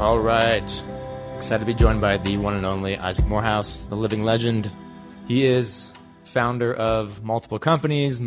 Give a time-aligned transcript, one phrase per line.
[0.00, 0.82] All right.
[1.36, 4.70] Excited to be joined by the one and only Isaac Morehouse, the living legend.
[5.28, 5.92] He is
[6.24, 8.18] founder of multiple companies,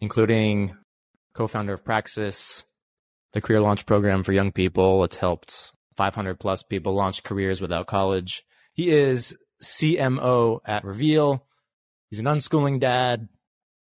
[0.00, 0.76] including
[1.34, 2.62] co founder of Praxis,
[3.32, 5.02] the career launch program for young people.
[5.02, 8.44] It's helped 500 plus people launch careers without college.
[8.72, 11.44] He is CMO at Reveal.
[12.08, 13.28] He's an unschooling dad.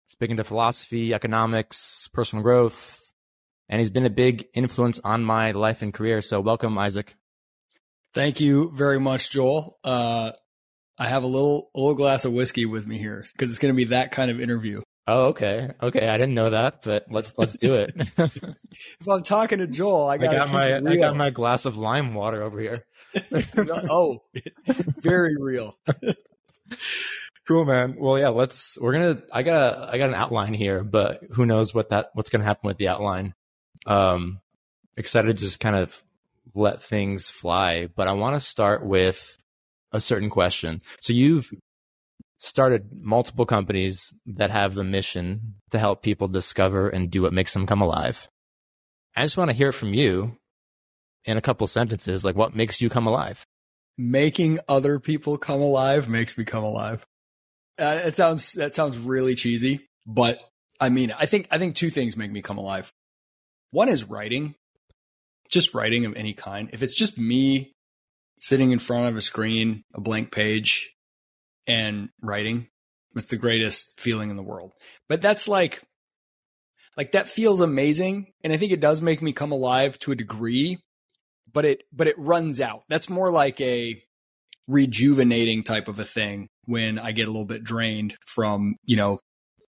[0.07, 2.99] He's big into philosophy, economics, personal growth,
[3.69, 6.21] and he's been a big influence on my life and career.
[6.21, 7.15] So welcome, Isaac.
[8.13, 9.79] Thank you very much, Joel.
[9.83, 10.33] Uh,
[10.97, 13.73] I have a little a little glass of whiskey with me here because it's going
[13.73, 14.81] to be that kind of interview.
[15.07, 16.07] Oh, okay, okay.
[16.07, 17.91] I didn't know that, but let's let's do it.
[18.17, 22.13] if I'm talking to Joel, I, I got my I got my glass of lime
[22.13, 22.85] water over here.
[23.89, 24.23] oh,
[24.65, 25.75] very real.
[27.47, 27.95] cool, man.
[27.97, 28.29] Well, yeah.
[28.29, 28.77] Let's.
[28.79, 29.23] We're gonna.
[29.31, 29.93] I got.
[29.93, 32.87] I got an outline here, but who knows what that what's gonna happen with the
[32.87, 33.33] outline.
[33.85, 34.39] Um,
[34.95, 36.01] excited to just kind of
[36.55, 39.37] let things fly, but I want to start with
[39.91, 40.79] a certain question.
[41.01, 41.49] So you've
[42.39, 47.53] started multiple companies that have the mission to help people discover and do what makes
[47.53, 48.27] them come alive.
[49.15, 50.37] I just want to hear from you
[51.25, 53.45] in a couple sentences, like what makes you come alive?
[53.97, 57.05] Making other people come alive makes me come alive.
[57.79, 60.39] Uh, it sounds that sounds really cheesy, but
[60.79, 62.91] I mean, I think I think two things make me come alive.
[63.71, 64.55] One is writing,
[65.53, 66.69] just writing of any kind.
[66.73, 67.73] If it's just me
[68.39, 70.91] sitting in front of a screen, a blank page,
[71.67, 72.67] and writing,
[73.15, 74.73] it's the greatest feeling in the world.
[75.07, 75.81] But that's like,
[76.97, 78.33] like that feels amazing.
[78.43, 80.79] And I think it does make me come alive to a degree,
[81.51, 82.83] but it, but it runs out.
[82.89, 84.01] That's more like a
[84.67, 89.19] rejuvenating type of a thing when I get a little bit drained from, you know,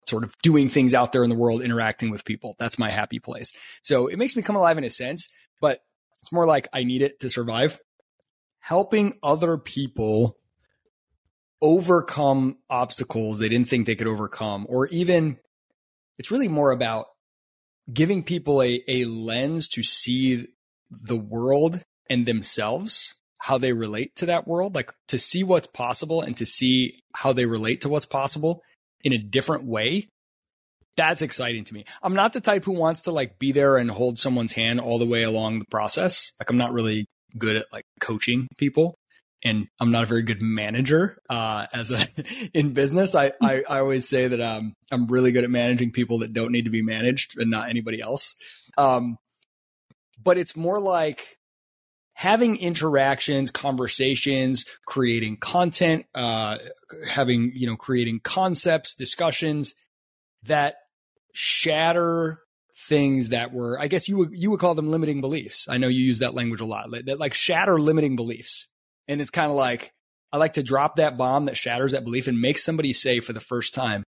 [0.07, 2.55] sort of doing things out there in the world, interacting with people.
[2.59, 3.51] That's my happy place.
[3.83, 5.27] So it makes me come alive in a sense,
[5.61, 5.81] but
[6.21, 7.79] it's more like I need it to survive.
[8.59, 10.37] Helping other people
[11.61, 15.37] overcome obstacles they didn't think they could overcome, or even
[16.17, 17.07] it's really more about
[17.91, 20.47] giving people a, a lens to see
[20.89, 26.21] the world and themselves, how they relate to that world, like to see what's possible
[26.21, 28.61] and to see how they relate to what's possible
[29.01, 30.09] in a different way,
[30.97, 31.85] that's exciting to me.
[32.01, 34.99] I'm not the type who wants to like be there and hold someone's hand all
[34.99, 36.31] the way along the process.
[36.39, 37.05] Like I'm not really
[37.37, 38.95] good at like coaching people
[39.43, 42.03] and I'm not a very good manager uh, as a
[42.53, 43.15] in business.
[43.15, 46.51] I, I, I always say that um, I'm really good at managing people that don't
[46.51, 48.35] need to be managed and not anybody else.
[48.77, 49.17] Um,
[50.21, 51.37] but it's more like
[52.13, 56.57] having interactions, conversations, creating content, uh,
[57.07, 59.75] having, you know, creating concepts, discussions
[60.43, 60.77] that
[61.39, 62.39] shatter
[62.89, 65.67] things that were, I guess you would, you would call them limiting beliefs.
[65.69, 68.67] I know you use that language a lot that like shatter limiting beliefs.
[69.07, 69.91] And it's kind of like,
[70.33, 73.33] I like to drop that bomb that shatters that belief and make somebody say for
[73.33, 74.03] the first time,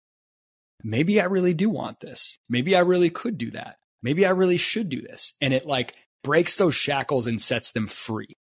[0.83, 2.39] maybe I really do want this.
[2.49, 3.77] Maybe I really could do that.
[4.03, 5.35] Maybe I really should do this.
[5.43, 8.39] And it like breaks those shackles and sets them free.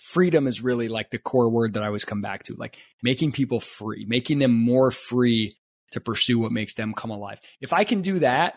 [0.00, 3.30] Freedom is really like the core word that I always come back to, like making
[3.30, 5.56] people free, making them more free
[5.92, 7.40] to pursue what makes them come alive.
[7.60, 8.54] If I can do that,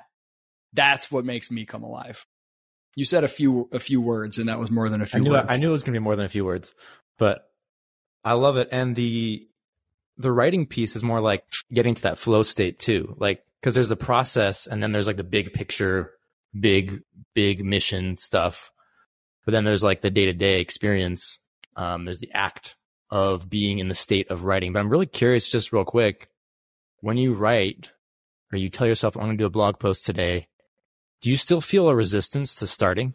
[0.73, 2.25] that's what makes me come alive.
[2.95, 5.23] You said a few a few words, and that was more than a few I
[5.23, 5.47] knew, words.
[5.49, 6.73] I knew it was going to be more than a few words,
[7.17, 7.43] but
[8.23, 8.69] I love it.
[8.71, 9.47] And the
[10.17, 13.89] the writing piece is more like getting to that flow state too, like because there's
[13.89, 16.11] the process, and then there's like the big picture
[16.57, 17.01] big,
[17.33, 18.71] big mission stuff.
[19.45, 21.39] But then there's like the day to day experience.
[21.75, 22.75] Um, there's the act
[23.09, 24.73] of being in the state of writing.
[24.73, 26.29] But I'm really curious, just real quick,
[27.01, 27.91] when you write
[28.51, 30.47] or you tell yourself, I'm going to do a blog post today,
[31.21, 33.13] do you still feel a resistance to starting?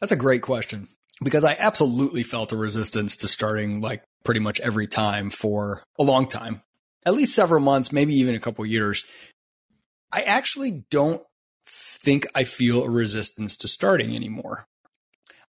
[0.00, 0.88] That's a great question
[1.22, 6.02] because I absolutely felt a resistance to starting like pretty much every time for a
[6.02, 6.62] long time,
[7.04, 9.04] at least several months, maybe even a couple years.
[10.12, 11.22] I actually don't
[11.66, 14.66] think I feel a resistance to starting anymore.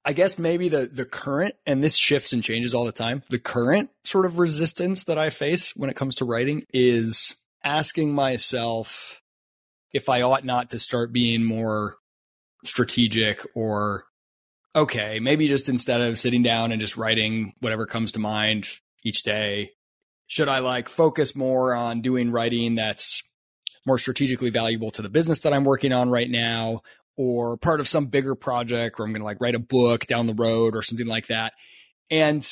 [0.06, 3.24] I guess maybe the the current and this shifts and changes all the time.
[3.30, 7.36] The current sort of resistance that I face when it comes to writing is
[7.68, 9.22] asking myself
[9.94, 11.98] if I ought not to start being more
[12.64, 14.06] strategic or
[14.74, 18.68] okay, maybe just instead of sitting down and just writing whatever comes to mind
[19.04, 19.72] each day,
[20.28, 23.22] should I like focus more on doing writing that's
[23.86, 26.82] more strategically valuable to the business that I'm working on right now
[27.18, 30.28] or part of some bigger project where I'm going to like write a book down
[30.28, 31.54] the road or something like that.
[32.10, 32.46] And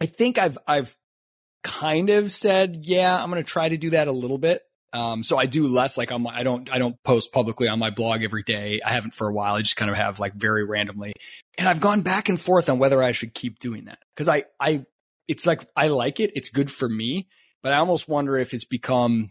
[0.00, 0.96] I think I've, I've
[1.62, 4.62] kind of said, yeah, I'm going to try to do that a little bit.
[4.92, 7.90] Um, so I do less like my, I don't, I don't post publicly on my
[7.90, 8.80] blog every day.
[8.84, 9.54] I haven't for a while.
[9.54, 11.12] I just kind of have like very randomly.
[11.58, 13.98] And I've gone back and forth on whether I should keep doing that.
[14.16, 14.86] Cause I, I,
[15.26, 16.32] it's like, I like it.
[16.34, 17.28] It's good for me,
[17.62, 19.28] but I almost wonder if it's become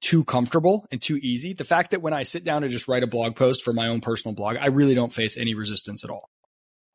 [0.00, 1.52] too comfortable and too easy.
[1.52, 3.88] The fact that when I sit down to just write a blog post for my
[3.88, 6.30] own personal blog, I really don't face any resistance at all.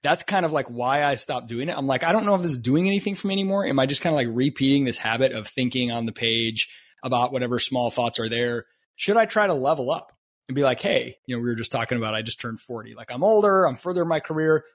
[0.03, 1.77] That's kind of like why I stopped doing it.
[1.77, 3.65] I'm like, I don't know if this is doing anything for me anymore.
[3.65, 7.31] Am I just kind of like repeating this habit of thinking on the page about
[7.31, 8.65] whatever small thoughts are there?
[8.95, 10.11] Should I try to level up
[10.47, 12.95] and be like, hey, you know, we were just talking about I just turned 40.
[12.95, 14.65] Like I'm older, I'm further in my career.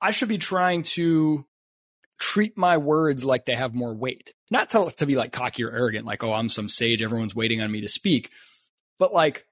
[0.00, 1.46] I should be trying to
[2.18, 4.32] treat my words like they have more weight.
[4.50, 7.60] Not to, to be like cocky or arrogant, like, oh, I'm some sage, everyone's waiting
[7.60, 8.30] on me to speak.
[8.98, 9.46] But like,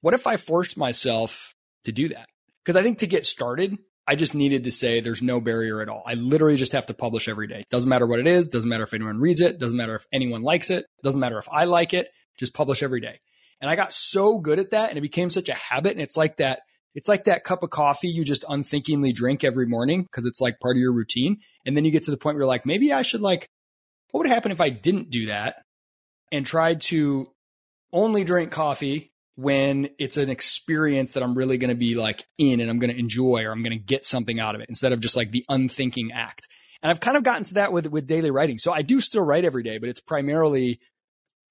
[0.00, 2.28] what if I forced myself to do that?
[2.64, 3.78] Because I think to get started,
[4.08, 6.02] I just needed to say there's no barrier at all.
[6.06, 7.60] I literally just have to publish every day.
[7.68, 10.40] Doesn't matter what it is, doesn't matter if anyone reads it, doesn't matter if anyone
[10.40, 12.08] likes it, doesn't matter if I like it,
[12.38, 13.20] just publish every day.
[13.60, 15.92] And I got so good at that and it became such a habit.
[15.92, 16.60] And it's like that
[16.94, 20.58] it's like that cup of coffee you just unthinkingly drink every morning because it's like
[20.58, 21.36] part of your routine.
[21.66, 23.46] And then you get to the point where you're like, maybe I should like,
[24.10, 25.56] what would happen if I didn't do that
[26.32, 27.26] and tried to
[27.92, 32.58] only drink coffee when it's an experience that I'm really going to be like in
[32.58, 34.92] and I'm going to enjoy or I'm going to get something out of it instead
[34.92, 36.48] of just like the unthinking act.
[36.82, 38.58] And I've kind of gotten to that with with daily writing.
[38.58, 40.80] So I do still write every day, but it's primarily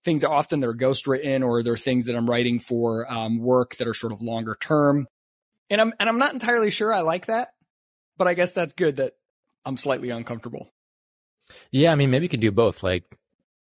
[0.04, 3.78] things that often they're ghost written or they're things that I'm writing for um, work
[3.78, 5.08] that are sort of longer term.
[5.70, 7.54] And I'm and I'm not entirely sure I like that,
[8.18, 9.14] but I guess that's good that
[9.66, 10.74] I'm slightly uncomfortable.
[11.72, 12.84] Yeah, I mean, maybe you could do both.
[12.84, 13.18] Like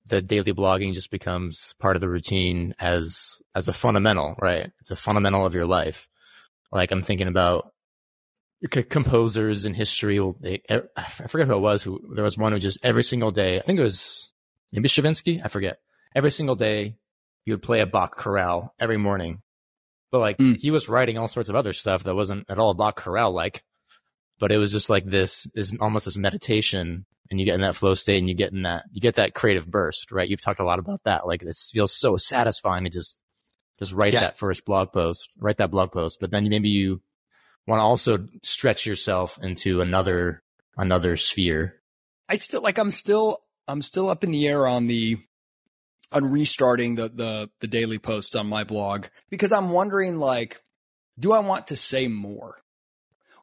[0.09, 4.71] the daily blogging just becomes part of the routine as as a fundamental, right?
[4.81, 6.09] It's a fundamental of your life.
[6.73, 7.73] Like I'm thinking about
[8.71, 10.21] composers in history.
[10.41, 10.63] They,
[10.97, 11.83] I forget who it was.
[11.83, 13.59] Who there was one who just every single day.
[13.59, 14.33] I think it was
[14.73, 15.41] maybe Stravinsky.
[15.45, 15.79] I forget.
[16.15, 16.97] Every single day,
[17.45, 19.43] he would play a Bach chorale every morning,
[20.11, 20.57] but like mm.
[20.57, 23.63] he was writing all sorts of other stuff that wasn't at all Bach chorale like.
[24.39, 27.77] But it was just like this is almost this meditation and you get in that
[27.77, 30.29] flow state and you get in that you get that creative burst, right?
[30.29, 31.27] You've talked a lot about that.
[31.27, 33.19] Like this feels so satisfying to just
[33.79, 34.21] just write yeah.
[34.21, 36.19] that first blog post, write that blog post.
[36.21, 37.03] But then maybe you
[37.67, 40.43] want to also stretch yourself into another
[40.77, 41.81] another sphere.
[42.29, 43.39] I still like I'm still
[43.69, 45.19] I'm still up in the air on the
[46.13, 50.61] on restarting the the the daily posts on my blog because I'm wondering like
[51.19, 52.57] do I want to say more?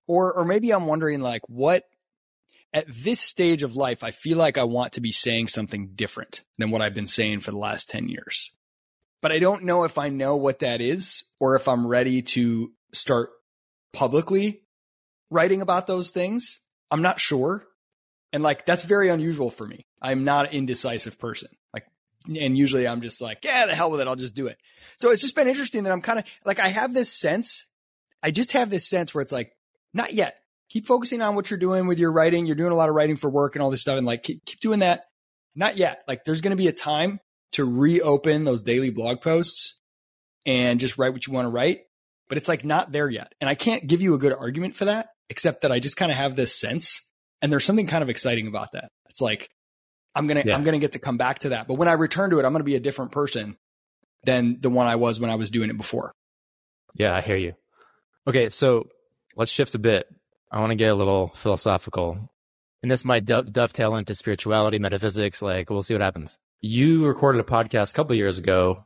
[0.07, 1.83] Or or maybe I'm wondering like what
[2.74, 6.42] at this stage of life I feel like I want to be saying something different
[6.58, 8.52] than what I've been saying for the last 10 years.
[9.22, 12.72] But I don't know if I know what that is or if I'm ready to
[12.92, 13.30] start
[13.94, 14.64] publicly
[15.30, 16.60] writing about those things.
[16.92, 17.66] I'm not sure.
[18.34, 19.86] And like that's very unusual for me.
[20.02, 21.50] I'm not an indecisive person.
[21.74, 21.86] Like
[22.28, 24.08] and usually I'm just like, yeah, the hell with it.
[24.08, 24.58] I'll just do it.
[24.98, 27.68] So it's just been interesting that I'm kind of like, I have this sense.
[28.22, 29.56] I just have this sense where it's like,
[29.94, 30.40] not yet.
[30.74, 32.48] Keep focusing on what you're doing with your writing.
[32.48, 34.00] You're doing a lot of writing for work and all this stuff.
[34.00, 35.04] And like, keep, keep doing that.
[35.54, 36.02] Not yet.
[36.08, 37.20] Like there's going to be a time
[37.52, 39.80] to reopen those daily blog posts
[40.48, 41.81] and just write what you want to write.
[42.28, 43.34] But it's like not there yet.
[43.40, 46.12] And I can't give you a good argument for that, except that I just kind
[46.12, 47.08] of have this sense.
[47.44, 48.90] And there's something kind of exciting about that.
[49.12, 49.50] It's like,
[50.16, 50.56] I'm gonna yeah.
[50.56, 51.68] I'm gonna get to come back to that.
[51.68, 53.57] But when I return to it, I'm gonna be a different person
[54.24, 56.14] than the one I was when I was doing it before.
[56.95, 57.54] Yeah, I hear you.
[58.28, 58.88] Okay, so
[59.36, 60.07] let's shift a bit.
[60.54, 62.30] I want to get a little philosophical,
[62.83, 65.42] and this might do- dovetail into spirituality, metaphysics.
[65.42, 66.38] Like, we'll see what happens.
[66.62, 68.83] You recorded a podcast a couple years ago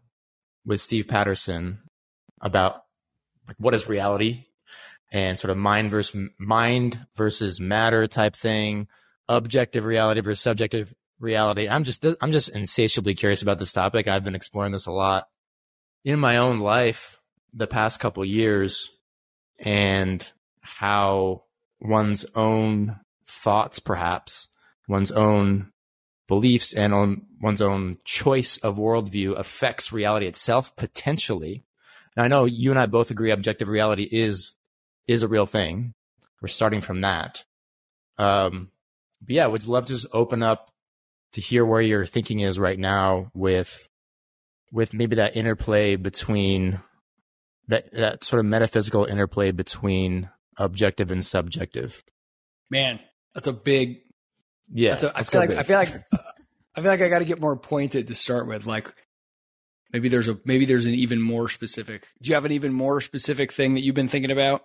[0.66, 1.80] with Steve Patterson
[2.42, 2.84] about
[3.48, 4.44] like what is reality
[5.12, 8.88] and sort of mind versus mind versus matter type thing,
[9.28, 11.68] objective reality versus subjective reality.
[11.68, 14.08] I'm just I'm just insatiably curious about this topic.
[14.08, 15.28] I've been exploring this a lot
[16.04, 17.20] in my own life
[17.54, 18.90] the past couple years
[19.60, 20.30] and
[20.62, 21.44] how
[21.80, 24.48] one's own thoughts perhaps
[24.88, 25.72] one's own
[26.28, 31.64] beliefs and on one's own choice of worldview affects reality itself potentially.
[32.16, 34.54] And i know you and i both agree objective reality is
[35.08, 35.94] is a real thing.
[36.42, 37.44] We're starting from that.
[38.18, 38.72] Um
[39.22, 40.72] but yeah would love to just open up
[41.34, 43.88] to hear where your thinking is right now with
[44.72, 46.82] with maybe that interplay between
[47.68, 52.04] that that sort of metaphysical interplay between objective and subjective.
[52.70, 53.00] Man,
[53.34, 54.00] that's a big
[54.72, 54.92] yeah.
[54.92, 55.58] That's a, I feel like big.
[55.58, 55.90] I feel like
[56.76, 58.66] I feel like I got to get more pointed to start with.
[58.66, 58.94] Like
[59.94, 62.08] maybe there's a maybe there's an even more specific.
[62.22, 64.64] Do you have an even more specific thing that you've been thinking about?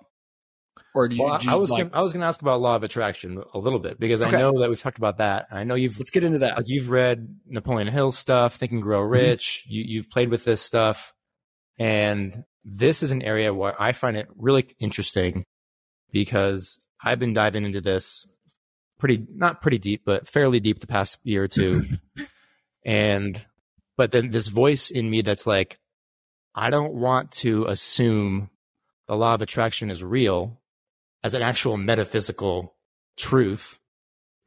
[0.95, 2.83] or you, Well, I was like, gonna, I was going to ask about law of
[2.83, 4.37] attraction a little bit because Okay.
[4.37, 5.47] I know that we've talked about that.
[5.51, 6.57] I know you've let's get into that.
[6.57, 9.13] like you've read Napoleon Hill stuff, Think and Grow Mm-hmm.
[9.13, 9.65] Rich.
[9.67, 11.15] You, you've played with this stuff,
[11.79, 15.45] and this is an area where I find it really interesting
[16.13, 18.37] because I've been diving into this
[18.99, 21.85] pretty not pretty deep, but fairly deep the past year or two,
[22.87, 23.45] and
[23.97, 25.79] but then this voice in me that's like,
[26.55, 28.51] I don't want to assume
[29.09, 30.61] the law of attraction is real
[31.23, 32.75] as an actual metaphysical
[33.17, 33.79] truth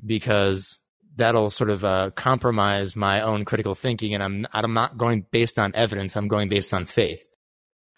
[0.05, 0.79] because
[1.15, 5.57] that'll sort of uh, compromise my own critical thinking and I'm I'm not going based
[5.57, 7.23] on evidence I'm going based on faith.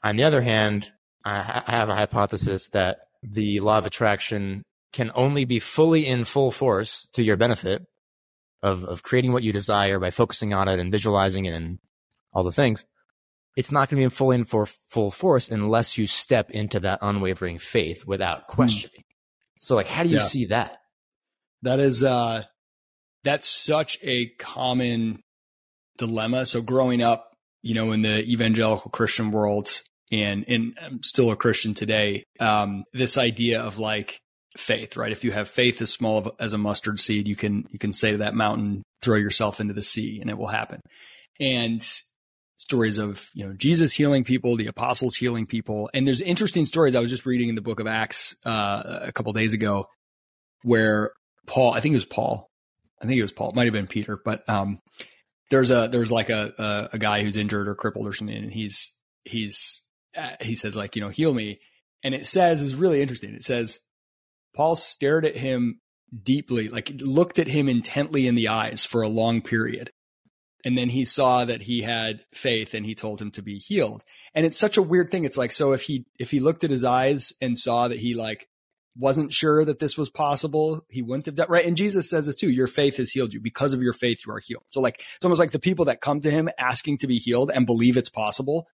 [0.03, 0.91] On the other hand,
[1.25, 6.23] I, I have a hypothesis that the law of attraction can only be fully in
[6.23, 7.83] full force to your benefit
[8.63, 11.79] of of creating what you desire by focusing on it and visualizing it and
[12.33, 12.85] all the things.
[13.55, 16.79] It's not going to be in full in for full force unless you step into
[16.81, 19.03] that unwavering faith without questioning.
[19.59, 20.23] So like how do you Yeah.
[20.23, 20.77] see that?
[21.63, 22.43] That is uh
[23.23, 25.21] that's such a common
[25.97, 26.45] dilemma.
[26.45, 27.31] So growing up,
[27.61, 32.83] you know, in the evangelical Christian world and and I'm still a Christian today, um,
[32.93, 34.19] this idea of like
[34.57, 35.11] faith, right?
[35.11, 38.11] If you have faith as small as a mustard seed, you can you can say
[38.11, 40.79] to that mountain, throw yourself into the sea and it will happen.
[41.39, 41.85] And
[42.57, 45.89] stories of, you know, Jesus healing people, the apostles healing people.
[45.93, 49.11] And there's interesting stories I was just reading in the book of Acts uh, a
[49.11, 49.85] couple days ago
[50.63, 51.11] where
[51.45, 52.49] Paul, I think it was Paul.
[53.01, 53.49] I think it was Paul.
[53.49, 54.79] It might have been Peter, but um,
[55.51, 58.51] there's a there's like a, a a guy who's injured or crippled or something, and
[58.51, 58.91] he's
[59.23, 59.86] he's
[60.17, 61.59] uh, he says like you know heal me,
[62.03, 63.33] and it says is really interesting.
[63.35, 63.79] It says
[64.55, 65.79] Paul stared at him
[66.23, 69.91] deeply, like looked at him intently in the eyes for a long period.
[70.65, 74.03] And then he saw that he had faith and he told him to be healed.
[74.33, 75.23] And it's such a weird thing.
[75.23, 78.15] It's like, so if he, if he looked at his eyes and saw that he
[78.15, 78.47] like
[78.97, 81.65] wasn't sure that this was possible, he wouldn't have done right.
[81.65, 83.39] And Jesus says this too, your faith has healed you.
[83.39, 84.63] Because of your faith, you are healed.
[84.69, 87.51] So like, it's almost like the people that come to him asking to be healed
[87.53, 88.67] and believe it's possible.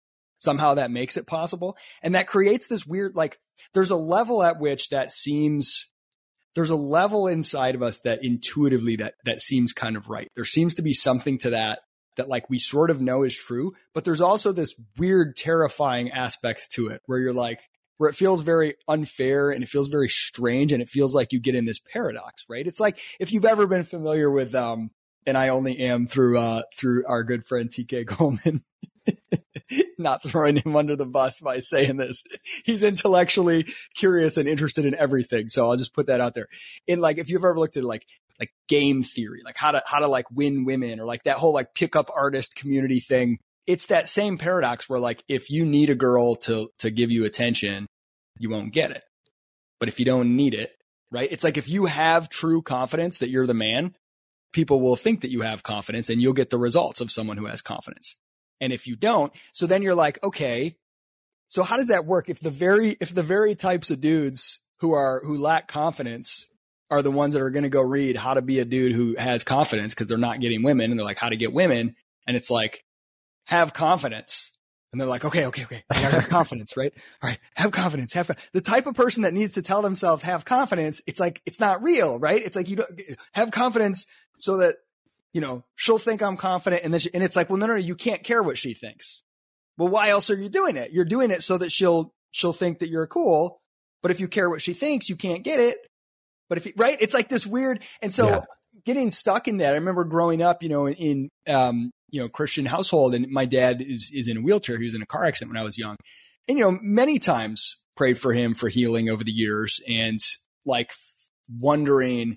[0.43, 1.77] Somehow that makes it possible.
[2.01, 3.39] And that creates this weird, like,
[3.73, 5.89] there's a level at which that seems,
[6.55, 10.29] there's a level inside of us that intuitively that, that seems kind of right.
[10.35, 11.79] There seems to be something to that
[12.15, 16.71] that like we sort of know is true, but there's also this weird, terrifying aspect
[16.71, 17.59] to it where you're like,
[17.97, 21.39] where it feels very unfair and it feels very strange and it feels like you
[21.39, 22.67] get in this paradox, right?
[22.67, 24.91] It's like if you've ever been familiar with, um,
[25.25, 28.63] and I only am through, uh, through our good friend TK Coleman.
[29.97, 32.23] Not throwing him under the bus by saying this.
[32.63, 35.49] He's intellectually curious and interested in everything.
[35.49, 36.47] So I'll just put that out there.
[36.87, 38.05] In like, if you've ever looked at like,
[38.39, 41.53] like game theory, like how to, how to like win women or like that whole
[41.53, 43.37] like pickup artist community thing.
[43.65, 47.25] It's that same paradox where like, if you need a girl to, to give you
[47.25, 47.87] attention,
[48.37, 49.03] you won't get it.
[49.79, 50.71] But if you don't need it,
[51.11, 51.31] right?
[51.31, 53.95] It's like if you have true confidence that you're the man,
[54.53, 57.47] people will think that you have confidence and you'll get the results of someone who
[57.47, 58.15] has confidence.
[58.61, 60.77] And if you don't, so then you're like, okay,
[61.47, 62.29] so how does that work?
[62.29, 66.47] If the very, if the very types of dudes who are, who lack confidence
[66.89, 69.15] are the ones that are going to go read how to be a dude who
[69.15, 71.95] has confidence because they're not getting women and they're like, how to get women.
[72.27, 72.85] And it's like,
[73.45, 74.51] have confidence.
[74.91, 75.83] And they're like, okay, okay, okay.
[75.89, 76.93] I gotta have confidence, right?
[77.21, 77.39] All right.
[77.55, 78.13] Have confidence.
[78.13, 81.01] Have the type of person that needs to tell themselves have confidence.
[81.07, 82.41] It's like, it's not real, right?
[82.43, 83.01] It's like you don't
[83.33, 84.05] have confidence
[84.37, 84.75] so that,
[85.33, 86.83] you know, she'll think I'm confident.
[86.83, 88.73] And then, she, and it's like, well, no, no, no, you can't care what she
[88.73, 89.23] thinks.
[89.77, 90.91] Well, why else are you doing it?
[90.91, 93.59] You're doing it so that she'll, she'll think that you're cool.
[94.01, 95.77] But if you care what she thinks, you can't get it.
[96.49, 97.81] But if you, right, it's like this weird.
[98.01, 98.41] And so Yeah.
[98.85, 102.29] getting stuck in that, I remember growing up, you know, in, in um, you know,
[102.29, 104.77] Christian household and my dad is, is in a wheelchair.
[104.77, 105.95] He was in a car accident when I was young.
[106.47, 110.19] And, you know, many times prayed for him for healing over the years and
[110.65, 110.91] like
[111.49, 112.35] wondering,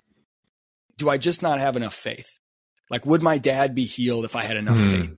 [0.97, 2.39] do I just not have enough faith?
[2.89, 4.91] Like, would my dad be healed if I had enough Hmm.
[4.91, 5.17] faith?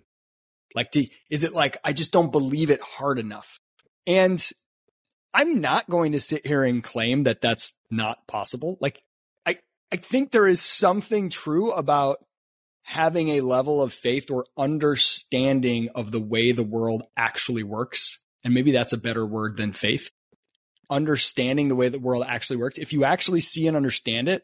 [0.75, 3.59] Like, do, is it like, I just don't believe it hard enough?
[4.05, 4.43] And
[5.33, 8.77] I'm not going to sit here and claim that that's not possible.
[8.81, 9.01] Like,
[9.45, 9.57] I,
[9.91, 12.17] I think there is something true about
[12.83, 18.23] having a level of faith or understanding of the way the world actually works.
[18.43, 20.09] And maybe that's a better word than faith.
[20.89, 22.79] Understanding the way the world actually works.
[22.79, 24.43] If you actually see and understand it,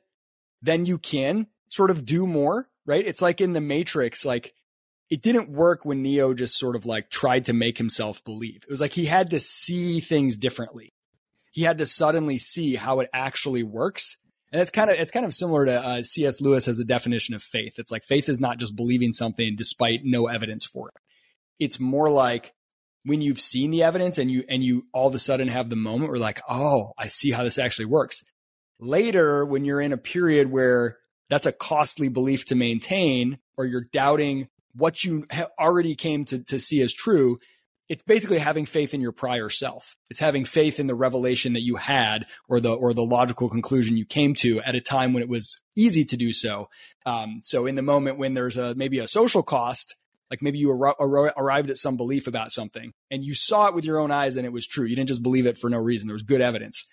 [0.62, 3.06] then you can sort of do more, right?
[3.06, 4.54] It's like in the Matrix, like
[5.10, 8.64] it didn't work when Neo just sort of like tried to make himself believe.
[8.64, 10.94] It was like he had to see things differently.
[11.52, 14.18] He had to suddenly see how it actually works.
[14.52, 16.42] And it's kind of it's kind of similar to uh, C.S.
[16.42, 17.78] Lewis has a definition of faith.
[17.78, 20.96] It's like faith is not just believing something despite no evidence for it.
[21.60, 22.54] It's more like
[23.04, 25.76] when you've seen the evidence and you and you all of a sudden have the
[25.76, 28.24] moment where like, oh, I see how this actually works.
[28.80, 30.98] Later, when you're in a period where
[31.30, 35.26] that's a costly belief to maintain, or you're doubting what you
[35.60, 37.40] already came to, to see as true,
[37.88, 39.96] it's basically having faith in your prior self.
[40.10, 43.96] It's having faith in the revelation that you had or the, or the logical conclusion
[43.96, 46.68] you came to at a time when it was easy to do so.
[47.06, 49.96] Um, so in the moment when there's a, maybe a social cost,
[50.32, 53.76] like maybe you ar- ar- arrived at some belief about something and you saw it
[53.76, 54.86] with your own eyes and it was true.
[54.86, 56.08] You didn't just believe it for no reason.
[56.08, 56.88] There was good evidence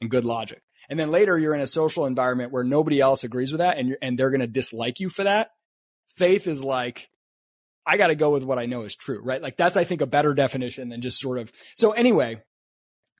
[0.00, 0.62] and good logic.
[0.88, 3.96] And then later you're in a social environment where nobody else agrees with that and
[4.00, 5.50] and they're going to dislike you for that.
[6.08, 7.10] Faith is like,
[7.86, 9.42] I got to go with what I know is true, right?
[9.42, 11.52] Like that's, I think, a better definition than just sort of.
[11.74, 12.42] So anyway,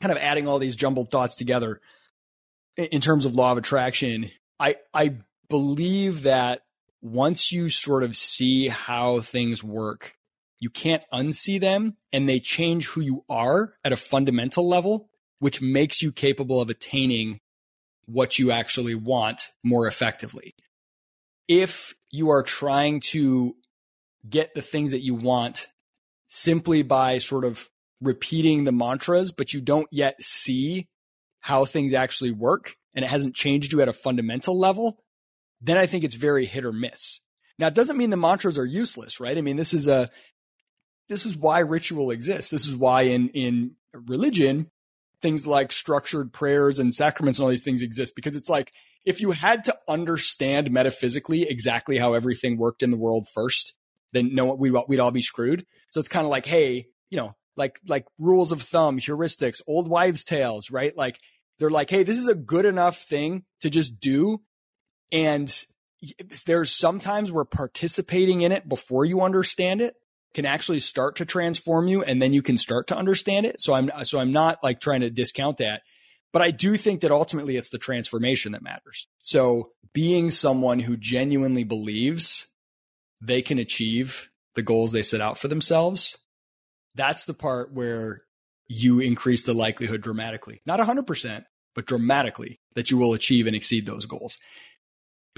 [0.01, 1.81] kind of adding all these jumbled thoughts together
[2.77, 5.17] in terms of law of attraction, I, I
[5.49, 6.63] believe that
[7.03, 10.15] once you sort of see how things work,
[10.61, 15.09] you can't unsee them and they change who you are at a fundamental level,
[15.39, 17.41] which makes you capable of attaining
[18.09, 20.55] what you actually want more effectively.
[21.47, 23.55] If you are trying to
[24.29, 25.67] get the things that you want
[26.29, 27.69] simply by sort of
[28.01, 30.89] repeating the mantras, but you don't yet see
[31.41, 34.99] how things actually work and it hasn't changed you at a fundamental level,
[35.61, 37.21] then I think it's very hit or miss.
[37.59, 39.37] Now, it doesn't mean the mantras are useless, right?
[39.37, 40.09] I mean, this is a,
[41.09, 42.51] this is why ritual exists.
[42.51, 44.71] This is why in, in religion,
[45.21, 48.73] things like structured prayers and sacraments and all these things exist because it's like
[49.05, 53.77] if you had to understand metaphysically exactly how everything worked in the world first,
[54.13, 55.65] then no we'd, we'd all be screwed.
[55.91, 59.89] So it's kind of like, hey, you know, like like rules of thumb, heuristics, old
[59.89, 60.97] wives' tales, right?
[60.97, 61.19] Like
[61.59, 64.43] they're like, hey, this is a good enough thing to just do,
[65.11, 65.53] and
[66.47, 69.97] there's sometimes where participating in it before you understand it
[70.35, 73.61] can actually start to transform you and then you can start to understand it.
[73.61, 75.83] So I'm, so I'm not like trying to discount that,
[76.33, 79.07] but I do think that ultimately it's the transformation that matters.
[79.23, 82.47] So being someone who genuinely believes
[83.21, 86.19] they can achieve the goals they set out for themselves,
[86.95, 88.23] that's the part where
[88.69, 90.61] you increase the likelihood dramatically.
[90.67, 94.39] Not 100%, but dramatically that you will achieve and exceed those goals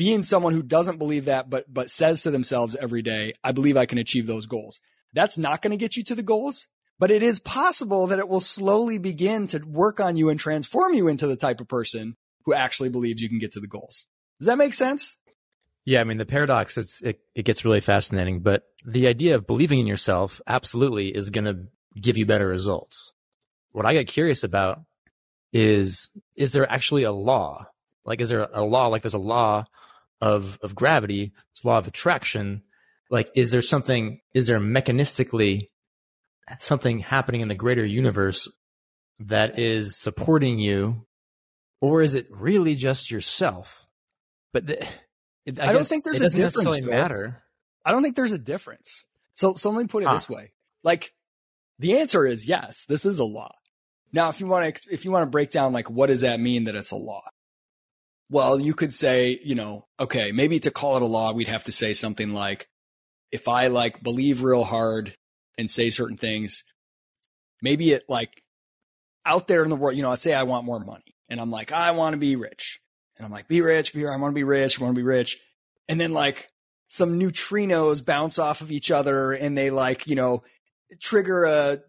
[0.01, 3.77] being someone who doesn't believe that, but, but says to themselves every day, I believe
[3.77, 4.81] I can achieve those goals.
[5.13, 6.67] That's not going to get you to the goals,
[6.99, 10.95] but it is possible that it will slowly begin to work on you and transform
[10.95, 14.07] you into the type of person who actually believes you can get to the goals.
[14.39, 15.19] Does that make sense?
[15.85, 19.47] Yeah, I mean the paradox it's it, it gets really fascinating, but the idea of
[19.47, 21.67] believing in yourself absolutely is going to
[22.01, 23.13] give you better results.
[23.73, 24.81] What I get curious about
[25.53, 27.67] is is there actually a law?
[28.07, 29.67] Like is there a law like there's a law
[30.21, 32.63] of of gravity, this law of attraction,
[33.11, 35.69] like is there something is there mechanistically
[36.59, 38.49] something happening in the greater universe
[39.19, 41.07] that is supporting you
[41.81, 43.87] or is it really just yourself?
[44.53, 44.87] But the,
[45.47, 46.81] it, I, I don't think there's a difference.
[46.81, 47.43] Matter.
[47.85, 49.05] I don't think there's a difference.
[49.35, 50.53] So, so let me put it this way:
[50.83, 51.13] like
[51.79, 53.55] the answer is yes, this is a law.
[54.13, 56.41] Now, if you want to, if you want to break down like what does that
[56.41, 57.23] mean that it's a law?
[58.31, 61.64] Well, you could say, you know, okay, maybe to call it a law, we'd have
[61.64, 62.69] to say something like,
[63.33, 65.14] if I like believe real hard
[65.59, 66.62] and say certain things,
[67.61, 68.31] maybe it like
[69.27, 71.51] out there in the world, you know, I'd say I want more money and I'm
[71.51, 72.81] like, I want to be rich.
[73.16, 75.01] And I'm like, be rich, be, rich, I want to be rich, I want to
[75.01, 75.38] be rich.
[75.88, 76.49] And then like
[76.88, 80.43] some neutrinos bounce off of each other and they like, you know,
[81.01, 81.81] trigger a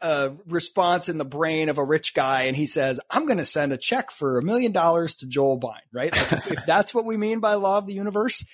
[0.00, 3.44] a response in the brain of a rich guy and he says, I'm going to
[3.44, 6.12] send a check for a million dollars to Joel Bein, right?
[6.12, 8.44] Like if, if that's what we mean by law of the universe,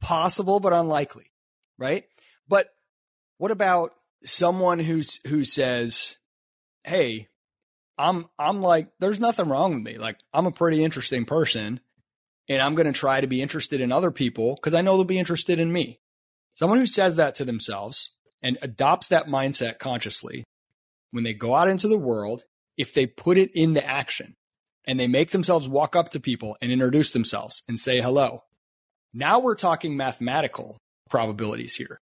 [0.00, 1.30] possible, but unlikely,
[1.78, 2.04] right?
[2.48, 2.68] But
[3.38, 3.92] what about
[4.24, 6.16] someone who's, who says,
[6.84, 7.28] Hey,
[7.98, 9.98] I'm, I'm like, there's nothing wrong with me.
[9.98, 11.80] Like I'm a pretty interesting person
[12.48, 15.04] and I'm going to try to be interested in other people because I know they'll
[15.04, 16.00] be interested in me.
[16.54, 20.44] Someone who says that to themselves and adopts that mindset consciously,
[21.10, 22.44] when they go out into the world,
[22.76, 24.34] if they put it into action
[24.86, 28.42] and they make themselves walk up to people and introduce themselves and say hello,
[29.14, 30.78] now we're talking mathematical
[31.10, 32.00] probabilities here.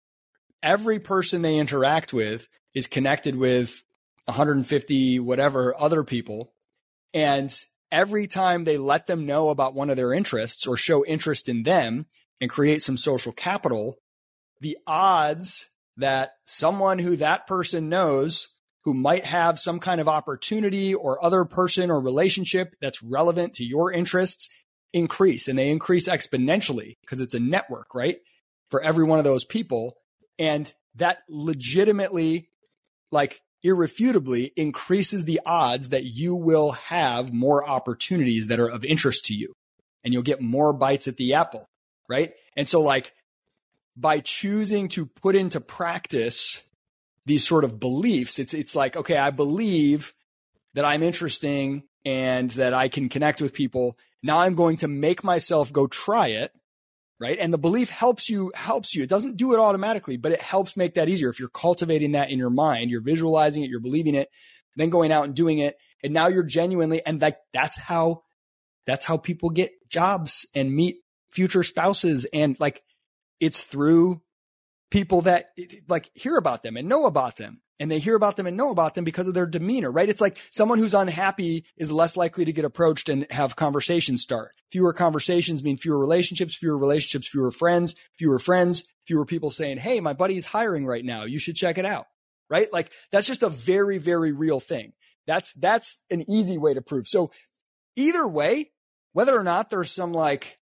[0.62, 3.82] Every person they interact with is connected with
[4.26, 6.52] 150 whatever other people.
[7.14, 7.52] And
[7.90, 11.62] every time they let them know about one of their interests or show interest in
[11.62, 12.06] them
[12.40, 13.98] and create some social capital,
[14.60, 18.48] the odds that someone who that person knows
[18.84, 23.64] who might have some kind of opportunity or other person or relationship that's relevant to
[23.64, 24.48] your interests
[24.92, 28.18] increase and they increase exponentially because it's a network, right?
[28.70, 29.96] For every one of those people.
[30.38, 32.48] And that legitimately
[33.10, 39.26] like irrefutably increases the odds that you will have more opportunities that are of interest
[39.26, 39.52] to you
[40.04, 41.66] and you'll get more bites at the apple,
[42.08, 42.32] right?
[42.56, 43.12] And so like
[43.98, 46.62] by choosing to put into practice
[47.26, 50.12] these sort of beliefs, it's it's like, okay, I believe
[50.74, 53.98] that I'm interesting and that I can connect with people.
[54.22, 56.52] Now I'm going to make myself go try it
[57.20, 57.38] right?
[57.38, 59.02] And the belief helps you, helps you.
[59.02, 61.28] It doesn't do it automatically, but it helps make that easier.
[61.30, 64.28] If you're cultivating that in your mind, you're visualizing it, you're believing it,
[64.76, 65.76] then going out and doing it.
[66.02, 68.22] And now you're genuinely, and like, that's how,
[68.86, 70.98] that's how people get jobs and meet
[71.30, 72.26] future spouses.
[72.32, 72.82] And like,
[73.40, 74.20] it's through
[74.90, 75.50] people that
[75.88, 78.70] like hear about them and know about them and they hear about them and know
[78.70, 80.08] about them because of their demeanor, right?
[80.08, 84.52] It's like someone who's unhappy is less likely to get approached and have conversations start.
[84.70, 90.00] Fewer conversations mean fewer relationships, fewer relationships, fewer friends, fewer friends, fewer people saying, Hey,
[90.00, 91.24] my buddy's hiring right now.
[91.24, 92.06] You should check it out.
[92.50, 92.72] Right?
[92.72, 94.92] Like that's just a very, very real thing.
[95.26, 97.06] That's, that's an easy way to prove.
[97.06, 97.30] So
[97.94, 98.72] either way,
[99.12, 100.58] whether or not there's some like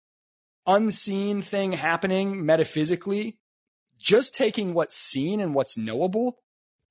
[0.66, 3.38] unseen thing happening metaphysically,
[3.98, 6.38] just taking what's seen and what's knowable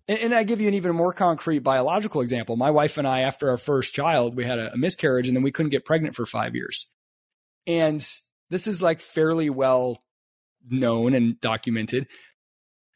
[0.08, 2.56] and, and, I give you an even more concrete biological example.
[2.58, 5.44] My wife and I, after our first child, we had a, a miscarriage and then
[5.44, 6.92] we couldn't get pregnant for five years.
[7.66, 8.06] And
[8.50, 10.04] this is like fairly well
[10.70, 12.08] known and documented.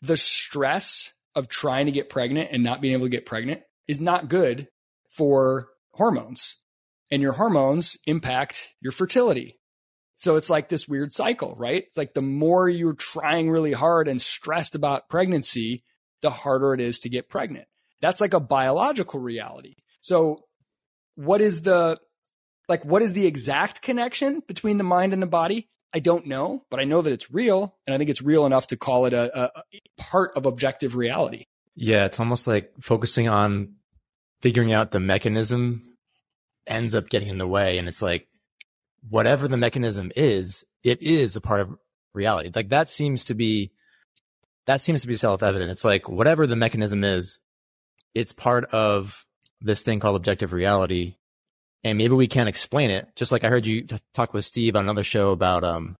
[0.01, 4.01] The stress of trying to get pregnant and not being able to get pregnant is
[4.01, 4.67] not good
[5.09, 6.57] for hormones.
[7.09, 9.59] And your hormones impact your fertility.
[10.17, 11.83] So it's like this weird cycle, right?
[11.85, 15.83] It's like the more you're trying really hard and stressed about pregnancy,
[16.21, 17.67] the harder it is to get pregnant.
[18.01, 19.75] That's like a biological reality.
[20.01, 20.43] So
[21.15, 21.99] what is the
[22.67, 25.69] like what is the exact connection between the mind and the body?
[25.93, 28.67] I don't know, but I know that it's real and I think it's real enough
[28.67, 29.63] to call it a, a,
[29.97, 31.45] part of objective reality.
[31.75, 33.75] Yeah, it's almost like focusing on
[34.41, 35.93] figuring out the mechanism
[36.65, 38.27] ends up getting in the way and it's like
[39.09, 41.77] whatever the mechanism is, it is a part of
[42.13, 42.49] reality.
[42.53, 43.71] Like that seems to be
[44.65, 45.71] that seems to be self-evident.
[45.71, 47.39] It's like whatever the mechanism is,
[48.13, 49.25] it's part of
[49.61, 51.15] this thing called objective reality.
[51.83, 53.07] And maybe we can't explain it.
[53.15, 55.95] Just like I heard you t- talk with Steve on another show about um,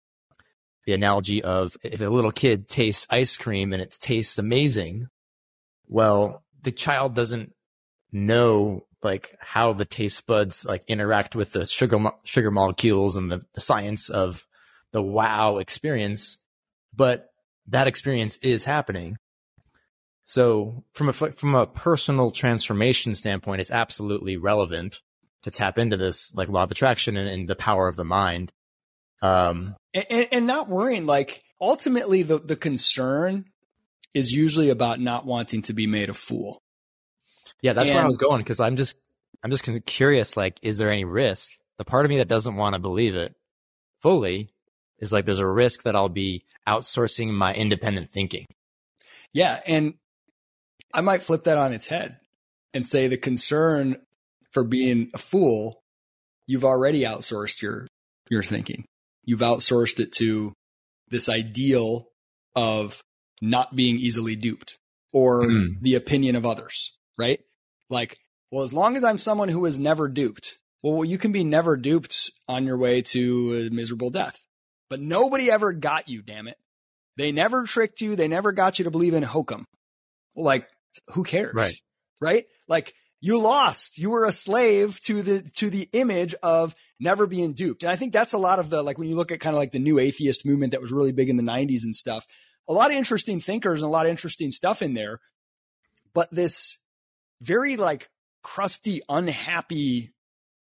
[0.86, 5.07] the analogy of if a little kid tastes ice cream and it tastes amazing,
[5.88, 7.53] well, the child doesn't
[8.12, 13.32] know like how the taste buds like interact with the sugar mo- sugar molecules and
[13.32, 14.46] the, the science of
[14.91, 16.38] the wow experience,
[16.93, 17.30] but
[17.67, 19.17] that experience is happening.
[20.26, 25.02] So from a from a personal transformation standpoint, it's absolutely relevant
[25.43, 28.52] to tap into this like law of attraction and, and the power of the mind.
[29.22, 33.46] Um, and, and not worrying like ultimately the the concern
[34.13, 36.62] is usually about not wanting to be made a fool.
[37.62, 38.96] Yeah, that's and, where I was going because I'm just
[39.43, 40.38] I'm just curious.
[40.38, 41.52] Like, is there any risk?
[41.78, 43.36] The part of me that doesn't want to believe it
[44.02, 44.50] fully
[45.00, 48.46] is like there's a risk that I'll be outsourcing my independent thinking.
[49.34, 49.60] Yeah.
[49.65, 49.96] And
[50.93, 52.17] I might flip that on its head
[52.74, 53.98] and say the concern
[54.52, 55.84] for being a fool,
[56.48, 57.88] you've already outsourced your,
[58.30, 58.86] your thinking.
[59.24, 60.54] You've outsourced it to
[61.10, 62.08] this ideal
[62.56, 63.02] of
[63.41, 64.78] not being easily duped
[65.13, 65.80] or mm.
[65.82, 67.39] the opinion of others, right?
[67.89, 68.17] Like,
[68.52, 71.78] well, as long as I'm someone who is never duped, well, you can be never
[71.78, 74.41] duped on your way to a miserable death
[74.89, 76.58] but nobody ever got you, damn it.
[77.17, 78.15] They never tricked you.
[78.15, 79.65] They never got you to believe in hokum.
[80.36, 80.67] Well, like,
[81.10, 81.54] who cares?
[81.54, 81.82] Right.
[82.21, 82.45] Right?
[82.67, 83.97] Like, you lost.
[83.97, 87.84] You were a slave to the, to the image of never being duped.
[87.84, 89.60] And I think that's a lot of the, like, when you look at kind of
[89.60, 92.26] like the new atheist movement that was really big in the 90s and stuff,
[92.67, 95.19] a lot of interesting thinkers and a lot of interesting stuff in there.
[96.13, 96.78] But this
[97.41, 98.10] very like
[98.43, 100.13] crusty, unhappy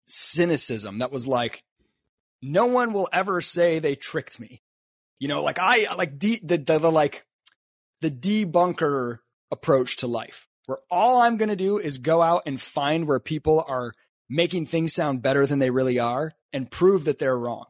[0.05, 1.63] cynicism that was like,
[2.41, 4.61] no one will ever say they tricked me.
[5.19, 7.25] You know, like I like de- the, the, the like
[8.01, 9.19] the debunker
[9.51, 13.19] approach to life, where all I'm going to do is go out and find where
[13.19, 13.93] people are
[14.29, 17.65] making things sound better than they really are and prove that they're wrong.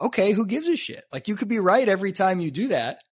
[0.00, 1.04] Okay, who gives a shit?
[1.12, 3.02] Like you could be right every time you do that.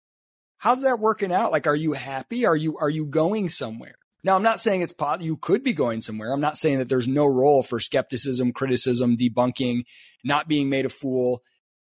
[0.58, 1.52] How's that working out?
[1.52, 2.46] Like, are you happy?
[2.46, 3.96] Are you, are you going somewhere?
[4.26, 5.20] Now, I'm not saying it's pot.
[5.20, 6.32] You could be going somewhere.
[6.32, 9.84] I'm not saying that there's no role for skepticism, criticism, debunking,
[10.24, 11.44] not being made a fool.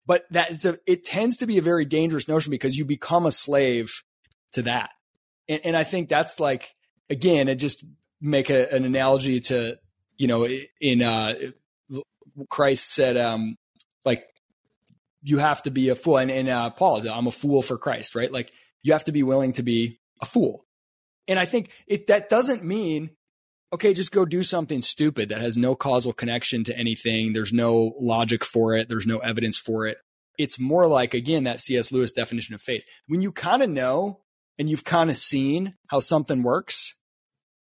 [0.06, 3.26] But that it's a, it tends to be a very dangerous notion because you become
[3.26, 4.04] a slave
[4.52, 4.90] to that.
[5.48, 6.76] And, and I think that's like,
[7.10, 7.84] again, it just
[8.20, 9.76] make a, an analogy to,
[10.16, 10.48] you know,
[10.80, 11.34] in, uh,
[12.48, 13.56] Christ said, um,
[14.04, 14.24] like,
[15.22, 16.18] you have to be a fool.
[16.18, 18.30] And, and uh, Paul is, I'm a fool for Christ, right?
[18.30, 20.66] Like, you have to be willing to be a fool
[21.28, 23.10] And I think it that doesn't mean
[23.72, 27.32] okay, just go do something stupid that has no causal connection to anything.
[27.32, 28.88] There's no logic for it.
[28.88, 29.98] There's no evidence for it.
[30.38, 31.92] It's more like, again, that C.S.
[31.92, 32.84] Lewis definition of faith.
[33.06, 34.20] When you kind of know
[34.58, 36.96] and you've kind of seen how something works,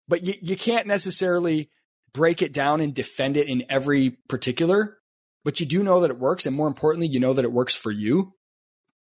[0.08, 1.69] but you, you can't necessarily
[2.13, 4.98] break it down and defend it in every particular,
[5.43, 6.45] but you do know that it works.
[6.45, 8.34] And more importantly, you know that it works for you.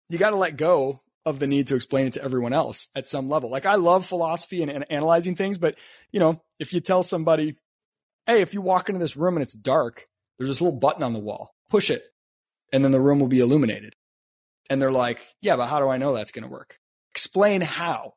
[0.09, 3.07] You got to let go of the need to explain it to everyone else at
[3.07, 3.49] some level.
[3.49, 5.75] Like I love philosophy and, and, analyzing things, but
[6.11, 7.55] you know, if you tell somebody,
[8.25, 10.05] Hey, if you walk into this room and it's dark,
[10.37, 12.03] there's this little button on the wall, push it
[12.71, 13.95] and then the room will be illuminated.
[14.69, 16.77] And they're like, yeah, but how do I know that's going to work?
[17.11, 18.13] Explain how.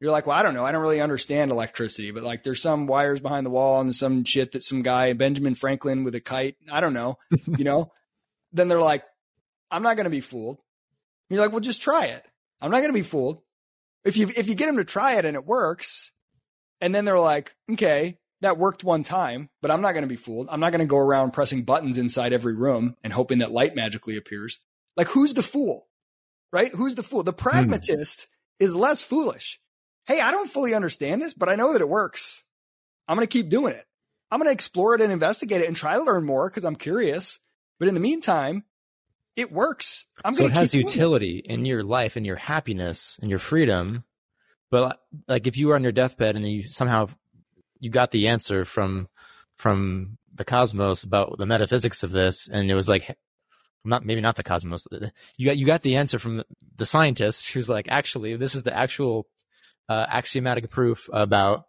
[0.00, 0.64] You're like, well, I don't know.
[0.64, 4.24] I don't really understand electricity, but like there's some wires behind the wall and some
[4.24, 7.92] shit that some guy, Benjamin Franklin with a kite, I don't know, you know?
[8.52, 9.04] then they're like,
[9.70, 10.56] I'm not going to be fooled.
[11.28, 12.24] And you're like, well, just try it.
[12.60, 13.42] I'm not going to be fooled.
[14.04, 16.12] If you if you get them to try it and it works,
[16.80, 20.16] and then they're like, okay, that worked one time, but I'm not going to be
[20.16, 20.48] fooled.
[20.50, 23.74] I'm not going to go around pressing buttons inside every room and hoping that light
[23.74, 24.58] magically appears.
[24.96, 25.88] Like, who's the fool?
[26.52, 26.72] Right?
[26.72, 27.22] Who's the fool?
[27.22, 27.36] The hmm.
[27.36, 28.26] pragmatist
[28.58, 29.60] is less foolish.
[30.06, 32.42] Hey, I don't fully understand this, but I know that it works.
[33.06, 33.84] I'm going to keep doing it.
[34.30, 36.76] I'm going to explore it and investigate it and try to learn more because I'm
[36.76, 37.40] curious.
[37.78, 38.64] But in the meantime,
[39.40, 40.04] it works.
[40.24, 44.04] I'm so it has utility in your life and your happiness and your freedom.
[44.70, 47.08] But like if you were on your deathbed and you somehow
[47.80, 49.08] you got the answer from
[49.56, 53.16] from the cosmos about the metaphysics of this, and it was like
[53.84, 54.86] not maybe not the cosmos.
[55.36, 56.44] You got you got the answer from
[56.76, 59.26] the scientist who's like, actually, this is the actual
[59.88, 61.64] uh, axiomatic proof about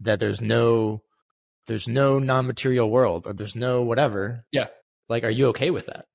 [0.00, 0.20] that.
[0.20, 1.02] There's no
[1.66, 4.44] there's no non-material world or there's no whatever.
[4.52, 4.68] Yeah.
[5.08, 6.06] Like, are you okay with that?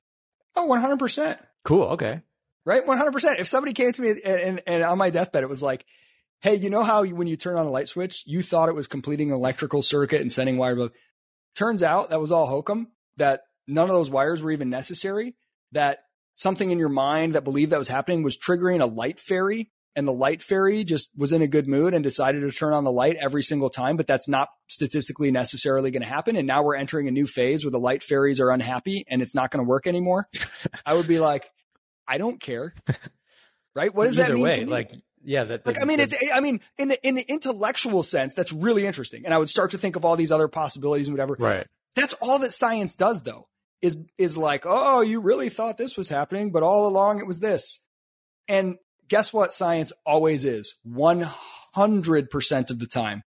[0.55, 1.37] Oh, 100%.
[1.63, 1.83] Cool.
[1.83, 2.21] Okay.
[2.65, 2.85] Right?
[2.85, 3.39] 100%.
[3.39, 5.85] If somebody came to me and, and, and on my deathbed, it was like,
[6.41, 8.87] hey, you know how when you turn on a light switch, you thought it was
[8.87, 10.89] completing an electrical circuit and sending wire.
[11.55, 12.87] Turns out that was all hokum,
[13.17, 15.35] that none of those wires were even necessary,
[15.71, 15.99] that
[16.35, 20.07] something in your mind that believed that was happening was triggering a light fairy and
[20.07, 22.91] the light fairy just was in a good mood and decided to turn on the
[22.91, 26.35] light every single time, but that's not statistically necessarily going to happen.
[26.35, 29.35] And now we're entering a new phase where the light fairies are unhappy and it's
[29.35, 30.27] not going to work anymore.
[30.85, 31.49] I would be like,
[32.07, 32.73] I don't care.
[33.73, 33.95] Right?
[33.95, 34.43] What does Either that mean?
[34.43, 34.91] Way, Like,
[35.23, 38.51] yeah, that, like, I mean, it's, I mean, in the, in the intellectual sense, that's
[38.51, 39.23] really interesting.
[39.23, 41.37] And I would start to think of all these other possibilities and whatever.
[41.39, 41.65] Right.
[41.95, 43.47] That's all that science does though,
[43.81, 47.39] is, is like, oh, you really thought this was happening, but all along it was
[47.39, 47.79] this.
[48.49, 48.75] And
[49.11, 50.75] guess what science always is?
[50.87, 53.23] 100% of the time,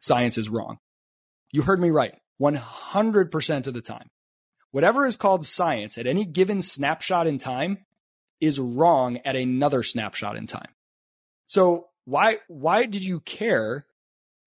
[0.00, 0.78] science is wrong.
[1.52, 2.14] You heard me right.
[2.40, 4.08] 100% of the time.
[4.70, 7.84] Whatever is called science at any given snapshot in time
[8.40, 10.70] is wrong at another snapshot in time.
[11.46, 13.86] So why why did you care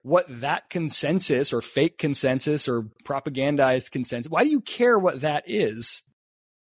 [0.01, 5.43] what that consensus or fake consensus or propagandized consensus why do you care what that
[5.45, 6.03] is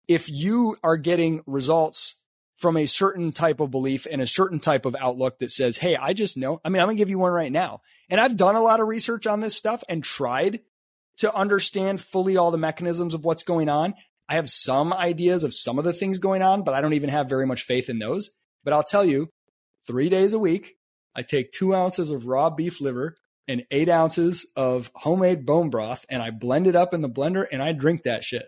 [0.09, 2.17] if you are getting results
[2.59, 5.97] from a certain type of belief and a certain type of outlook that says, Hey,
[5.97, 6.61] I just know.
[6.65, 7.81] I mean, I'm going to give you one right now.
[8.11, 10.61] And I've done a lot of research on this stuff and tried
[11.19, 13.95] to understand fully all the mechanisms of what's going on.
[14.29, 17.11] I have some ideas of some of the things going on, but I don't even
[17.11, 18.31] have very much faith in those.
[18.65, 19.31] But I'll tell you,
[19.87, 20.77] three days a week.
[21.17, 23.17] I take two ounces of raw beef liver
[23.49, 27.47] and eight ounces of homemade bone broth and I blend it up in the blender
[27.51, 28.47] and I drink that shit.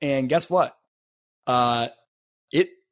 [0.00, 0.74] And guess what?
[1.46, 1.88] Uh,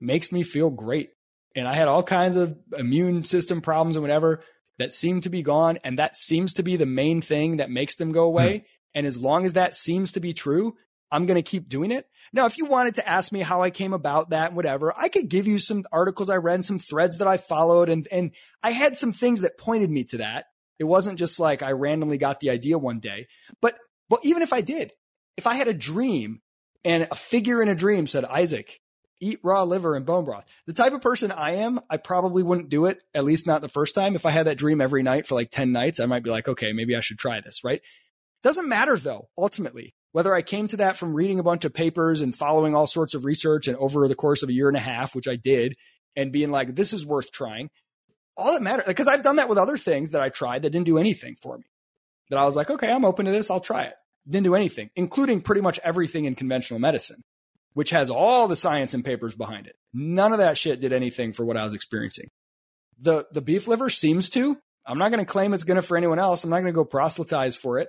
[0.00, 1.10] makes me feel great.
[1.54, 4.42] And I had all kinds of immune system problems and whatever
[4.78, 5.78] that seem to be gone.
[5.82, 8.58] And that seems to be the main thing that makes them go away.
[8.58, 8.64] Mm.
[8.94, 10.74] And as long as that seems to be true,
[11.10, 12.06] I'm going to keep doing it.
[12.32, 15.28] Now, if you wanted to ask me how I came about that, whatever, I could
[15.28, 18.32] give you some articles I read, some threads that I followed, and and
[18.62, 20.46] I had some things that pointed me to that.
[20.78, 23.28] It wasn't just like I randomly got the idea one day.
[23.62, 24.92] But but even if I did,
[25.36, 26.40] if I had a dream
[26.84, 28.78] and a figure in a dream said, Isaac,
[29.20, 30.44] eat raw liver and bone broth.
[30.66, 33.68] The type of person I am, I probably wouldn't do it, at least not the
[33.68, 34.14] first time.
[34.14, 36.48] If I had that dream every night for like 10 nights, I might be like,
[36.48, 37.80] okay, maybe I should try this, right?
[38.42, 42.22] Doesn't matter though, ultimately whether I came to that from reading a bunch of papers
[42.22, 44.80] and following all sorts of research and over the course of a year and a
[44.80, 45.76] half, which I did,
[46.16, 47.70] and being like, this is worth trying.
[48.36, 50.86] All that matters, because I've done that with other things that I tried that didn't
[50.86, 51.64] do anything for me.
[52.30, 53.50] That I was like, okay, I'm open to this.
[53.50, 53.94] I'll try it.
[54.28, 57.22] Didn't do anything, including pretty much everything in conventional medicine,
[57.78, 59.76] which has all the science and papers behind it.
[59.94, 62.28] None of that shit did anything for what I was experiencing.
[63.00, 64.58] The, the beef liver seems to.
[64.84, 66.42] I'm not going to claim it's going to for anyone else.
[66.42, 67.88] I'm not going to go proselytize for it,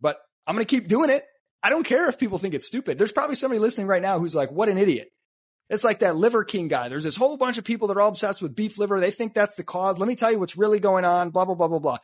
[0.00, 1.24] but I'm going to keep doing it
[1.62, 2.98] I don't care if people think it's stupid.
[2.98, 5.08] There's probably somebody listening right now who's like, what an idiot.
[5.68, 6.88] It's like that Liver King guy.
[6.88, 9.00] There's this whole bunch of people that are all obsessed with beef liver.
[9.00, 9.98] They think that's the cause.
[9.98, 11.98] Let me tell you what's really going on, blah, blah, blah, blah, blah.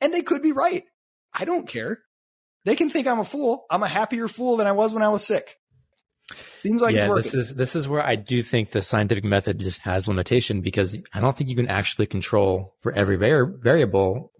[0.00, 0.84] And they could be right.
[1.38, 1.98] I don't care.
[2.64, 3.64] They can think I'm a fool.
[3.70, 5.58] I'm a happier fool than I was when I was sick.
[6.58, 9.80] Seems like yeah, this is this is where I do think the scientific method just
[9.80, 14.32] has limitation because I don't think you can actually control for every var- variable.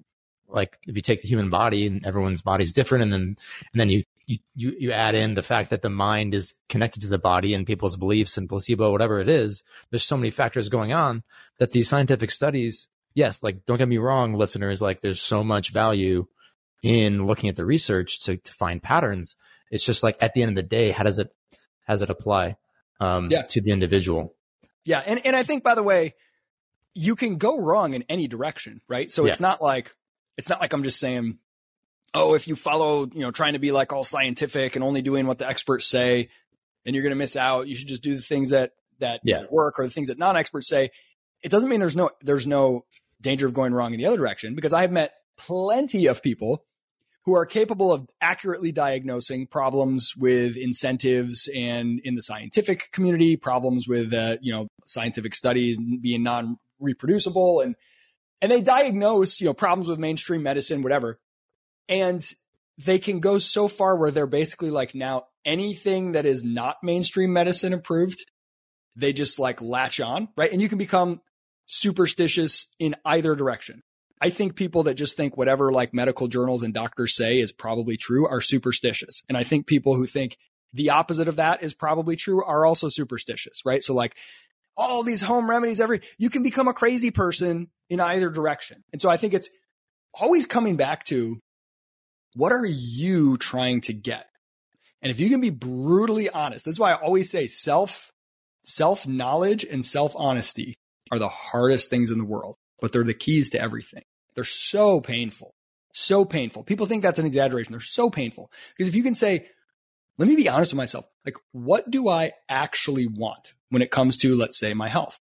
[0.49, 3.37] Like if you take the human body and everyone's body is different, and then
[3.73, 7.03] and then you, you you you add in the fact that the mind is connected
[7.03, 9.63] to the body and people's beliefs and placebo, whatever it is.
[9.91, 11.23] There's so many factors going on
[11.59, 15.71] that these scientific studies, yes, like don't get me wrong, listeners, like there's so much
[15.71, 16.27] value
[16.83, 19.37] in looking at the research to, to find patterns.
[19.71, 21.31] It's just like at the end of the day, how does it
[21.91, 22.57] does it apply
[23.01, 23.43] um, Yeah.
[23.43, 24.35] to the individual?
[24.85, 26.15] Yeah, and and I think by the way,
[26.95, 29.11] you can go wrong in any direction, right?
[29.11, 29.93] So it's not like
[30.37, 31.39] it's not like I'm just saying,
[32.15, 35.27] oh, if you follow, you know, trying to be like all scientific and only doing
[35.27, 36.31] what the experts say,
[36.85, 37.69] and you're going to miss out.
[37.69, 39.43] You should just do the things that that Yeah.
[39.51, 40.91] work or the things that non-experts say.
[41.43, 42.85] It doesn't mean there's no there's no
[43.21, 46.65] danger of going wrong in the other direction because I've met plenty of people
[47.31, 53.87] who are capable of accurately diagnosing problems with incentives and in the scientific community, problems
[53.87, 57.77] with uh, you know scientific studies being non reproducible, and
[58.43, 61.21] and they diagnose you know problems with mainstream medicine, whatever,
[61.89, 62.33] and
[62.79, 67.33] they can go so far where they're basically like now anything that is not mainstream
[67.33, 68.25] medicine approved,
[68.97, 70.51] they just like latch on, right?
[70.51, 71.21] And you can become
[71.67, 73.83] superstitious in either direction.
[74.21, 77.97] I think people that just think whatever like medical journals and doctors say is probably
[77.97, 79.23] true are superstitious.
[79.29, 80.37] And I think people who think
[80.73, 83.83] the opposite of that is probably true are also superstitious, right?
[83.83, 84.17] So like
[84.77, 88.85] all these home remedies, every, you can become a crazy person in either direction.
[88.93, 89.49] And so I think it's
[90.21, 91.41] always coming back to
[92.35, 94.27] what are you trying to get?
[95.03, 98.13] And if you can be brutally honest, this is why I always say self,
[98.63, 100.77] self knowledge and self honesty
[101.11, 104.05] are the hardest things in the world, but they're the keys to everything.
[104.35, 105.55] They're so painful,
[105.93, 106.65] so painful.
[106.65, 107.73] People think that's an exaggeration.
[107.73, 109.47] They're so painful because if you can say,
[110.19, 114.17] let me be honest with myself, like, what do I actually want when it comes
[114.19, 115.19] to, let's say, my health?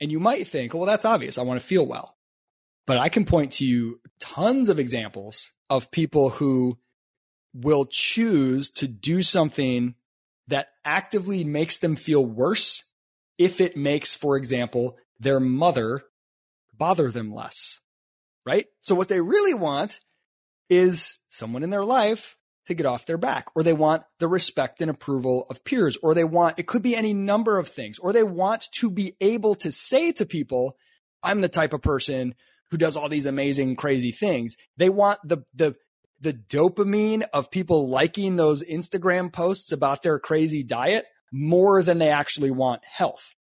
[0.00, 1.38] And you might think, well, that's obvious.
[1.38, 2.16] I want to feel well.
[2.86, 6.78] But I can point to you tons of examples of people who
[7.54, 9.94] will choose to do something
[10.48, 12.84] that actively makes them feel worse
[13.38, 16.02] if it makes, for example, their mother
[16.76, 17.80] bother them less.
[18.46, 18.66] Right?
[18.82, 20.00] So what they really want
[20.68, 24.80] is someone in their life to get off their back, or they want the respect
[24.80, 28.12] and approval of peers, or they want, it could be any number of things, or
[28.12, 30.76] they want to be able to say to people,
[31.22, 32.34] I'm the type of person
[32.70, 34.56] who does all these amazing, crazy things.
[34.78, 35.74] They want the, the,
[36.20, 42.10] the dopamine of people liking those Instagram posts about their crazy diet more than they
[42.10, 43.34] actually want health.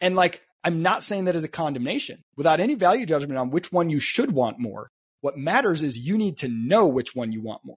[0.00, 3.70] And like, I'm not saying that as a condemnation without any value judgment on which
[3.70, 4.90] one you should want more.
[5.20, 7.76] What matters is you need to know which one you want more.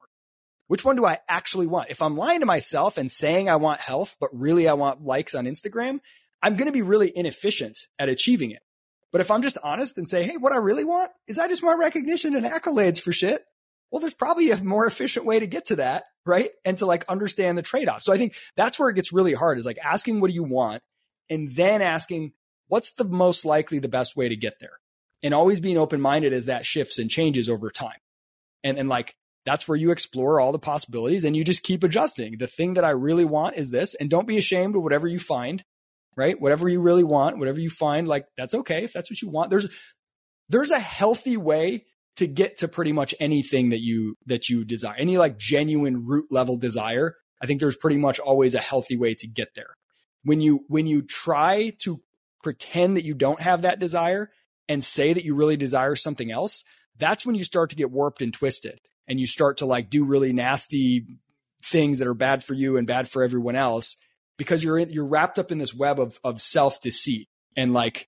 [0.68, 1.90] Which one do I actually want?
[1.90, 5.34] If I'm lying to myself and saying I want health, but really I want likes
[5.34, 6.00] on Instagram,
[6.42, 8.62] I'm going to be really inefficient at achieving it.
[9.12, 11.64] But if I'm just honest and say, Hey, what I really want is I just
[11.64, 13.44] want recognition and accolades for shit.
[13.92, 16.52] Well, there's probably a more efficient way to get to that, right?
[16.64, 18.04] And to like understand the trade off.
[18.04, 20.44] So I think that's where it gets really hard is like asking what do you
[20.44, 20.84] want
[21.30, 22.34] and then asking
[22.70, 24.78] what's the most likely the best way to get there
[25.22, 27.98] and always being open minded as that shifts and changes over time.
[28.64, 32.38] And, and like, that's where you explore all the possibilities and you just keep adjusting.
[32.38, 33.96] The thing that I really want is this.
[33.96, 35.64] And don't be ashamed of whatever you find,
[36.16, 36.40] right?
[36.40, 39.50] Whatever you really want, whatever you find, like that's okay if that's what you want.
[39.50, 39.70] There's,
[40.50, 41.86] there's a healthy way
[42.18, 44.96] to get to pretty much anything that you, that you desire.
[44.98, 47.16] Any like genuine root level desire.
[47.42, 49.74] I think there's pretty much always a healthy way to get there.
[50.24, 52.02] When you, when you try to
[52.44, 54.30] pretend that you don't have that desire
[54.68, 56.64] and say that you really desire something else,
[56.98, 60.06] that's when you start to get warped and twisted and you start to like do
[60.06, 61.06] really nasty
[61.64, 63.98] things that are bad for you and bad for everyone else
[64.38, 68.08] because you're you're wrapped up in this web of of self deceit and like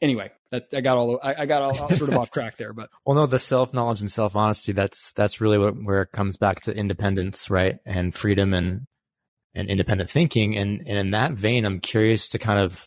[0.00, 2.72] anyway that I got all I, I got all, all sort of off track there
[2.72, 4.72] but Well, no, the self knowledge and self honesty.
[4.72, 8.86] That's that's really what, where it comes back to independence, right, and freedom and
[9.54, 10.56] and independent thinking.
[10.56, 12.86] And and in that vein, I'm curious to kind of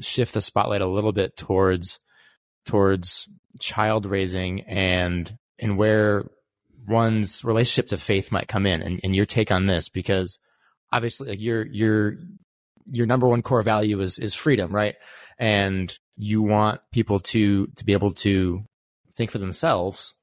[0.00, 2.00] shift the spotlight a little bit towards
[2.64, 3.28] towards
[3.60, 6.24] child raising and and where
[6.86, 10.38] one's relationship to faith might come in, and, and your take on this because
[10.92, 12.16] obviously like your your
[12.86, 14.94] your number one core value is is freedom, right?
[15.38, 18.64] And you want people to to be able to
[19.14, 20.14] think for themselves.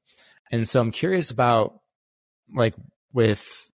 [0.50, 1.80] And so I'm curious about
[2.54, 2.74] like
[3.12, 3.70] with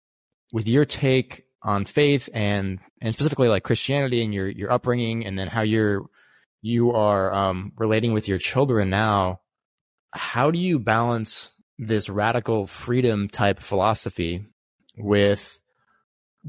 [0.52, 5.38] with your take on faith and and specifically like Christianity and your your upbringing, and
[5.38, 6.06] then how you're
[6.62, 9.40] you are um, relating with your children now.
[10.12, 14.46] How do you balance this radical freedom type philosophy
[14.96, 15.58] with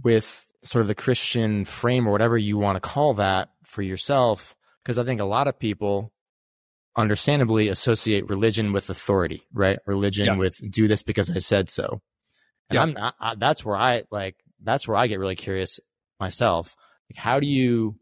[0.03, 4.55] with sort of the Christian frame or whatever you want to call that for yourself?
[4.83, 6.11] Because I think a lot of people
[6.95, 9.79] understandably associate religion with authority, right?
[9.85, 10.35] Religion yeah.
[10.35, 12.01] with do this because I said so.
[12.69, 13.11] And yeah.
[13.19, 15.79] I, I, that's where I like, that's where I get really curious
[16.19, 16.75] myself.
[17.09, 17.95] Like, how do you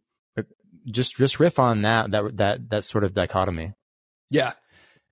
[0.91, 3.73] just, just riff on that, that, that, that sort of dichotomy?
[4.29, 4.53] Yeah.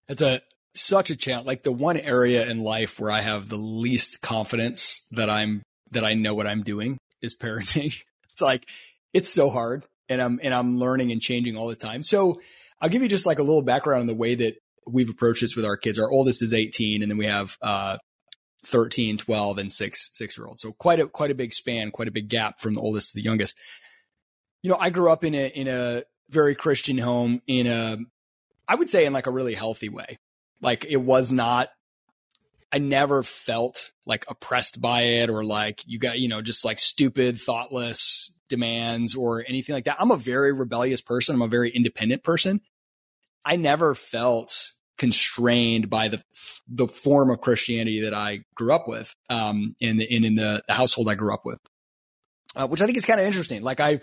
[0.08, 0.41] It's a,
[0.74, 1.48] such a challenge.
[1.48, 6.04] Like the one area in life where I have the least confidence that I'm, that
[6.04, 8.02] I know what I'm doing is parenting.
[8.30, 8.68] it's like,
[9.14, 12.04] it's so hard and I'm, and I'm learning and changing all the time.
[12.04, 12.41] So
[12.80, 15.56] I'll give you just like a little background on the way that we've approached this
[15.56, 16.00] with our kids.
[16.00, 17.98] Our oldest is 18 and then we have, uh,
[18.68, 20.61] 13, 12 and six, six year olds.
[20.61, 23.15] So quite a, quite a big span, quite a big gap from the oldest to
[23.15, 23.59] the youngest.
[24.61, 27.97] You know, I grew up in a, in a very Christian home in a,
[28.68, 30.20] I would say in like a really healthy way.
[30.61, 31.70] Like it was not,
[32.72, 36.80] I never felt like oppressed by it or like you got, you know, just like
[36.80, 39.97] stupid, thoughtless demands or anything like that.
[39.99, 41.36] I'm a very rebellious person.
[41.36, 42.61] I'm a very independent person.
[43.45, 46.22] I never felt constrained by the
[46.68, 50.64] the form of Christianity that I grew up with, um, in the in, in the,
[50.68, 51.60] the household I grew up with,
[52.56, 53.62] uh, which I think is kind of interesting.
[53.64, 54.02] Like I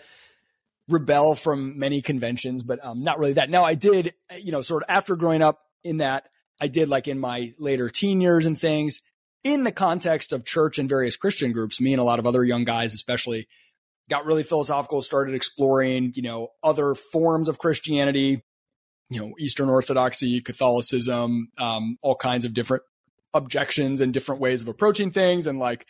[0.89, 3.51] rebel from many conventions, but um, not really that.
[3.51, 6.29] Now I did, you know, sort of after growing up in that,
[6.61, 9.01] I did like in my later teen years and things
[9.43, 11.81] in the context of church and various Christian groups.
[11.81, 13.49] Me and a lot of other young guys, especially,
[14.09, 18.43] got really philosophical, started exploring, you know, other forms of Christianity,
[19.15, 22.83] you know, Eastern Orthodoxy, Catholicism, um, all kinds of different
[23.33, 25.47] objections and different ways of approaching things.
[25.47, 25.87] And like,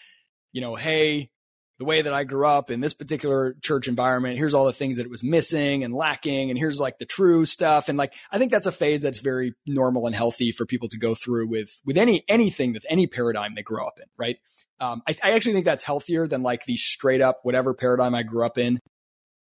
[0.52, 1.30] you know, hey,
[1.78, 4.96] the way that I grew up in this particular church environment, here's all the things
[4.96, 6.50] that it was missing and lacking.
[6.50, 7.88] And here's like the true stuff.
[7.88, 10.98] And like, I think that's a phase that's very normal and healthy for people to
[10.98, 14.06] go through with, with any, anything that any paradigm they grow up in.
[14.18, 14.36] Right.
[14.80, 18.22] Um, I, I actually think that's healthier than like the straight up, whatever paradigm I
[18.22, 18.80] grew up in.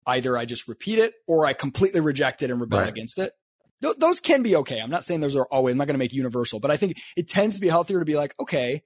[0.05, 2.89] Either I just repeat it or I completely reject it and rebel right.
[2.89, 3.33] against it
[3.81, 4.79] th- those can be okay.
[4.79, 6.97] I'm not saying those are always, I'm not going to make universal, but I think
[7.15, 8.83] it tends to be healthier to be like, okay,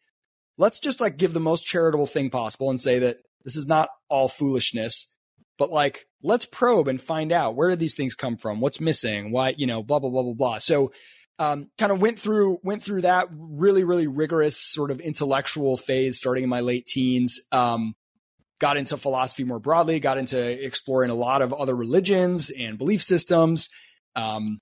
[0.58, 3.90] let's just like give the most charitable thing possible and say that this is not
[4.10, 5.12] all foolishness,
[5.58, 8.62] but like, let's probe and find out where did these things come from?
[8.62, 9.32] What's missing?
[9.32, 10.58] Why, you know, blah, blah, blah, blah, blah.
[10.60, 10.92] So,
[11.40, 16.18] um, kind of went through, went through that really, really rigorous sort of intellectual phase
[16.18, 17.42] starting in my late teens.
[17.52, 17.96] Um,
[18.60, 23.02] got into philosophy more broadly, got into exploring a lot of other religions and belief
[23.04, 23.68] systems.
[24.16, 24.60] Um,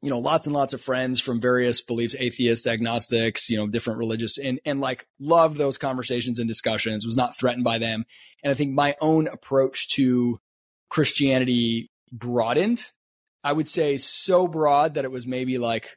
[0.00, 3.98] you know, lots and lots of friends from various beliefs, atheists, agnostics, you know, different
[3.98, 8.04] religious and, and like loved those conversations and discussions, was not threatened by them.
[8.42, 10.38] And I think my own approach to
[10.88, 12.90] Christianity broadened.
[13.42, 15.96] I would say so broad that it was maybe like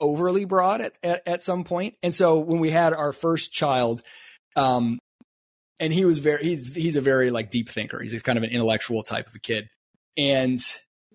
[0.00, 1.96] overly broad at, at, at some point.
[2.02, 4.00] And so when we had our first child,
[4.56, 4.98] um,
[5.80, 8.00] and he was very, he's, he's a very like deep thinker.
[8.00, 9.68] He's kind of an intellectual type of a kid.
[10.16, 10.60] And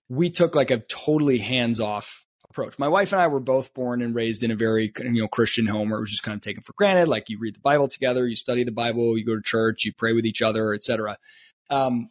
[0.10, 2.78] we took like a totally hands off approach.
[2.78, 5.66] My wife and I were both born and raised in a very you know Christian
[5.66, 7.08] home where it was just kind of taken for granted.
[7.08, 9.94] Like you read the Bible together, you study the Bible, you go to church, you
[9.94, 11.18] pray with each other, etc.
[11.70, 12.10] Um,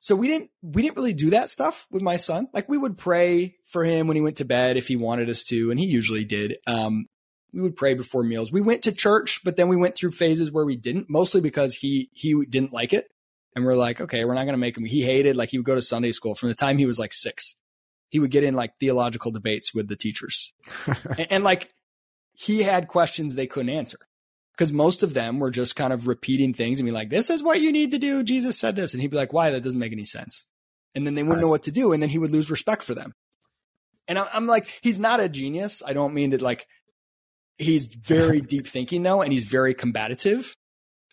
[0.00, 2.48] so we didn't we didn't really do that stuff with my son.
[2.52, 5.44] Like we would pray for him when he went to bed if he wanted us
[5.44, 6.58] to, and he usually did.
[6.66, 7.06] Um,
[7.52, 8.52] we would pray before meals.
[8.52, 11.74] We went to church, but then we went through phases where we didn't, mostly because
[11.74, 13.08] he he didn't like it.
[13.54, 14.84] And we're like, okay, we're not going to make him.
[14.84, 17.12] He hated, like, he would go to Sunday school from the time he was like
[17.12, 17.56] six.
[18.10, 20.52] He would get in like theological debates with the teachers.
[20.86, 21.70] and, and like,
[22.34, 23.98] he had questions they couldn't answer
[24.58, 27.42] because most of them were just kind of repeating things and be like, this is
[27.42, 28.22] what you need to do.
[28.22, 28.92] Jesus said this.
[28.92, 29.50] And he'd be like, why?
[29.50, 30.44] That doesn't make any sense.
[30.94, 31.92] And then they wouldn't know what to do.
[31.92, 33.12] And then he would lose respect for them.
[34.08, 35.82] And I'm like, he's not a genius.
[35.86, 36.66] I don't mean to like,
[37.58, 40.54] he's very deep thinking though, and he's very combative.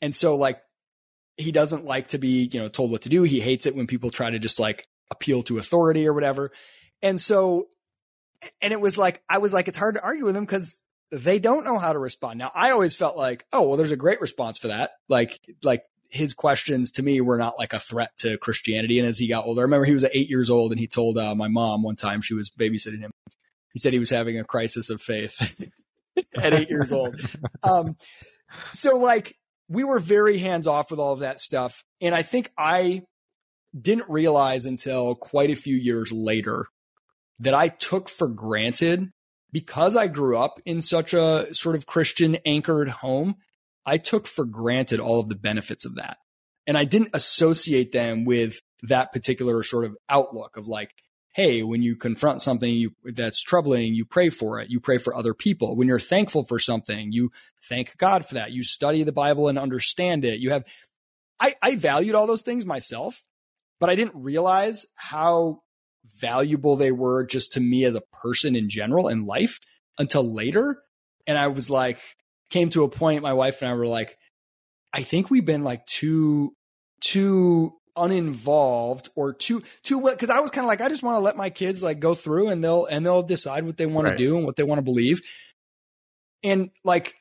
[0.02, 0.60] And so like
[1.38, 3.24] he doesn't like to be, you know, told what to do.
[3.24, 6.52] He hates it when people try to just like appeal to authority or whatever.
[7.02, 7.68] And so,
[8.62, 10.78] and it was like, I was like, it's hard to argue with him because
[11.12, 12.40] they don't know how to respond.
[12.40, 14.92] Now, I always felt like, oh, well, there's a great response for that.
[15.10, 19.00] Like, like his questions to me were not like a threat to Christianity.
[19.00, 21.18] And as he got older, I remember he was eight years old and he told
[21.18, 23.12] uh, my mom one time she was babysitting him.
[23.74, 25.62] He said he was having a crisis of faith
[26.38, 27.20] at eight years old.
[27.62, 27.98] Um,
[28.74, 29.36] so like
[29.68, 31.84] we were very hands off with all of that stuff.
[32.02, 33.02] And I think I
[33.80, 36.68] didn't realize until quite a few years later
[37.40, 39.10] that I took for granted
[39.52, 43.36] because I grew up in such a sort of Christian anchored home.
[43.86, 46.18] I took for granted all of the benefits of that.
[46.68, 50.92] And I didn't associate them with that particular sort of outlook of like,
[51.36, 54.70] hey, when you confront something you, that's troubling, you pray for it.
[54.70, 55.76] You pray for other people.
[55.76, 57.30] When you're thankful for something, you
[57.68, 58.54] thank God for that.
[58.54, 60.40] You study the Bible and understand it.
[60.40, 60.64] You have,
[61.38, 63.22] I, I valued all those things myself,
[63.82, 65.60] but I didn't realize how
[66.22, 69.60] valuable they were just to me as a person in general in life
[70.00, 70.82] until later.
[71.28, 72.00] And I was like,
[72.50, 74.18] came to a point, my wife and I were like,
[74.94, 76.54] I think we've been like too,
[77.02, 81.22] too uninvolved or too too because I was kind of like I just want to
[81.22, 84.18] let my kids like go through and they'll and they'll decide what they want right.
[84.18, 85.22] to do and what they want to believe.
[86.44, 87.16] And like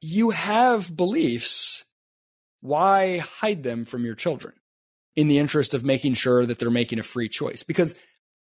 [0.00, 1.84] you have beliefs,
[2.60, 4.54] why hide them from your children
[5.14, 7.62] in the interest of making sure that they're making a free choice?
[7.62, 7.94] Because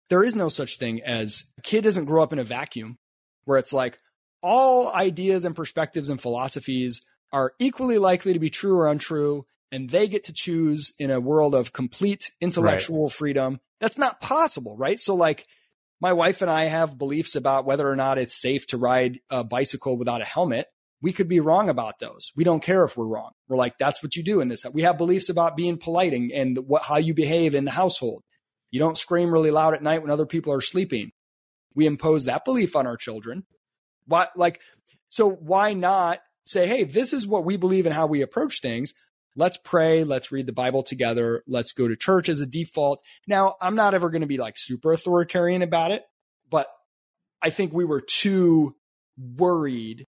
[0.09, 2.97] there is no such thing as a kid doesn't grow up in a vacuum
[3.45, 3.97] where it's like
[4.41, 7.01] all ideas and perspectives and philosophies
[7.31, 11.19] are equally likely to be true or untrue and they get to choose in a
[11.19, 13.11] world of complete intellectual right.
[13.11, 13.59] freedom.
[13.79, 14.99] That's not possible, right?
[14.99, 15.47] So like
[15.99, 19.43] my wife and I have beliefs about whether or not it's safe to ride a
[19.43, 20.67] bicycle without a helmet.
[21.01, 22.31] We could be wrong about those.
[22.35, 23.31] We don't care if we're wrong.
[23.47, 24.63] We're like, that's what you do in this.
[24.71, 28.23] We have beliefs about being polite and, and what, how you behave in the household.
[28.69, 31.11] You don't scream really loud at night when other people are sleeping.
[31.73, 33.45] We impose that belief on our children.
[34.05, 34.61] What, like,
[35.09, 38.93] so why not say, hey, this is what we believe and how we approach things
[39.35, 43.01] let's pray, let's read the Bible together, let's go to church as a default.
[43.27, 46.03] Now, I'm not ever going to be like super authoritarian about it,
[46.49, 46.67] but
[47.41, 48.75] I think we were too
[49.17, 50.07] worried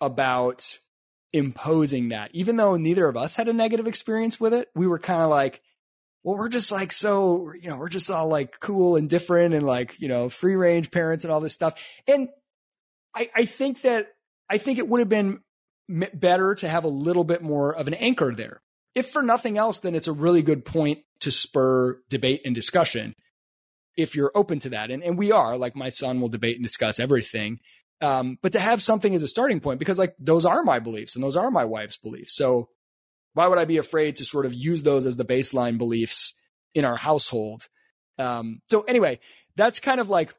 [0.00, 0.78] about
[1.32, 2.30] imposing that.
[2.34, 5.30] Even though neither of us had a negative experience with it, we were kind of
[5.30, 5.60] like,
[6.22, 9.64] well, we're just like so, you know, we're just all like cool and different and
[9.64, 11.80] like, you know, free range parents and all this stuff.
[12.08, 12.28] And
[13.14, 14.08] I, I think that
[14.48, 15.40] I think it would have been
[15.88, 18.62] better to have a little bit more of an anchor there.
[18.94, 23.14] If for nothing else, then it's a really good point to spur debate and discussion
[23.96, 24.90] if you're open to that.
[24.90, 27.58] And, and we are, like my son will debate and discuss everything.
[28.02, 31.14] Um, but to have something as a starting point, because like those are my beliefs
[31.14, 32.34] and those are my wife's beliefs.
[32.34, 32.68] So
[33.32, 36.34] why would I be afraid to sort of use those as the baseline beliefs
[36.74, 37.68] in our household?
[38.18, 39.20] Um, so anyway,
[39.56, 40.34] that's kind of like,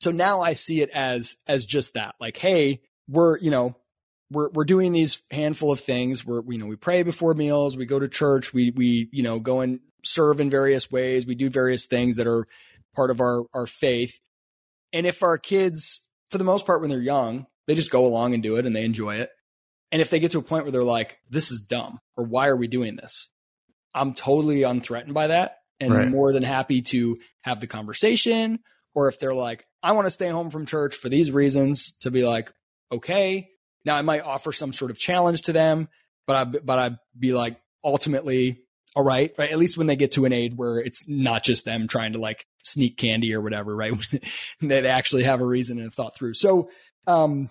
[0.00, 3.76] so now I see it as, as just that, like, Hey, we're, you know,
[4.30, 6.24] we're we're doing these handful of things.
[6.24, 9.38] We're you know we pray before meals, we go to church, we we you know
[9.38, 12.46] go and serve in various ways, we do various things that are
[12.94, 14.18] part of our our faith.
[14.92, 16.00] And if our kids,
[16.30, 18.74] for the most part, when they're young, they just go along and do it and
[18.74, 19.30] they enjoy it.
[19.92, 22.48] And if they get to a point where they're like, "This is dumb," or "Why
[22.48, 23.28] are we doing this?"
[23.94, 26.10] I'm totally unthreatened by that, and right.
[26.10, 28.60] more than happy to have the conversation.
[28.94, 32.10] Or if they're like, "I want to stay home from church for these reasons," to
[32.10, 32.52] be like,
[32.90, 33.50] "Okay."
[33.84, 35.88] Now I might offer some sort of challenge to them,
[36.26, 38.64] but I but I'd be like ultimately
[38.96, 39.50] all right, right?
[39.50, 42.20] At least when they get to an age where it's not just them trying to
[42.20, 43.92] like sneak candy or whatever, right?
[44.60, 46.34] they actually have a reason and a thought through.
[46.34, 46.70] So,
[47.06, 47.50] um,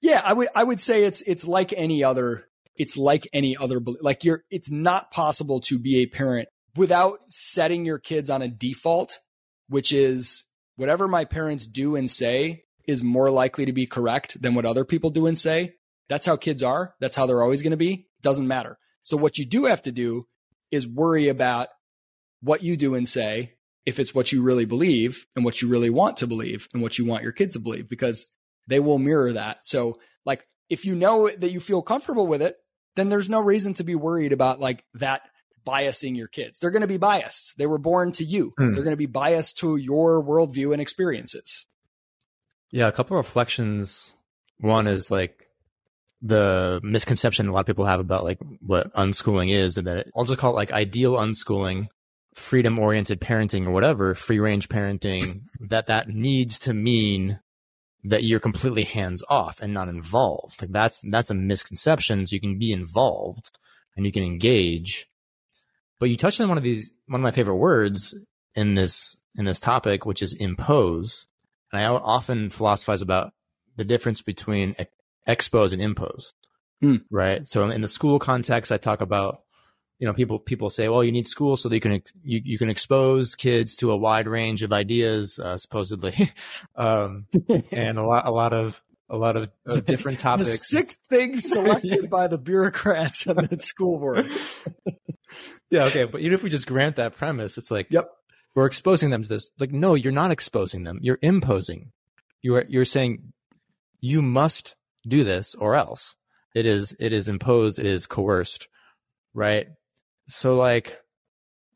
[0.00, 2.44] yeah, I would I would say it's it's like any other
[2.76, 7.84] it's like any other like you're it's not possible to be a parent without setting
[7.84, 9.20] your kids on a default,
[9.68, 10.44] which is
[10.76, 14.84] whatever my parents do and say is more likely to be correct than what other
[14.84, 15.74] people do and say.
[16.08, 16.94] That's how kids are.
[17.00, 18.06] That's how they're always going to be.
[18.22, 18.78] Doesn't matter.
[19.02, 20.26] So what you do have to do
[20.70, 21.68] is worry about
[22.42, 23.54] what you do and say
[23.86, 26.98] if it's what you really believe and what you really want to believe and what
[26.98, 28.26] you want your kids to believe because
[28.68, 29.66] they will mirror that.
[29.66, 32.56] So like if you know that you feel comfortable with it,
[32.96, 35.22] then there's no reason to be worried about like that
[35.66, 36.58] biasing your kids.
[36.58, 37.56] They're going to be biased.
[37.56, 38.52] They were born to you.
[38.58, 38.72] Hmm.
[38.72, 41.66] They're going to be biased to your worldview and experiences.
[42.72, 44.14] Yeah, a couple of reflections.
[44.58, 45.46] One is like
[46.22, 50.10] the misconception a lot of people have about like what unschooling is, and that it,
[50.16, 51.88] I'll just call it like ideal unschooling,
[52.34, 55.42] freedom oriented parenting or whatever, free range parenting.
[55.68, 57.38] that that needs to mean
[58.04, 60.60] that you're completely hands off and not involved.
[60.62, 62.26] Like that's that's a misconception.
[62.26, 63.58] So you can be involved
[63.96, 65.06] and you can engage.
[66.00, 68.14] But you touched on one of these one of my favorite words
[68.54, 71.26] in this in this topic, which is impose.
[71.72, 73.32] And I often philosophize about
[73.76, 74.76] the difference between
[75.26, 76.34] expose and impose.
[76.82, 77.04] Mm.
[77.10, 77.46] Right.
[77.46, 79.42] So in the school context, I talk about,
[79.98, 82.58] you know, people, people say, well, you need school so that you can, you, you
[82.58, 86.30] can expose kids to a wide range of ideas, uh, supposedly.
[86.76, 87.26] um,
[87.70, 90.48] and a lot, a lot of, a lot of uh, different topics.
[90.48, 94.30] The six things selected by the bureaucrats on the school board.
[95.70, 95.84] yeah.
[95.84, 96.04] Okay.
[96.04, 98.10] But even if we just grant that premise, it's like, yep
[98.54, 99.50] we're exposing them to this.
[99.58, 100.98] Like, no, you're not exposing them.
[101.02, 101.92] You're imposing.
[102.42, 103.32] You're you're saying
[104.00, 104.74] you must
[105.06, 106.14] do this or else.
[106.54, 107.78] It is it is imposed.
[107.78, 108.68] It is coerced,
[109.34, 109.66] right?
[110.28, 110.98] so like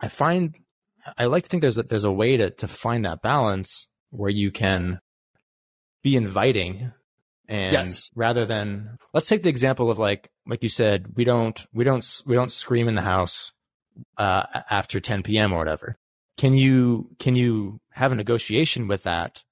[0.00, 0.54] I find
[1.18, 4.30] I like to think there's a, there's a way to to find that balance where
[4.30, 5.00] you can
[6.02, 6.92] be inviting
[7.48, 8.10] and Yes.
[8.14, 12.04] rather than let's take the example of like like you said we don't we don't
[12.26, 13.52] we don't scream in the house
[14.16, 15.52] uh, after 10 p.m.
[15.52, 15.96] or whatever.
[16.36, 19.42] Can you can you have a negotiation with that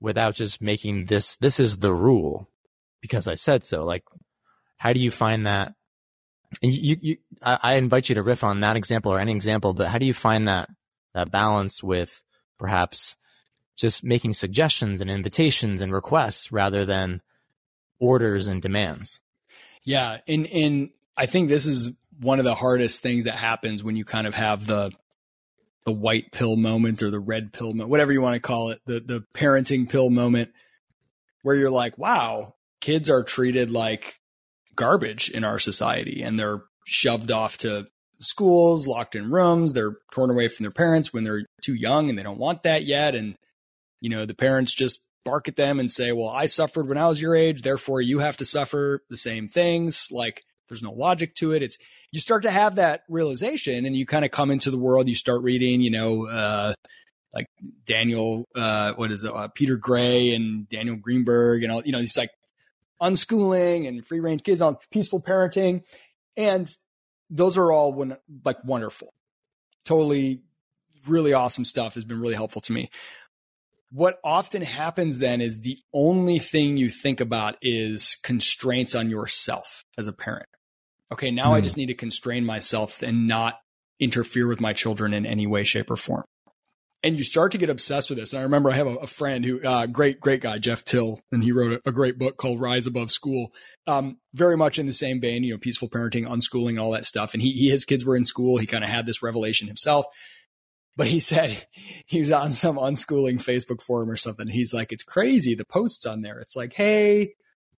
[0.00, 2.48] without just making this this is the rule
[3.00, 3.84] because I said so?
[3.84, 4.04] Like,
[4.76, 5.74] how do you find that?
[6.62, 9.74] And you, you I, I invite you to riff on that example or any example,
[9.74, 10.68] but how do you find that
[11.14, 12.22] that balance with
[12.58, 13.16] perhaps
[13.76, 17.20] just making suggestions and invitations and requests rather than
[17.98, 19.20] orders and demands?
[19.82, 23.96] Yeah, and and I think this is one of the hardest things that happens when
[23.96, 24.92] you kind of have the
[25.84, 28.80] the white pill moment or the red pill moment, whatever you want to call it,
[28.86, 30.50] the the parenting pill moment
[31.42, 34.20] where you're like, wow, kids are treated like
[34.74, 37.86] garbage in our society and they're shoved off to
[38.20, 42.18] schools, locked in rooms, they're torn away from their parents when they're too young and
[42.18, 43.36] they don't want that yet and
[44.00, 47.08] you know, the parents just bark at them and say, "Well, I suffered when I
[47.08, 51.34] was your age, therefore you have to suffer the same things." Like there's no logic
[51.34, 51.62] to it.
[51.62, 51.78] It's
[52.10, 55.14] you start to have that realization and you kind of come into the world, you
[55.14, 56.74] start reading, you know, uh
[57.34, 57.46] like
[57.84, 59.34] Daniel uh what is it?
[59.34, 62.30] Uh, Peter Gray and Daniel Greenberg and all, you know, these like
[63.00, 65.84] unschooling and free range kids on peaceful parenting
[66.36, 66.68] and
[67.30, 69.12] those are all one, like wonderful.
[69.84, 70.42] Totally
[71.06, 72.90] really awesome stuff has been really helpful to me
[73.90, 79.84] what often happens then is the only thing you think about is constraints on yourself
[79.96, 80.48] as a parent.
[81.12, 81.64] Okay, now I Hmm.
[81.64, 83.60] just need to constrain myself and not
[84.00, 86.24] interfere with my children in any way, shape, or form.
[87.04, 88.32] And you start to get obsessed with this.
[88.32, 91.20] And I remember I have a, a friend who, uh, great, great guy, Jeff Till,
[91.30, 93.52] and he wrote a, a great book called Rise Above School.
[93.86, 97.04] Um, very much in the same vein, you know, peaceful parenting, unschooling, and all that
[97.04, 97.34] stuff.
[97.34, 98.58] And he, he his kids were in school.
[98.58, 100.06] He kind of had this revelation himself
[100.96, 101.64] but he said
[102.06, 104.48] he was on some unschooling Facebook forum or something.
[104.48, 105.54] He's like, it's crazy.
[105.54, 106.40] The posts on there.
[106.40, 107.34] It's like, hey,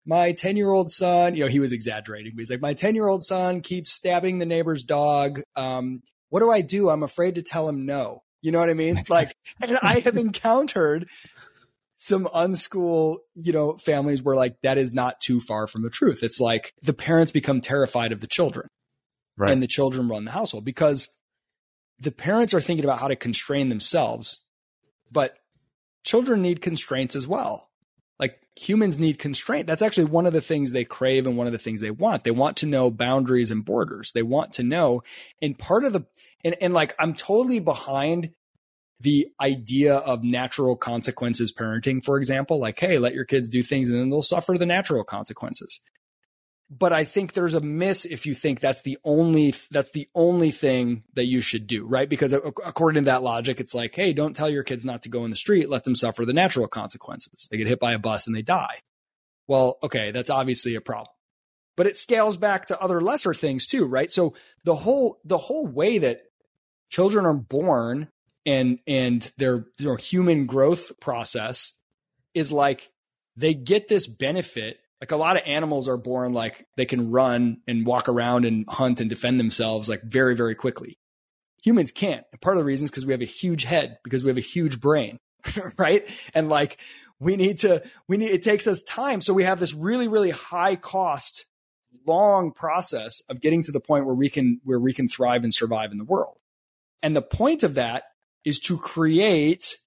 [0.09, 2.95] my 10 year old son, you know, he was exaggerating, but he's like, my 10
[2.95, 5.41] year old son keeps stabbing the neighbor's dog.
[5.55, 6.89] Um, what do I do?
[6.89, 8.23] I'm afraid to tell him no.
[8.41, 9.03] You know what I mean?
[9.09, 11.07] Like, and I have encountered
[11.95, 16.23] some unschool, you know, families where like that is not too far from the truth.
[16.23, 18.67] It's like the parents become terrified of the children
[19.37, 19.51] Right.
[19.51, 21.07] and the children run the household because
[21.99, 24.45] the parents are thinking about how to constrain themselves,
[25.11, 25.37] but
[26.03, 27.68] children need constraints as well.
[28.19, 29.67] Like humans need constraint.
[29.67, 32.23] That's actually one of the things they crave and one of the things they want.
[32.23, 34.11] They want to know boundaries and borders.
[34.11, 35.03] They want to know.
[35.41, 36.05] And part of the,
[36.43, 38.31] and, and like, I'm totally behind
[38.99, 43.87] the idea of natural consequences parenting, for example, like, hey, let your kids do things
[43.87, 45.79] and then they'll suffer the natural consequences
[46.69, 50.51] but I think there's a miss if you think that's the only that's the only
[50.51, 52.07] thing that you should do, right?
[52.07, 55.25] Because according to that logic, it's like, hey, don't tell your kids not to go
[55.25, 57.47] in the street, let them suffer the natural consequences.
[57.49, 58.81] They get hit by a bus and they die.
[59.47, 61.13] Well, okay, that's obviously a problem.
[61.75, 64.11] But it scales back to other lesser things too, right?
[64.11, 66.21] So the whole the whole way that
[66.89, 68.09] children are born
[68.45, 71.73] and and their know, human growth process
[72.35, 72.91] is like
[73.35, 77.61] they get this benefit like a lot of animals are born like they can run
[77.67, 80.97] and walk around and hunt and defend themselves like very very quickly.
[81.63, 82.25] Humans can't.
[82.31, 84.37] And part of the reason is because we have a huge head because we have
[84.37, 85.19] a huge brain
[85.77, 86.07] right?
[86.33, 86.77] And like
[87.19, 89.21] we need to we need it takes us time.
[89.21, 91.45] So we have this really really high cost
[92.05, 95.53] long process of getting to the point where we can where we can thrive and
[95.53, 96.37] survive in the world.
[97.01, 98.03] And the point of that
[98.45, 99.77] is to create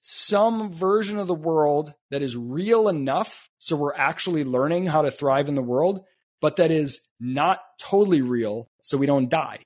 [0.00, 5.10] some version of the world that is real enough so we're actually learning how to
[5.10, 6.02] thrive in the world,
[6.40, 9.60] but that is not totally real so we don't die.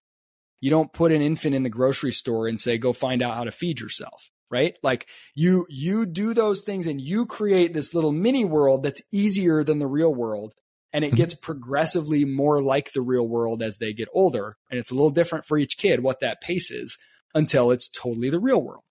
[0.60, 3.44] You don't put an infant in the grocery store and say, go find out how
[3.44, 4.76] to feed yourself, right?
[4.82, 9.62] Like you, you do those things and you create this little mini world that's easier
[9.62, 10.54] than the real world.
[10.92, 11.16] And it mm-hmm.
[11.16, 14.56] gets progressively more like the real world as they get older.
[14.70, 16.98] And it's a little different for each kid what that pace is
[17.34, 18.84] until it's totally the real world.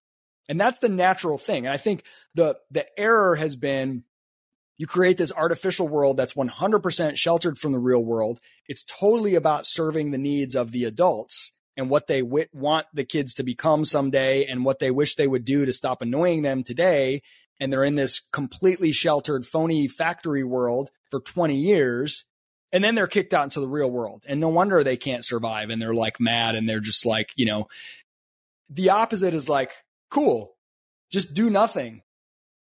[0.49, 1.65] And that's the natural thing.
[1.65, 2.03] And I think
[2.35, 4.03] the the error has been
[4.77, 8.39] you create this artificial world that's 100% sheltered from the real world.
[8.67, 13.03] It's totally about serving the needs of the adults and what they w- want the
[13.03, 16.63] kids to become someday and what they wish they would do to stop annoying them
[16.63, 17.21] today.
[17.59, 22.25] And they're in this completely sheltered, phony factory world for 20 years.
[22.71, 24.23] And then they're kicked out into the real world.
[24.27, 25.69] And no wonder they can't survive.
[25.69, 27.67] And they're like mad and they're just like, you know,
[28.69, 29.71] the opposite is like,
[30.13, 30.55] cool,
[31.11, 32.03] just do nothing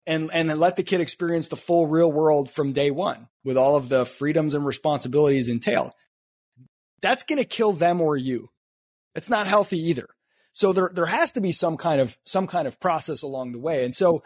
[0.07, 3.75] and and let the kid experience the full real world from day one with all
[3.75, 5.93] of the freedoms and responsibilities entailed.
[7.01, 8.51] That's going to kill them or you.
[9.15, 10.09] It's not healthy either.
[10.53, 13.59] So there there has to be some kind of some kind of process along the
[13.59, 13.85] way.
[13.85, 14.23] And so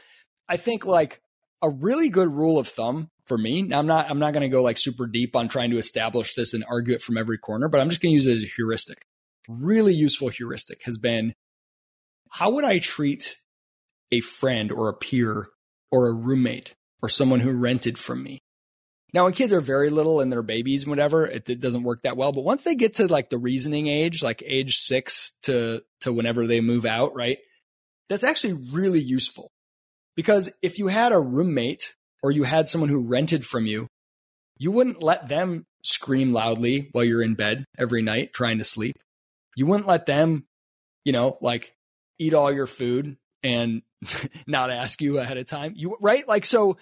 [0.48, 1.20] I think like
[1.62, 3.62] a really good rule of thumb for me.
[3.62, 6.34] Now I'm not I'm not going to go like super deep on trying to establish
[6.34, 8.42] this and argue it from every corner, but I'm just going to use it as
[8.42, 9.06] a heuristic.
[9.48, 11.34] Really useful heuristic has been
[12.32, 13.36] how would I treat
[14.10, 15.48] a friend or a peer
[15.90, 18.40] or a roommate or someone who rented from me?
[19.12, 22.02] Now, when kids are very little and they're babies and whatever, it, it, doesn't work
[22.02, 22.32] that well.
[22.32, 26.46] But once they get to like the reasoning age, like age six to, to whenever
[26.46, 27.36] they move out, right?
[28.08, 29.50] That's actually really useful
[30.16, 33.88] because if you had a roommate or you had someone who rented from you,
[34.56, 38.96] you wouldn't let them scream loudly while you're in bed every night trying to sleep.
[39.54, 40.46] You wouldn't let them,
[41.04, 41.74] you know, like
[42.18, 43.82] eat all your food and
[44.46, 45.74] not ask you ahead of time.
[45.76, 46.26] You right?
[46.26, 46.76] Like so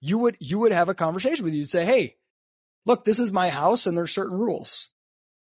[0.00, 2.16] you would you would have a conversation with you and say, "Hey,
[2.86, 4.88] look, this is my house and there's certain rules."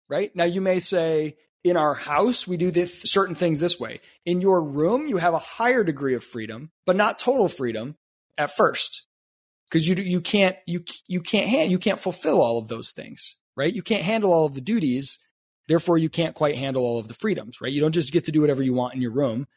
[0.09, 0.35] Right?
[0.35, 4.01] Now you may say, "In our house, we do this, certain things this way.
[4.25, 7.95] In your room, you have a higher degree of freedom, but not total freedom
[8.39, 9.03] at first.
[9.69, 13.35] Because you you can't you you can't hand, you can't fulfill all of those things,
[13.55, 13.71] right?
[13.71, 15.19] You can't handle all of the duties,
[15.69, 17.71] therefore you can't quite handle all of the freedoms, right?
[17.71, 19.47] You don't just get to do whatever you want in your room.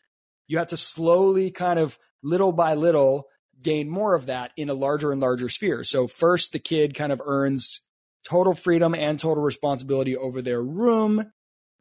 [0.47, 3.27] You have to slowly kind of little by little
[3.63, 5.83] gain more of that in a larger and larger sphere.
[5.83, 7.81] So first the kid kind of earns
[8.29, 11.33] total freedom and total responsibility over their room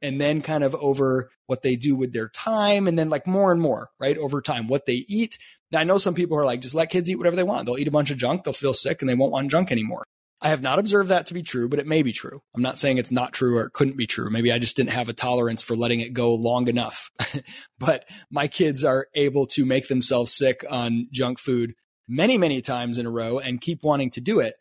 [0.01, 3.51] and then kind of over what they do with their time and then like more
[3.51, 4.17] and more, right?
[4.17, 5.37] Over time, what they eat.
[5.71, 7.65] Now I know some people are like, just let kids eat whatever they want.
[7.65, 8.43] They'll eat a bunch of junk.
[8.43, 10.05] They'll feel sick and they won't want junk anymore.
[10.41, 12.41] I have not observed that to be true, but it may be true.
[12.55, 14.29] I'm not saying it's not true or it couldn't be true.
[14.31, 17.11] Maybe I just didn't have a tolerance for letting it go long enough.
[17.79, 21.75] but my kids are able to make themselves sick on junk food
[22.07, 24.55] many, many times in a row and keep wanting to do it.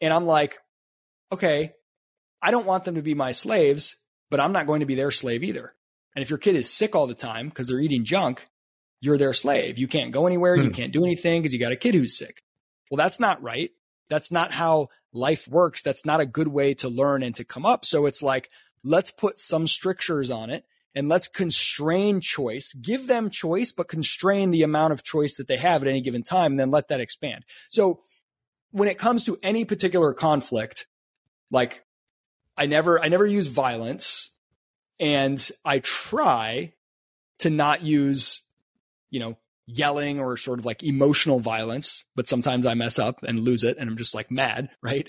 [0.00, 0.58] And I'm like,
[1.30, 1.72] okay,
[2.40, 3.96] I don't want them to be my slaves,
[4.30, 5.74] but I'm not going to be their slave either.
[6.14, 8.46] And if your kid is sick all the time because they're eating junk,
[9.00, 9.78] you're their slave.
[9.78, 10.56] You can't go anywhere.
[10.56, 10.62] Hmm.
[10.62, 12.42] You can't do anything because you got a kid who's sick.
[12.90, 13.70] Well, that's not right.
[14.08, 15.82] That's not how life works.
[15.82, 17.84] That's not a good way to learn and to come up.
[17.84, 18.50] So it's like,
[18.84, 20.64] let's put some strictures on it
[20.94, 25.56] and let's constrain choice, give them choice, but constrain the amount of choice that they
[25.56, 27.44] have at any given time and then let that expand.
[27.68, 28.00] So
[28.70, 30.86] when it comes to any particular conflict,
[31.50, 31.84] like
[32.56, 34.30] I never, I never use violence
[34.98, 36.74] and I try
[37.40, 38.42] to not use,
[39.10, 39.36] you know,
[39.66, 43.76] yelling or sort of like emotional violence, but sometimes I mess up and lose it
[43.78, 45.08] and I'm just like mad, right?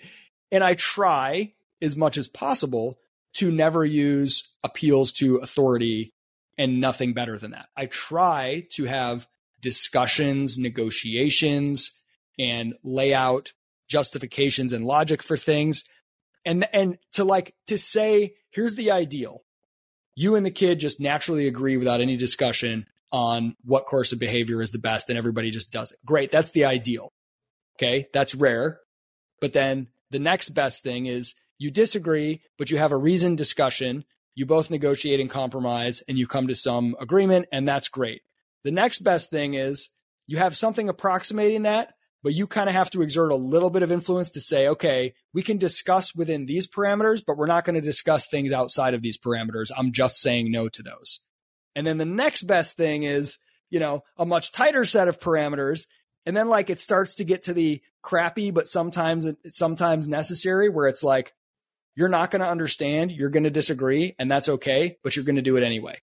[0.52, 2.98] And I try as much as possible
[3.36, 6.14] to never use appeals to authority
[6.58, 7.68] and nothing better than that.
[7.76, 9.28] I try to have
[9.62, 11.92] discussions, negotiations,
[12.40, 13.54] and lay out
[13.88, 15.84] justifications and logic for things.
[16.46, 19.44] And, and to like, to say, here's the ideal.
[20.16, 24.62] You and the kid just naturally agree without any discussion on what course of behavior
[24.62, 26.00] is the best and everybody just does it.
[26.06, 26.32] Great.
[26.32, 27.10] That's the ideal.
[27.78, 28.08] Okay.
[28.14, 28.80] That's rare.
[29.40, 34.04] But then the next best thing is you disagree, but you have a reasoned discussion.
[34.36, 38.22] You both negotiate and compromise and you come to some agreement and that's great.
[38.64, 39.90] The next best thing is
[40.28, 41.94] you have something approximating that,
[42.24, 45.14] but you kind of have to exert a little bit of influence to say, okay,
[45.34, 49.02] we can discuss within these parameters, but we're not going to discuss things outside of
[49.02, 49.72] these parameters.
[49.76, 51.24] I'm just saying no to those.
[51.78, 53.38] And then the next best thing is,
[53.70, 55.86] you know, a much tighter set of parameters.
[56.26, 60.88] And then like it starts to get to the crappy, but sometimes, sometimes necessary where
[60.88, 61.36] it's like,
[61.96, 63.12] you're not going to understand.
[63.12, 66.00] You're going to disagree and that's okay, but you're going to do it anyway.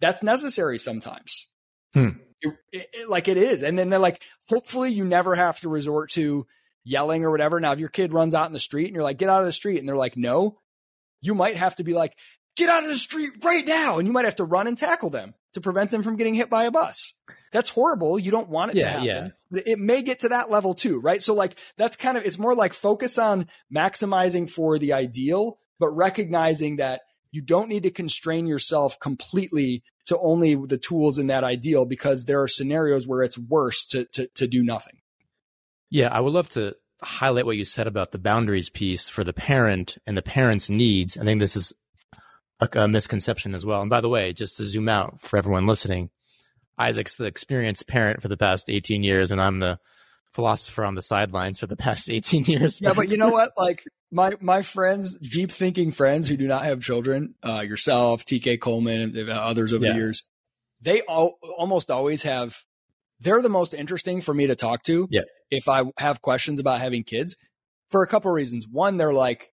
[0.00, 1.50] That's necessary sometimes.
[1.92, 2.08] Hmm.
[2.40, 3.62] It, it, like it is.
[3.62, 6.46] And then they're like, hopefully you never have to resort to
[6.84, 7.60] yelling or whatever.
[7.60, 9.46] Now, if your kid runs out in the street and you're like, get out of
[9.46, 10.58] the street and they're like, no,
[11.20, 12.16] you might have to be like,
[12.56, 13.98] get out of the street right now.
[13.98, 16.50] And you might have to run and tackle them to prevent them from getting hit
[16.50, 17.14] by a bus.
[17.52, 18.18] That's horrible.
[18.18, 19.32] You don't want it yeah, to happen.
[19.50, 19.62] Yeah.
[19.66, 21.22] It may get to that level too, right?
[21.22, 25.90] So like that's kind of, it's more like focus on maximizing for the ideal, but
[25.90, 31.44] recognizing that you don't need to constrain yourself completely to only the tools in that
[31.44, 34.98] ideal because there are scenarios where it's worse to, to, to do nothing.
[35.90, 36.08] Yeah.
[36.08, 39.98] I would love to highlight what you said about the boundaries piece for the parent
[40.06, 41.18] and the parent's needs.
[41.18, 41.74] I think this is
[42.74, 43.80] a, a misconception as well.
[43.80, 46.10] And by the way, just to zoom out for everyone listening,
[46.78, 49.78] Isaac's the experienced parent for the past 18 years, and I'm the
[50.32, 52.80] philosopher on the sidelines for the past 18 years.
[52.80, 53.52] Yeah, but you know what?
[53.56, 58.60] Like my my friends, deep thinking friends who do not have children, uh, yourself, TK
[58.60, 59.92] Coleman, and others over yeah.
[59.92, 60.28] the years,
[60.80, 62.56] they all almost always have.
[63.20, 65.06] They're the most interesting for me to talk to.
[65.08, 65.20] Yeah.
[65.48, 67.36] If I have questions about having kids,
[67.92, 68.66] for a couple of reasons.
[68.66, 69.52] One, they're like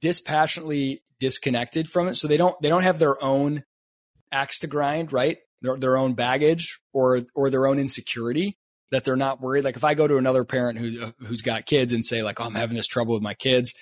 [0.00, 2.14] dispassionately disconnected from it.
[2.14, 3.64] So they don't they don't have their own
[4.32, 5.38] axe to grind, right?
[5.62, 8.58] Their their own baggage or or their own insecurity
[8.92, 9.64] that they're not worried.
[9.64, 12.44] Like if I go to another parent who who's got kids and say like, "Oh,
[12.44, 13.74] I'm having this trouble with my kids.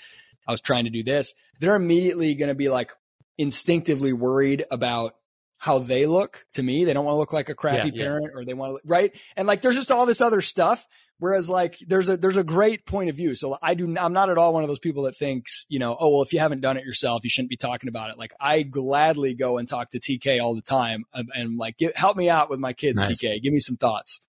[0.47, 2.93] I was trying to do this." They're immediately going to be like
[3.39, 5.15] instinctively worried about
[5.59, 6.85] how they look to me.
[6.85, 8.41] They don't want to look like a crappy yeah, parent yeah.
[8.41, 9.13] or they want to right?
[9.37, 10.87] And like there's just all this other stuff
[11.19, 13.35] Whereas like there's a there's a great point of view.
[13.35, 15.97] So I do I'm not at all one of those people that thinks, you know,
[15.99, 18.19] oh well if you haven't done it yourself, you shouldn't be talking about it.
[18.19, 21.97] Like I gladly go and talk to TK all the time and, and like get,
[21.97, 23.23] help me out with my kids nice.
[23.23, 23.43] TK.
[23.43, 24.21] Give me some thoughts.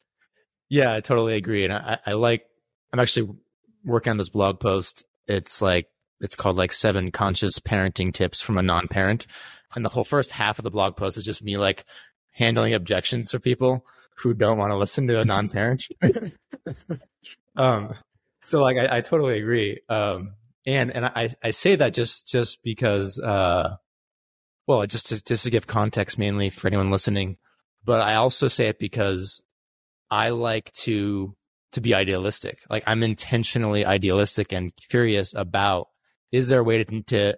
[0.70, 1.64] Yeah, I totally agree.
[1.64, 2.46] And I, I like
[2.94, 3.36] I'm actually
[3.84, 5.04] working on this blog post.
[5.28, 5.88] It's like
[6.22, 9.26] it's called like seven conscious parenting tips from a non-parent.
[9.74, 11.84] And the whole first half of the blog post is just me like
[12.32, 13.86] handling objections for people
[14.18, 15.88] who don't want to listen to a non-parent.
[17.56, 17.94] um,
[18.42, 19.82] so like I, I totally agree.
[19.90, 20.36] Um,
[20.66, 23.76] and and I, I say that just just because uh,
[24.68, 27.38] well just to, just to give context mainly for anyone listening,
[27.84, 29.42] but I also say it because
[30.10, 31.36] I like to
[31.74, 32.60] to be idealistic.
[32.70, 35.88] Like I'm intentionally idealistic and curious about
[36.32, 37.38] is there a way to, to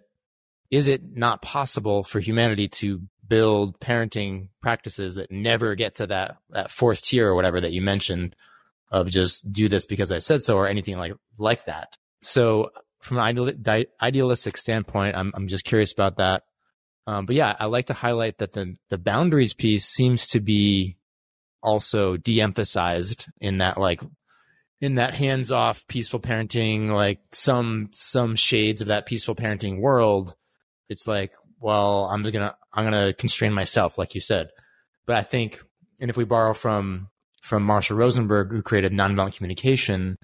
[0.69, 6.37] is it not possible for humanity to build parenting practices that never get to that
[6.49, 8.35] that fourth tier or whatever that you mentioned
[8.91, 11.89] of just do this because I said so or anything like like that.
[12.21, 16.43] So from an idealistic standpoint, I'm I'm just curious about that.
[17.05, 20.97] Um, but yeah, I like to highlight that the the boundaries piece seems to be
[21.61, 24.01] also de-emphasized in that like
[24.79, 30.35] in that hands-off peaceful parenting like some some shades of that peaceful parenting world
[30.87, 34.49] it's like well, I'm gonna I'm gonna constrain myself, like you said.
[35.05, 35.61] But I think,
[35.99, 37.09] and if we borrow from
[37.41, 40.17] from Marshall Rosenberg, who created nonviolent communication,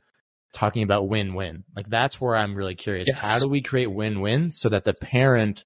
[0.54, 3.08] talking about win-win, like that's where I'm really curious.
[3.08, 3.18] Yes.
[3.18, 5.66] How do we create win-win so that the parent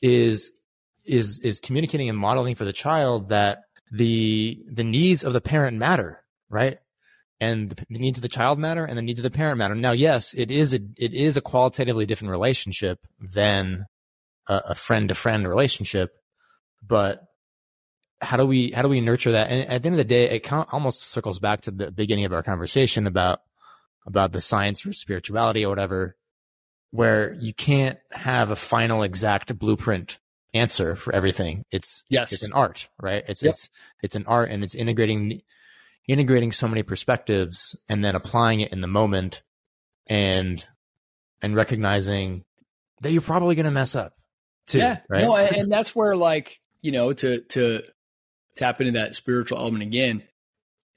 [0.00, 0.50] is
[1.04, 3.58] is is communicating and modeling for the child that
[3.92, 6.78] the the needs of the parent matter, right?
[7.40, 9.74] And the needs of the child matter, and the needs of the parent matter.
[9.74, 13.86] Now, yes, it is a it is a qualitatively different relationship than
[14.46, 16.14] a friend to friend relationship,
[16.86, 17.22] but
[18.20, 19.50] how do we how do we nurture that?
[19.50, 22.32] And at the end of the day, it almost circles back to the beginning of
[22.32, 23.40] our conversation about
[24.06, 26.16] about the science for spirituality or whatever,
[26.90, 30.18] where you can't have a final exact blueprint
[30.52, 31.64] answer for everything.
[31.70, 33.24] It's yes, it's an art, right?
[33.28, 33.50] It's yep.
[33.50, 33.70] it's
[34.02, 35.42] it's an art, and it's integrating
[36.06, 39.42] integrating so many perspectives and then applying it in the moment,
[40.06, 40.64] and
[41.42, 42.44] and recognizing
[43.00, 44.14] that you're probably going to mess up
[44.66, 44.78] too.
[44.78, 45.22] Yeah, right?
[45.22, 47.82] no, and that's where like you know to to
[48.56, 50.22] tap into that spiritual element again.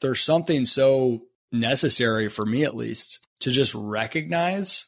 [0.01, 4.86] There's something so necessary for me, at least, to just recognize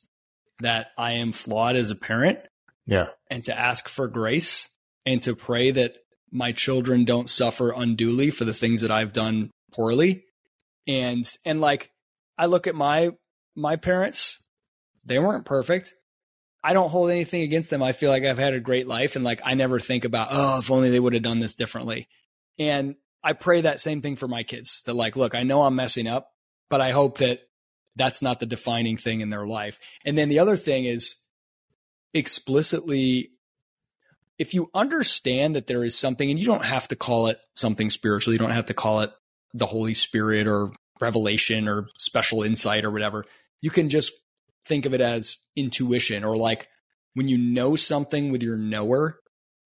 [0.60, 2.40] that I am flawed as a parent.
[2.86, 4.70] Yeah, and to ask for grace
[5.06, 5.96] and to pray that
[6.32, 10.26] my children don't suffer unduly for the things that I've done poorly.
[10.88, 11.92] And and like
[12.38, 13.12] I look at my
[13.56, 14.42] my parents,
[15.06, 15.94] they weren't perfect.
[16.64, 17.82] I don't hold anything against them.
[17.82, 20.60] I feel like I've had a great life and like I never think about, oh,
[20.60, 22.08] if only they would have done this differently.
[22.58, 25.76] And I pray that same thing for my kids that like, look, I know I'm
[25.76, 26.32] messing up,
[26.70, 27.42] but I hope that
[27.96, 29.80] that's not the defining thing in their life.
[30.06, 31.16] And then the other thing is
[32.14, 33.32] explicitly
[34.38, 37.90] if you understand that there is something and you don't have to call it something
[37.90, 39.12] spiritual, you don't have to call it
[39.54, 43.26] the Holy Spirit or revelation or special insight or whatever.
[43.62, 44.14] You can just
[44.66, 46.68] think of it as intuition or like
[47.14, 49.20] when you know something with your knower,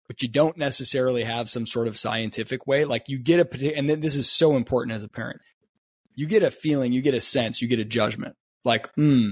[0.07, 2.85] but you don't necessarily have some sort of scientific way.
[2.85, 5.41] Like you get a particular, and this is so important as a parent.
[6.15, 8.35] You get a feeling, you get a sense, you get a judgment.
[8.65, 9.29] Like, hmm,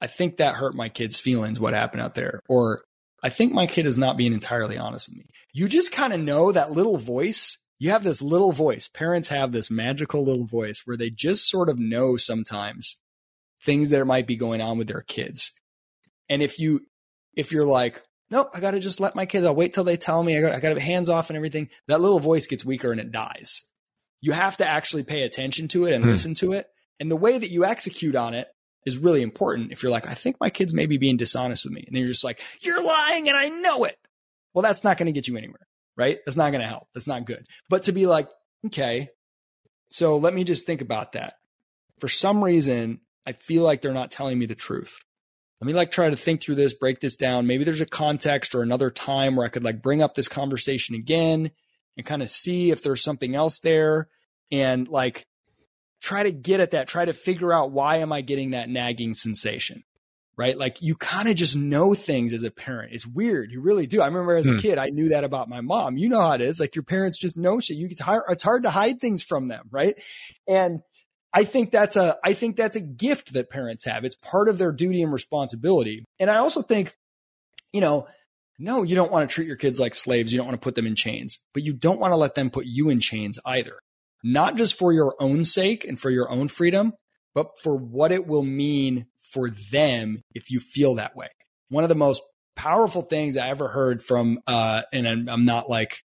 [0.00, 2.40] I think that hurt my kid's feelings, what happened out there.
[2.48, 2.82] Or
[3.22, 5.26] I think my kid is not being entirely honest with me.
[5.52, 7.58] You just kind of know that little voice.
[7.78, 8.88] You have this little voice.
[8.88, 13.00] Parents have this magical little voice where they just sort of know sometimes
[13.66, 15.52] things that might be going on with their kids.
[16.30, 16.86] And if you,
[17.34, 19.96] if you're like, nope, I got to just let my kids, I'll wait till they
[19.96, 21.68] tell me I got, I got to hands off and everything.
[21.88, 23.62] That little voice gets weaker and it dies.
[24.22, 26.10] You have to actually pay attention to it and hmm.
[26.10, 26.66] listen to it.
[26.98, 28.48] And the way that you execute on it
[28.86, 29.72] is really important.
[29.72, 31.84] If you're like, I think my kids may be being dishonest with me.
[31.86, 33.98] And then you're just like, you're lying and I know it.
[34.54, 36.18] Well, that's not going to get you anywhere, right?
[36.24, 36.88] That's not going to help.
[36.94, 37.46] That's not good.
[37.68, 38.28] But to be like,
[38.66, 39.10] okay,
[39.90, 41.34] so let me just think about that.
[41.98, 44.98] For some reason, I feel like they're not telling me the truth.
[45.60, 47.46] Let me like try to think through this, break this down.
[47.46, 50.94] Maybe there's a context or another time where I could like bring up this conversation
[50.94, 51.50] again
[51.96, 54.08] and kind of see if there's something else there
[54.52, 55.26] and like
[56.02, 59.14] try to get at that, try to figure out why am I getting that nagging
[59.14, 59.82] sensation?
[60.38, 60.58] right?
[60.58, 62.92] Like you kind of just know things as a parent.
[62.92, 63.50] It's weird.
[63.50, 64.02] You really do.
[64.02, 64.58] I remember as a Hmm.
[64.58, 65.96] kid, I knew that about my mom.
[65.96, 66.60] You know how it is.
[66.60, 67.78] Like your parents just know shit.
[67.78, 69.98] You it's hard, it's hard to hide things from them, right?
[70.46, 70.80] And
[71.36, 74.06] I think that's a I think that's a gift that parents have.
[74.06, 76.06] It's part of their duty and responsibility.
[76.18, 76.96] And I also think,
[77.74, 78.08] you know,
[78.58, 80.32] no, you don't want to treat your kids like slaves.
[80.32, 82.48] You don't want to put them in chains, but you don't want to let them
[82.48, 83.80] put you in chains either.
[84.24, 86.94] Not just for your own sake and for your own freedom,
[87.34, 91.28] but for what it will mean for them if you feel that way.
[91.68, 92.22] One of the most
[92.54, 95.98] powerful things I ever heard from, uh, and I'm, I'm not like,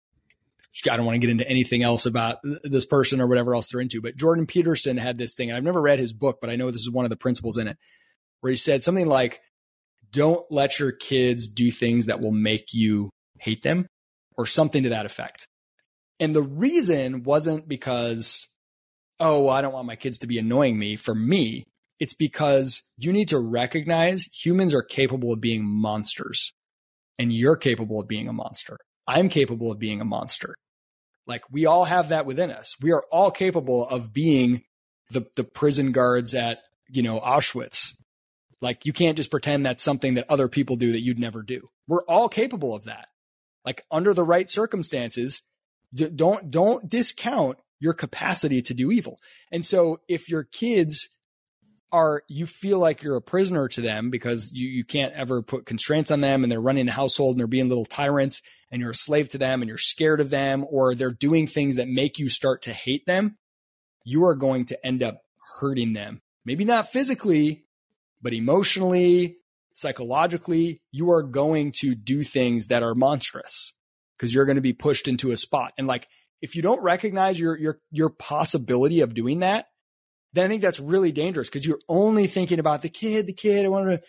[0.90, 3.80] I don't want to get into anything else about this person or whatever else they're
[3.80, 6.56] into, but Jordan Peterson had this thing, and I've never read his book, but I
[6.56, 7.76] know this is one of the principles in it,
[8.40, 9.40] where he said something like,
[10.12, 13.86] don't let your kids do things that will make you hate them
[14.36, 15.46] or something to that effect.
[16.18, 18.48] And the reason wasn't because,
[19.18, 20.96] oh, I don't want my kids to be annoying me.
[20.96, 21.64] For me,
[21.98, 26.52] it's because you need to recognize humans are capable of being monsters
[27.18, 28.78] and you're capable of being a monster.
[29.10, 30.54] I'm capable of being a monster.
[31.26, 32.76] Like we all have that within us.
[32.80, 34.62] We are all capable of being
[35.10, 36.58] the, the prison guards at,
[36.88, 37.94] you know, Auschwitz.
[38.60, 41.68] Like you can't just pretend that's something that other people do that you'd never do.
[41.88, 43.08] We're all capable of that.
[43.64, 45.42] Like under the right circumstances,
[45.92, 49.18] don't don't discount your capacity to do evil.
[49.50, 51.08] And so if your kids
[51.92, 55.66] are you feel like you're a prisoner to them because you, you can't ever put
[55.66, 58.90] constraints on them and they're running the household and they're being little tyrants and you're
[58.90, 62.18] a slave to them and you're scared of them or they're doing things that make
[62.18, 63.36] you start to hate them,
[64.04, 65.22] you are going to end up
[65.58, 66.20] hurting them.
[66.44, 67.64] Maybe not physically,
[68.22, 69.38] but emotionally,
[69.74, 73.74] psychologically, you are going to do things that are monstrous
[74.16, 75.72] because you're going to be pushed into a spot.
[75.78, 76.06] And like,
[76.40, 79.66] if you don't recognize your, your, your possibility of doing that,
[80.32, 83.64] then I think that's really dangerous because you're only thinking about the kid, the kid,
[83.64, 84.00] I want to,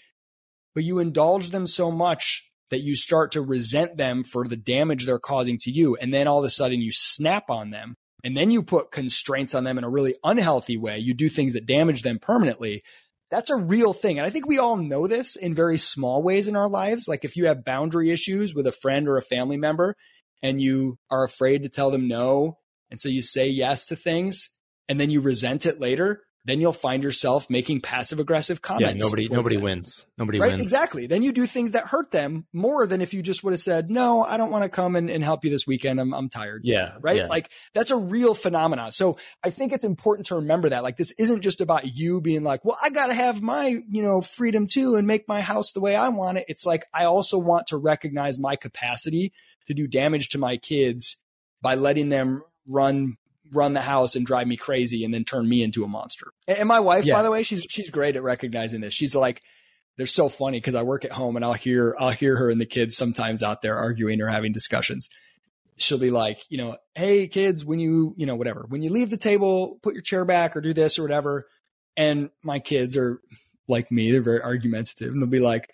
[0.75, 5.05] but you indulge them so much that you start to resent them for the damage
[5.05, 5.97] they're causing to you.
[5.97, 9.53] And then all of a sudden you snap on them and then you put constraints
[9.53, 10.99] on them in a really unhealthy way.
[10.99, 12.83] You do things that damage them permanently.
[13.29, 14.19] That's a real thing.
[14.19, 17.07] And I think we all know this in very small ways in our lives.
[17.07, 19.95] Like if you have boundary issues with a friend or a family member
[20.41, 22.57] and you are afraid to tell them no.
[22.89, 24.49] And so you say yes to things
[24.91, 28.95] and then you resent it later, then you'll find yourself making passive aggressive comments.
[28.95, 29.63] Yeah, nobody nobody them.
[29.63, 30.07] wins.
[30.17, 30.61] Nobody Right, wins.
[30.63, 31.05] exactly.
[31.05, 33.91] Then you do things that hurt them more than if you just would have said,
[33.91, 36.01] "No, I don't want to come and, and help you this weekend.
[36.01, 36.93] I'm I'm tired." Yeah.
[36.99, 37.17] right?
[37.17, 37.27] yeah.
[37.27, 38.91] Like that's a real phenomenon.
[38.91, 40.81] So I think it's important to remember that.
[40.83, 44.01] Like this isn't just about you being like, well, I got to have my, you
[44.01, 46.45] know, freedom too and make my house the way I want it.
[46.47, 49.31] It's like I also want to recognize my capacity
[49.67, 51.17] to do damage to my kids
[51.61, 53.15] by letting them run
[53.53, 56.27] run the house and drive me crazy and then turn me into a monster.
[56.47, 57.13] And and my wife, Yeah.
[57.15, 58.93] by the way, she's she's great at recognizing this.
[58.93, 59.41] She's like
[59.97, 62.59] they're so funny because I work at home and I'll hear I'll hear her and
[62.61, 65.09] the kids sometimes out there arguing or having discussions
[65.77, 69.09] she'll be like, you know, hey kids, when you, you know, whatever, when you leave
[69.09, 71.47] the table, put your chair back or do this or whatever.
[71.97, 73.19] And my kids are
[73.67, 75.71] like me, they're very argumentative and they'll be like,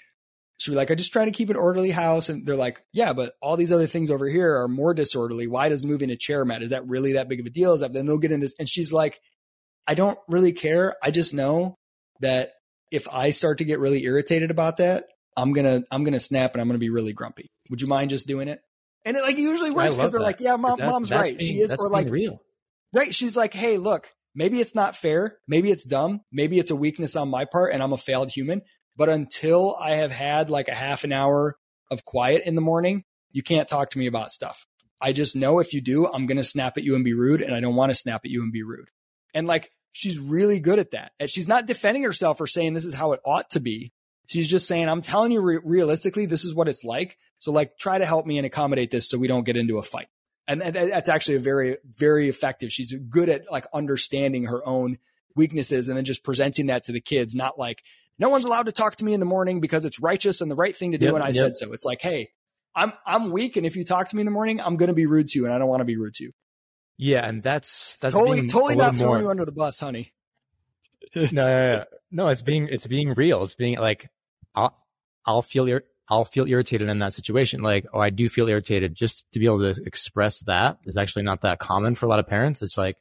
[0.57, 2.29] she'll be like, I just try to keep an orderly house.
[2.29, 5.47] And they're like, yeah, but all these other things over here are more disorderly.
[5.47, 6.63] Why does moving a chair matter?
[6.65, 7.73] Is that really that big of a deal?
[7.73, 8.53] Is that then they'll get in this?
[8.59, 9.19] And she's like,
[9.87, 10.95] I don't really care.
[11.01, 11.75] I just know
[12.21, 12.51] that
[12.91, 15.05] if I start to get really irritated about that,
[15.35, 17.47] I'm gonna I'm gonna snap and I'm gonna be really grumpy.
[17.69, 18.59] Would you mind just doing it?
[19.05, 20.25] And it like usually works because they're that.
[20.25, 21.37] like, yeah, mom, That- mom's right.
[21.37, 22.41] being- she is, or like, real.
[22.93, 23.13] right?
[23.13, 27.15] She's like, hey, look, maybe it's not fair, maybe it's dumb, maybe it's a weakness
[27.15, 28.61] on my part, and I'm a failed human.
[28.97, 31.55] But until I have had like a half an hour
[31.89, 34.65] of quiet in the morning, you can't talk to me about stuff.
[34.99, 37.53] I just know if you do, I'm gonna snap at you and be rude, and
[37.53, 38.89] I don't want to snap at you and be rude.
[39.33, 41.11] And like, she's really good at that.
[41.19, 43.93] And she's not defending herself or saying this is how it ought to be.
[44.27, 47.17] She's just saying, I'm telling you re- realistically, this is what it's like.
[47.39, 49.83] So like, try to help me and accommodate this so we don't get into a
[49.83, 50.07] fight.
[50.47, 52.71] And that's actually a very, very effective.
[52.71, 54.97] She's good at like understanding her own
[55.35, 57.83] weaknesses and then just presenting that to the kids, not like,
[58.20, 60.55] no one's allowed to talk to me in the morning because it's righteous and the
[60.55, 61.05] right thing to do.
[61.05, 61.36] Yep, and I yep.
[61.36, 61.74] said so.
[61.74, 62.30] It's like, hey,
[62.76, 63.57] I'm, I'm weak.
[63.57, 65.39] And if you talk to me in the morning, I'm going to be rude to
[65.39, 66.32] you and I don't want to be rude to you.
[66.97, 70.13] Yeah, and that's that's totally, totally not throwing more- you under the bus, honey.
[71.15, 73.43] no, no, no, no, it's being it's being real.
[73.43, 74.09] It's being like
[74.55, 74.76] I'll
[75.26, 77.61] I'll feel ir- I'll feel irritated in that situation.
[77.61, 78.95] Like, oh, I do feel irritated.
[78.95, 82.20] Just to be able to express that is actually not that common for a lot
[82.20, 82.63] of parents.
[82.63, 82.97] It's like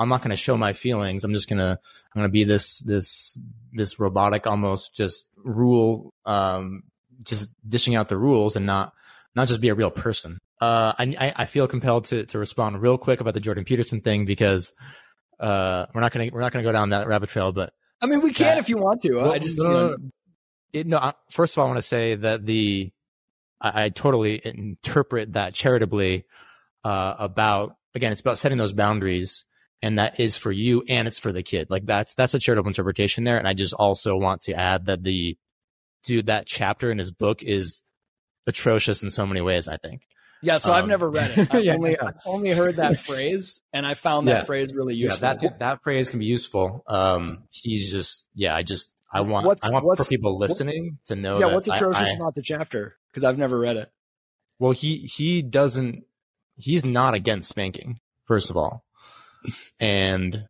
[0.00, 1.22] I'm not going to show my feelings.
[1.24, 1.78] I'm just gonna
[2.14, 3.38] I'm gonna be this this
[3.72, 6.82] this robotic almost just rule um
[7.22, 8.92] just dishing out the rules and not
[9.36, 10.38] not just be a real person.
[10.60, 14.00] Uh, I I- I feel compelled to to respond real quick about the Jordan Peterson
[14.00, 14.72] thing because
[15.38, 17.72] uh we're not gonna we're not gonna go down that rabbit trail, but
[18.02, 19.14] I mean, we can That- if you want to.
[19.14, 19.96] Well, I just, no, you know,
[20.72, 22.90] it, no, first of all, I want to say that the
[23.60, 26.24] I, I totally interpret that charitably
[26.84, 29.44] uh, about again, it's about setting those boundaries,
[29.82, 31.68] and that is for you and it's for the kid.
[31.70, 33.38] Like that's that's a charitable interpretation there.
[33.38, 35.36] And I just also want to add that the
[36.04, 37.82] dude that chapter in his book is
[38.46, 39.68] atrocious in so many ways.
[39.68, 40.02] I think.
[40.42, 41.48] Yeah, so um, I've never read it.
[41.54, 44.44] I've, yeah, only, I've only heard that phrase, and I found that yeah.
[44.44, 45.26] phrase really useful.
[45.26, 46.82] Yeah, that that phrase can be useful.
[46.86, 51.16] Um, he's just yeah, I just I want what's, I want for people listening to
[51.16, 51.38] know.
[51.38, 52.96] Yeah, what's atrocious I, I, about the chapter?
[53.10, 53.90] Because I've never read it.
[54.58, 56.04] Well, he he doesn't.
[56.56, 57.98] He's not against spanking.
[58.26, 58.84] First of all,
[59.78, 60.44] and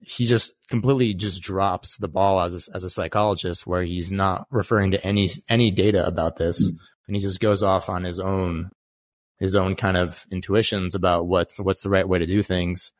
[0.00, 4.46] he just completely just drops the ball as a, as a psychologist, where he's not
[4.50, 6.60] referring to any any data about this,
[7.06, 8.70] and he just goes off on his own
[9.38, 12.92] his own kind of intuitions about what's what's the right way to do things.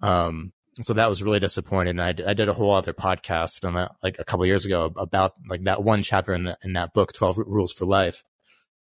[0.00, 2.00] Um, so that was really disappointing.
[2.00, 5.32] I, I did a whole other podcast on that, like a couple years ago about
[5.48, 8.22] like that one chapter in that in that book, Twelve Rules for Life.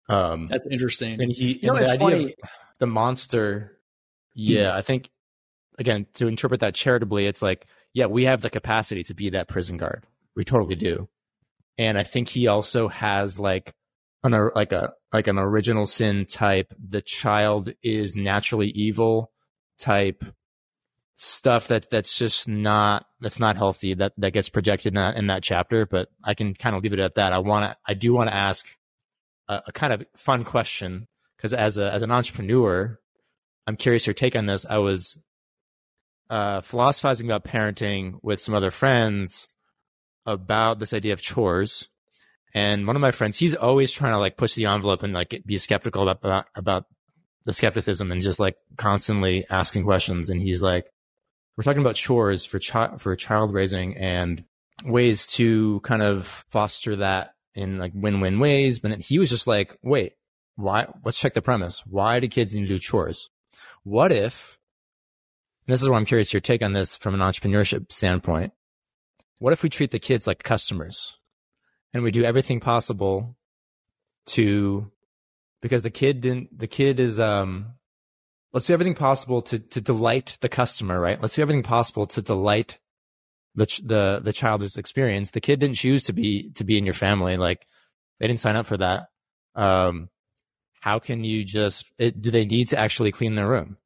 [0.10, 1.22] Um, That's interesting.
[1.22, 2.36] And he, you know, it's funny.
[2.80, 3.80] The monster,
[4.34, 5.10] yeah, I think
[5.78, 9.48] again to interpret that charitably, it's like, yeah, we have the capacity to be that
[9.48, 10.06] prison guard.
[10.36, 11.08] We totally do,
[11.78, 13.74] and I think he also has like
[14.24, 16.74] an like a like an original sin type.
[16.78, 19.32] The child is naturally evil
[19.80, 20.24] type
[21.16, 25.28] stuff that that's just not that's not healthy that that gets projected in that, in
[25.28, 27.94] that chapter but i can kind of leave it at that i want to i
[27.94, 28.68] do want to ask
[29.48, 31.08] a, a, kind of fun question
[31.38, 33.00] because as a as an entrepreneur
[33.66, 35.24] i'm curious your take on this i was
[36.30, 39.48] uh philosophizing about parenting with some other friends
[40.26, 41.88] about this idea of chores
[42.54, 45.42] and one of my friends he's always trying to like push the envelope and like
[45.46, 46.86] be skeptical about about
[47.46, 50.86] the skepticism and just like constantly asking questions and he's like
[51.56, 54.44] we're talking about chores for child for child raising and
[54.84, 58.80] ways to kind of foster that in like win-win ways.
[58.80, 60.14] But then he was just like, wait,
[60.56, 60.88] why?
[61.04, 61.84] Let's check the premise.
[61.86, 63.30] Why do kids need to do chores?
[63.84, 64.58] What if?
[65.68, 68.54] This is where I'm curious your take on this from an entrepreneurship standpoint.
[69.40, 71.18] What if we treat the kids like customers
[71.94, 73.36] and we do everything possible
[74.28, 74.92] to
[75.62, 77.74] because the kid didn't the kid is um
[78.54, 81.22] let's do everything possible to to delight the customer, right?
[81.22, 82.80] Let's do everything possible to delight
[83.56, 85.32] the the the child's experience.
[85.32, 87.66] The kid didn't choose to be to be in your family, like
[88.20, 89.08] they didn't sign up for that.
[89.56, 90.10] Um,
[90.80, 91.86] how can you just?
[91.98, 93.78] It, do they need to actually clean their room,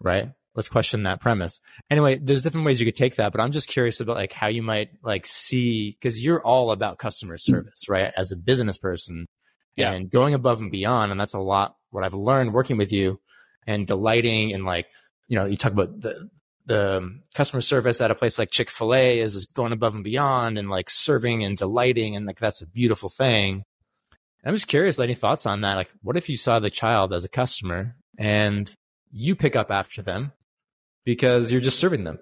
[0.00, 0.32] right?
[0.54, 1.58] Let's question that premise.
[1.90, 4.48] Anyway, there's different ways you could take that, but I'm just curious about like how
[4.48, 8.12] you might like see because you're all about customer service, right?
[8.16, 9.28] As a business person,
[9.76, 9.92] yeah.
[9.92, 13.20] and going above and beyond, and that's a lot what I've learned working with you
[13.66, 14.86] and delighting and like,
[15.28, 16.28] you know, you talk about the,
[16.66, 20.04] the um, customer service at a place like Chick fil A is going above and
[20.04, 22.16] beyond and like serving and delighting.
[22.16, 23.64] And like, that's a beautiful thing.
[24.42, 25.76] And I'm just curious, any thoughts on that?
[25.76, 28.72] Like, what if you saw the child as a customer and
[29.10, 30.32] you pick up after them
[31.04, 32.18] because you're just serving them?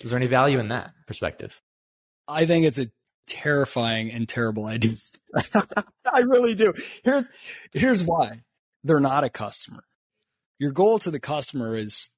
[0.00, 1.60] Is there any value in that perspective?
[2.26, 2.90] I think it's a
[3.26, 4.92] terrifying and terrible idea.
[5.54, 6.72] I really do.
[7.04, 7.24] Here's
[7.72, 8.42] here's why.
[8.84, 9.84] They're not a customer
[10.62, 12.08] your goal to the customer is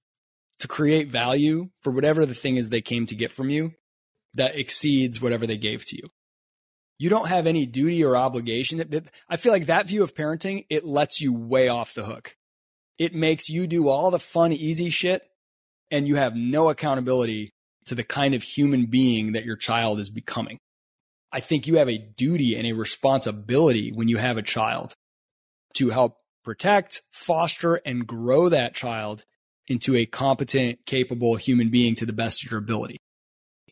[0.61, 3.73] to create value for whatever the thing is they came to get from you
[4.35, 6.11] that exceeds whatever they gave to you.
[6.99, 8.85] You don't have any duty or obligation.
[9.31, 12.37] I feel like that view of parenting, it lets you way off the hook.
[12.99, 15.23] It makes you do all the fun, easy shit,
[15.91, 17.51] and you have no accountability
[17.87, 20.59] to the kind of human being that your child is becoming.
[21.33, 24.95] I think you have a duty and a responsibility when you have a child
[25.75, 29.25] to help protect, foster, and grow that child
[29.67, 32.99] into a competent, capable human being to the best of your ability.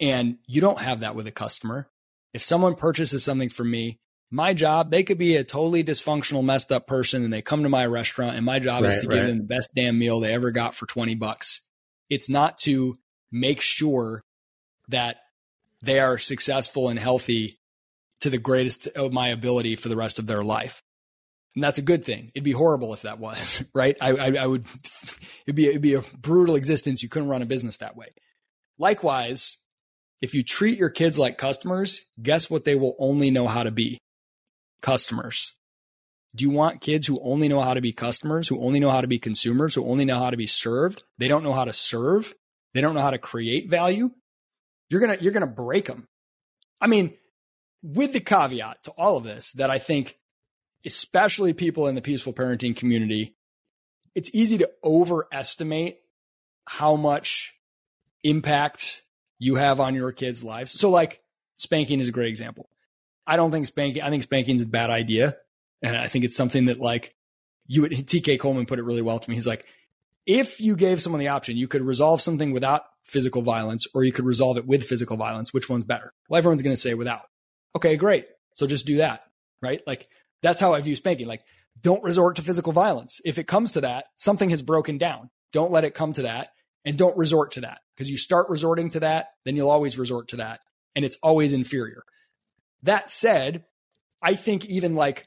[0.01, 1.89] And you don't have that with a customer.
[2.33, 3.99] If someone purchases something from me,
[4.31, 7.69] my job, they could be a totally dysfunctional, messed up person and they come to
[7.69, 9.17] my restaurant and my job right, is to right.
[9.17, 11.61] give them the best damn meal they ever got for 20 bucks.
[12.13, 12.95] It's not to
[13.31, 14.23] make sure
[14.89, 15.17] that
[15.81, 17.59] they are successful and healthy
[18.21, 20.83] to the greatest of my ability for the rest of their life.
[21.55, 22.31] And that's a good thing.
[22.35, 23.97] It'd be horrible if that was, right?
[23.99, 24.67] I, I, I would,
[25.47, 27.03] it'd be, it'd be a brutal existence.
[27.03, 28.09] You couldn't run a business that way.
[28.79, 29.57] Likewise,
[30.21, 33.71] if you treat your kids like customers, guess what they will only know how to
[33.71, 33.99] be?
[34.83, 35.59] Customers.
[36.35, 39.03] Do you want kids who only know how to be customers, who only know how
[39.03, 41.03] to be consumers, who only know how to be served?
[41.19, 42.35] They don't know how to serve.
[42.75, 44.11] They don't know how to create value.
[44.89, 46.09] You're going to, you're going to break them.
[46.81, 47.15] I mean,
[47.83, 50.19] with the caveat to all of this that I think
[50.87, 53.37] especially people in the peaceful parenting community,
[54.15, 55.99] it's easy to overestimate
[56.67, 57.55] how much
[58.23, 59.03] impact
[59.39, 60.79] you have on your kids' lives.
[60.79, 61.21] So, like,
[61.55, 62.69] spanking is a great example.
[63.27, 64.03] I don't think spanking.
[64.03, 65.37] I think spanking is a bad idea,
[65.83, 67.15] and I think it's something that like
[67.67, 68.09] you would.
[68.09, 68.39] T.K.
[68.39, 69.37] Coleman put it really well to me.
[69.37, 69.67] He's like,
[70.27, 74.13] if you gave someone the option, you could resolve something without physical violence, or you
[74.13, 75.53] could resolve it with physical violence.
[75.53, 76.13] Which one's better?
[76.29, 77.23] Well, everyone's going to say without.
[77.75, 78.27] Okay, great.
[78.55, 79.23] So just do that,
[79.61, 79.83] right?
[79.87, 80.09] Like
[80.43, 81.27] that's how I view spanking.
[81.27, 81.43] Like,
[81.83, 83.21] don't resort to physical violence.
[83.25, 85.31] If it comes to that, something has broken down.
[85.53, 86.51] Don't let it come to that,
[86.85, 90.29] and don't resort to that because you start resorting to that, then you'll always resort
[90.29, 90.61] to that,
[90.95, 92.03] and it's always inferior.
[92.83, 93.65] That said,
[94.21, 95.27] I think even like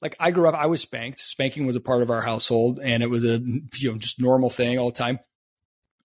[0.00, 1.20] like I grew up, I was spanked.
[1.20, 4.50] Spanking was a part of our household, and it was a you know just normal
[4.50, 5.18] thing all the time.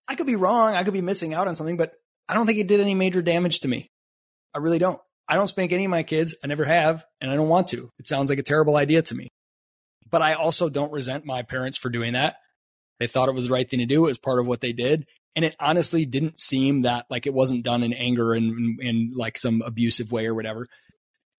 [0.08, 0.74] I could be wrong.
[0.74, 1.92] I could be missing out on something, but
[2.28, 3.90] I don't think it did any major damage to me.
[4.54, 5.00] I really don't.
[5.28, 6.36] I don't spank any of my kids.
[6.42, 7.90] I never have, and I don't want to.
[7.98, 9.28] It sounds like a terrible idea to me.
[10.10, 12.36] But I also don't resent my parents for doing that.
[12.98, 14.04] They thought it was the right thing to do.
[14.04, 15.06] It was part of what they did.
[15.34, 19.38] And it honestly didn't seem that like it wasn't done in anger and in like
[19.38, 20.66] some abusive way or whatever.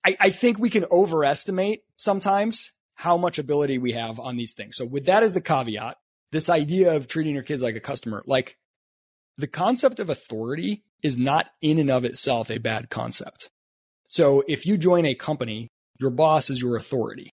[0.05, 4.75] I, I think we can overestimate sometimes how much ability we have on these things.
[4.77, 5.97] So with that as the caveat,
[6.31, 8.57] this idea of treating your kids like a customer, like
[9.37, 13.49] the concept of authority is not in and of itself a bad concept.
[14.07, 15.69] So if you join a company,
[15.99, 17.31] your boss is your authority.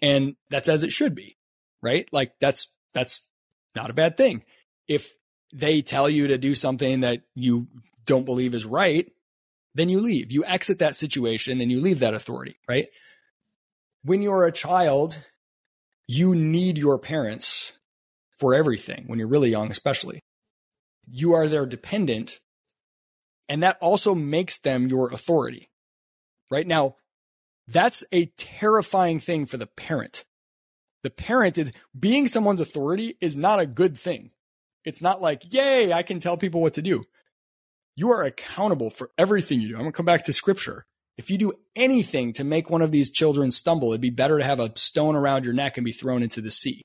[0.00, 1.36] And that's as it should be,
[1.82, 2.08] right?
[2.12, 3.26] Like that's, that's
[3.74, 4.44] not a bad thing.
[4.86, 5.12] If
[5.52, 7.68] they tell you to do something that you
[8.04, 9.10] don't believe is right,
[9.78, 10.32] then you leave.
[10.32, 12.88] You exit that situation and you leave that authority, right?
[14.02, 15.18] When you're a child,
[16.06, 17.74] you need your parents
[18.36, 20.20] for everything when you're really young, especially.
[21.06, 22.40] You are their dependent,
[23.48, 25.70] and that also makes them your authority.
[26.50, 26.96] Right now,
[27.66, 30.24] that's a terrifying thing for the parent.
[31.02, 34.32] The parent is being someone's authority is not a good thing.
[34.84, 37.04] It's not like, yay, I can tell people what to do.
[37.98, 39.74] You are accountable for everything you do.
[39.74, 40.84] I'm going to come back to scripture.
[41.16, 44.44] If you do anything to make one of these children stumble, it'd be better to
[44.44, 46.82] have a stone around your neck and be thrown into the sea.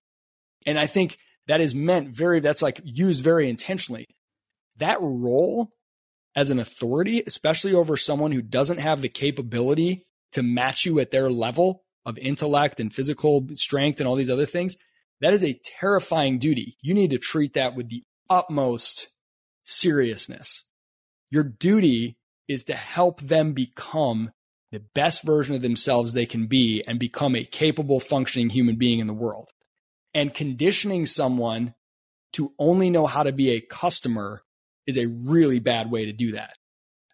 [0.66, 4.08] And I think that is meant very, that's like used very intentionally.
[4.78, 5.70] That role
[6.36, 11.12] as an authority, especially over someone who doesn't have the capability to match you at
[11.12, 14.78] their level of intellect and physical strength and all these other things,
[15.22, 16.76] that is a terrifying duty.
[16.82, 19.10] You need to treat that with the utmost
[19.64, 20.64] seriousness.
[21.34, 22.16] Your duty
[22.48, 24.30] is to help them become
[24.72, 29.00] the best version of themselves they can be and become a capable, functioning human being
[29.00, 29.50] in the world.
[30.14, 31.74] And conditioning someone
[32.34, 34.44] to only know how to be a customer
[34.86, 36.54] is a really bad way to do that.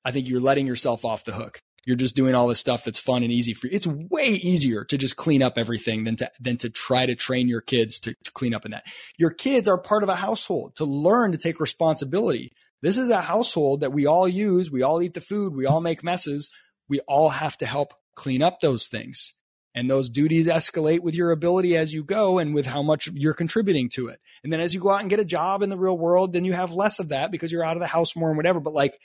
[0.04, 1.62] I think you're letting yourself off the hook.
[1.86, 3.74] You're just doing all this stuff that's fun and easy for you.
[3.78, 7.48] It's way easier to just clean up everything than to than to try to train
[7.48, 8.86] your kids to, to clean up in that.
[9.18, 12.52] Your kids are part of a household to learn to take responsibility,
[12.82, 14.72] this is a household that we all use.
[14.72, 15.56] We all eat the food.
[15.56, 16.50] We all make messes.
[16.88, 19.34] We all have to help clean up those things.
[19.76, 23.34] And those duties escalate with your ability as you go and with how much you're
[23.34, 24.20] contributing to it.
[24.44, 26.44] And then as you go out and get a job in the real world, then
[26.44, 28.60] you have less of that because you're out of the house more and whatever.
[28.60, 29.00] But like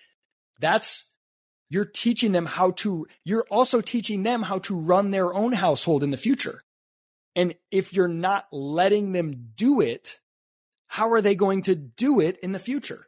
[0.60, 1.10] that's,
[1.68, 6.02] you're teaching them how to, you're also teaching them how to run their own household
[6.02, 6.62] in the future.
[7.36, 10.18] And if you're not letting them do it,
[10.86, 13.06] how are they going to do it in the future?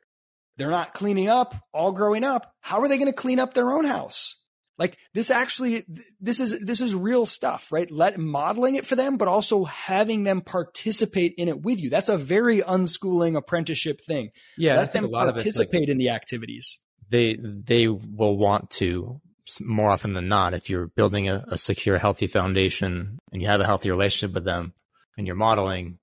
[0.56, 2.52] They're not cleaning up all growing up.
[2.60, 4.36] How are they going to clean up their own house?
[4.78, 5.86] Like this actually,
[6.20, 7.90] this is, this is real stuff, right?
[7.90, 11.88] Let modeling it for them, but also having them participate in it with you.
[11.88, 14.30] That's a very unschooling apprenticeship thing.
[14.58, 14.76] Yeah.
[14.76, 16.78] Let them participate like, in the activities.
[17.08, 19.20] They, they will want to
[19.60, 20.52] more often than not.
[20.54, 24.44] If you're building a, a secure, healthy foundation and you have a healthy relationship with
[24.44, 24.74] them
[25.16, 25.98] and you're modeling,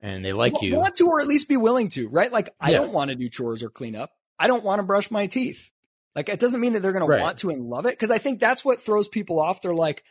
[0.00, 0.76] and they like you.
[0.76, 2.32] Want to or at least be willing to, right?
[2.32, 2.78] Like I yeah.
[2.78, 4.12] don't want to do chores or clean up.
[4.38, 5.70] I don't want to brush my teeth.
[6.14, 7.18] Like it doesn't mean that they're going right.
[7.18, 9.62] to want to and love it because I think that's what throws people off.
[9.62, 10.04] They're like,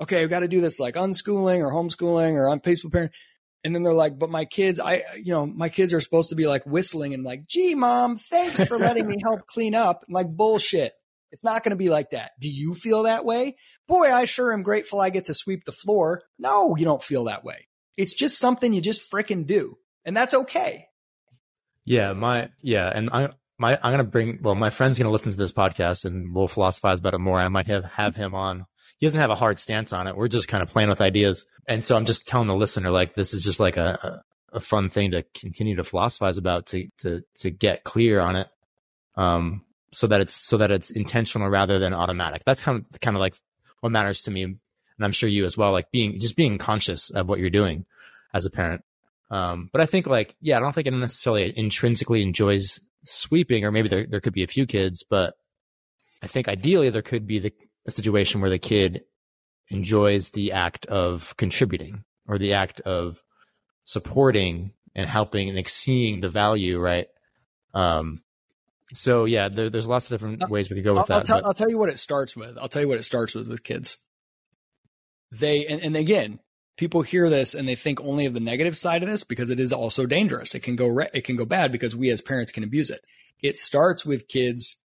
[0.00, 3.12] okay, I've got to do this like unschooling or homeschooling or peaceful parent.
[3.64, 6.34] And then they're like, but my kids, I, you know, my kids are supposed to
[6.34, 10.04] be like whistling and like, gee, mom, thanks for letting me help clean up.
[10.08, 10.92] I'm like, bullshit.
[11.30, 12.32] It's not going to be like that.
[12.40, 13.56] Do you feel that way?
[13.88, 16.22] Boy, I sure am grateful I get to sweep the floor.
[16.38, 17.68] No, you don't feel that way.
[17.96, 19.78] It's just something you just fricking do.
[20.04, 20.88] And that's okay.
[21.84, 23.28] Yeah, my yeah, and I
[23.58, 26.98] my I'm gonna bring well, my friend's gonna listen to this podcast and we'll philosophize
[26.98, 27.40] about it more.
[27.40, 28.66] I might have have him on.
[28.98, 30.16] He doesn't have a hard stance on it.
[30.16, 31.44] We're just kind of playing with ideas.
[31.66, 34.60] And so I'm just telling the listener like this is just like a, a, a
[34.60, 38.48] fun thing to continue to philosophize about to to to get clear on it.
[39.16, 42.42] Um so that it's so that it's intentional rather than automatic.
[42.46, 43.34] That's kind of kind of like
[43.80, 44.56] what matters to me
[45.02, 47.86] and I'm sure you as well, like being just being conscious of what you're doing
[48.32, 48.84] as a parent.
[49.32, 53.72] Um, but I think like, yeah, I don't think it necessarily intrinsically enjoys sweeping, or
[53.72, 55.34] maybe there there could be a few kids, but
[56.22, 57.52] I think ideally there could be the
[57.84, 59.02] a situation where the kid
[59.70, 63.20] enjoys the act of contributing or the act of
[63.84, 67.08] supporting and helping and like seeing the value, right?
[67.74, 68.22] Um,
[68.94, 71.30] so yeah, there, there's lots of different ways we could go with I'll, that.
[71.30, 72.56] I'll, I'll tell you what it starts with.
[72.56, 73.96] I'll tell you what it starts with with kids.
[75.32, 76.40] They and, and again,
[76.76, 79.58] people hear this and they think only of the negative side of this because it
[79.58, 80.54] is also dangerous.
[80.54, 83.00] It can go re- it can go bad because we as parents can abuse it.
[83.40, 84.76] It starts with kids.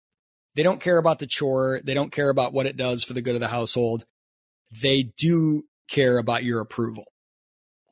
[0.56, 1.82] They don't care about the chore.
[1.84, 4.06] They don't care about what it does for the good of the household.
[4.72, 7.06] They do care about your approval.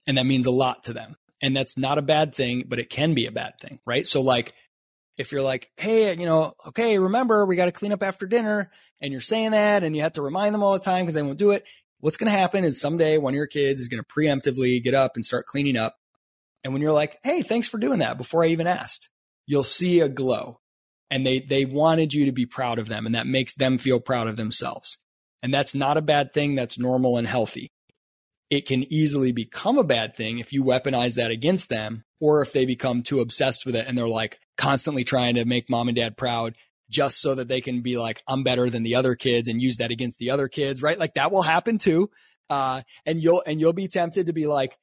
[0.08, 1.18] And that means a lot to them.
[1.42, 4.08] And that's not a bad thing, but it can be a bad thing, right?
[4.08, 4.54] So like
[5.18, 8.72] if you're like, hey, you know, okay, remember we got to clean up after dinner,
[9.02, 11.22] and you're saying that, and you have to remind them all the time because they
[11.22, 11.66] won't do it.
[12.00, 14.94] What's going to happen is someday one of your kids is going to preemptively get
[14.94, 15.96] up and start cleaning up.
[16.64, 19.10] And when you're like, hey, thanks for doing that before I even asked,
[19.46, 20.60] you'll see a glow.
[21.12, 24.00] And they they wanted you to be proud of them, and that makes them feel
[24.00, 24.98] proud of themselves.
[25.44, 26.56] And that's not a bad thing.
[26.56, 27.72] That's normal and healthy.
[28.50, 32.54] It can easily become a bad thing if you weaponize that against them, or if
[32.54, 35.96] they become too obsessed with it and they're like, constantly trying to make mom and
[35.96, 36.56] dad proud
[36.90, 39.78] just so that they can be like, I'm better than the other kids and use
[39.78, 41.00] that against the other kids, right?
[41.00, 42.10] Like that will happen too.
[42.50, 44.78] Uh, and you'll, and you'll be tempted to be like,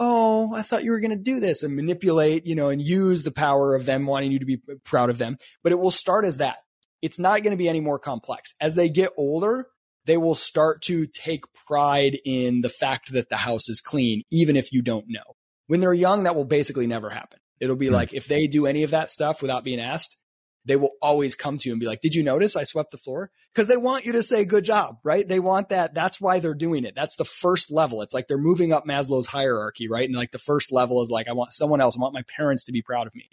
[0.00, 3.22] Oh, I thought you were going to do this and manipulate, you know, and use
[3.22, 5.36] the power of them wanting you to be proud of them.
[5.62, 6.56] But it will start as that.
[7.02, 8.54] It's not going to be any more complex.
[8.60, 9.68] As they get older,
[10.06, 14.56] they will start to take pride in the fact that the house is clean, even
[14.56, 15.36] if you don't know.
[15.68, 17.38] When they're young, that will basically never happen.
[17.60, 17.94] It'll be mm-hmm.
[17.94, 20.16] like if they do any of that stuff without being asked,
[20.64, 22.98] they will always come to you and be like, Did you notice I swept the
[22.98, 23.30] floor?
[23.52, 25.26] Because they want you to say good job, right?
[25.26, 25.94] They want that.
[25.94, 26.94] That's why they're doing it.
[26.94, 28.02] That's the first level.
[28.02, 30.08] It's like they're moving up Maslow's hierarchy, right?
[30.08, 32.64] And like the first level is like, I want someone else, I want my parents
[32.64, 33.28] to be proud of me.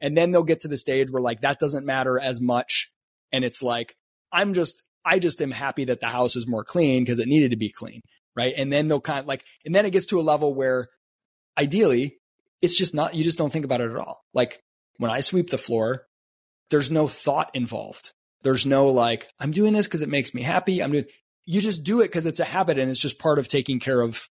[0.00, 2.92] And then they'll get to the stage where like that doesn't matter as much.
[3.32, 3.96] And it's like,
[4.30, 7.50] I'm just, I just am happy that the house is more clean because it needed
[7.50, 8.00] to be clean.
[8.36, 8.54] Right.
[8.56, 10.88] And then they'll kind of like, and then it gets to a level where
[11.56, 12.18] ideally
[12.60, 14.22] it's just not, you just don't think about it at all.
[14.34, 14.60] Like
[14.98, 16.06] when I sweep the floor,
[16.70, 18.12] there's no thought involved.
[18.42, 20.82] There's no like, I'm doing this because it makes me happy.
[20.82, 21.06] I'm doing,
[21.46, 24.00] you just do it because it's a habit and it's just part of taking care
[24.00, 24.28] of,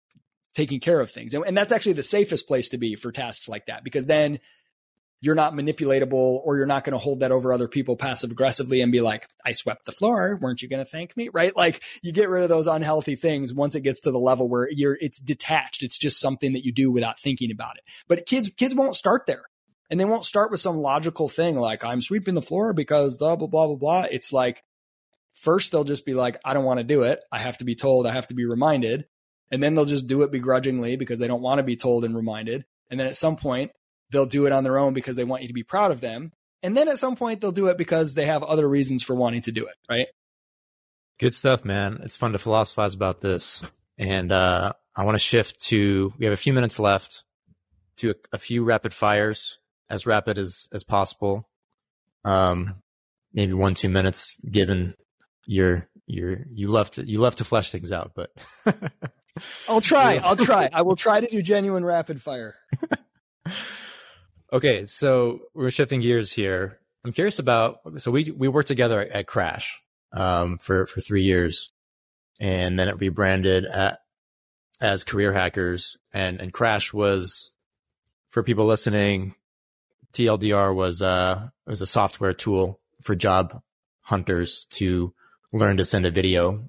[0.55, 1.35] taking care of things.
[1.35, 4.41] And, and that's actually the safest place to be for tasks like that because then
[5.23, 8.83] you're not manipulatable or you're not going to hold that over other people passive aggressively
[8.83, 10.37] and be like, I swept the floor.
[10.43, 11.29] Weren't you going to thank me?
[11.33, 11.57] Right.
[11.57, 14.69] Like you get rid of those unhealthy things once it gets to the level where
[14.71, 15.85] you're, it's detached.
[15.85, 17.85] It's just something that you do without thinking about it.
[18.09, 19.45] But kids, kids won't start there
[19.93, 23.37] and they won't start with some logical thing like I'm sweeping the floor because blah,
[23.37, 24.07] blah, blah, blah, blah.
[24.11, 24.65] It's like,
[25.35, 27.23] first they'll just be like, I don't want to do it.
[27.31, 28.07] I have to be told.
[28.07, 29.05] I have to be reminded.
[29.51, 32.17] And then they'll just do it begrudgingly because they don't want to be told and
[32.17, 32.65] reminded.
[32.91, 33.73] And then at some point
[34.11, 36.33] they'll do it on their own because they want you to be proud of them.
[36.63, 39.43] And then at some point they'll do it because they have other reasons for wanting
[39.43, 40.07] to do it, right?
[41.21, 42.01] Good stuff, man.
[42.03, 43.63] It's fun to philosophize about this.
[43.99, 47.25] And uh, I want to shift to, we have a few minutes left
[47.97, 49.59] to a, a few rapid fires,
[49.93, 51.49] as rapid as, as possible.
[52.25, 52.77] Um,
[53.33, 54.95] maybe one, two minutes given
[55.47, 58.31] your, your, you love to, you love to flesh things out, but.
[59.69, 60.17] I'll try.
[60.17, 60.69] I'll try.
[60.73, 62.57] I will try to do genuine rapid fire.
[64.53, 66.79] Okay, so we're shifting gears here.
[67.07, 69.81] I'm curious about so we we worked together at Crash
[70.13, 71.71] um, for for three years,
[72.39, 74.01] and then it rebranded at,
[74.79, 77.51] as Career Hackers, and and Crash was
[78.29, 79.35] for people listening.
[80.13, 83.61] TLDR was uh was a software tool for job
[84.01, 85.15] hunters to
[85.53, 86.69] learn to send a video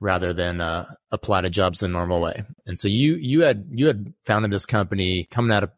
[0.00, 2.44] rather than uh, apply to jobs the normal way.
[2.66, 5.70] And so you you had you had founded this company coming out of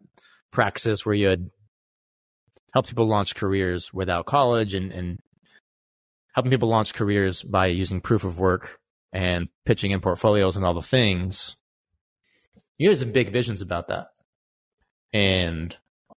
[0.51, 1.51] Praxis where you had
[2.73, 5.19] helped people launch careers without college and, and
[6.35, 8.79] helping people launch careers by using proof of work
[9.13, 11.57] and pitching in portfolios and all the things.
[12.79, 14.09] You had some big visions about that
[15.13, 15.77] and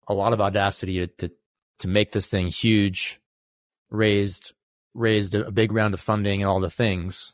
[0.08, 1.34] a lot of audacity to, to,
[1.78, 3.20] to make this thing huge,
[3.90, 4.52] raised,
[4.94, 7.32] raised a big round of funding and all the things.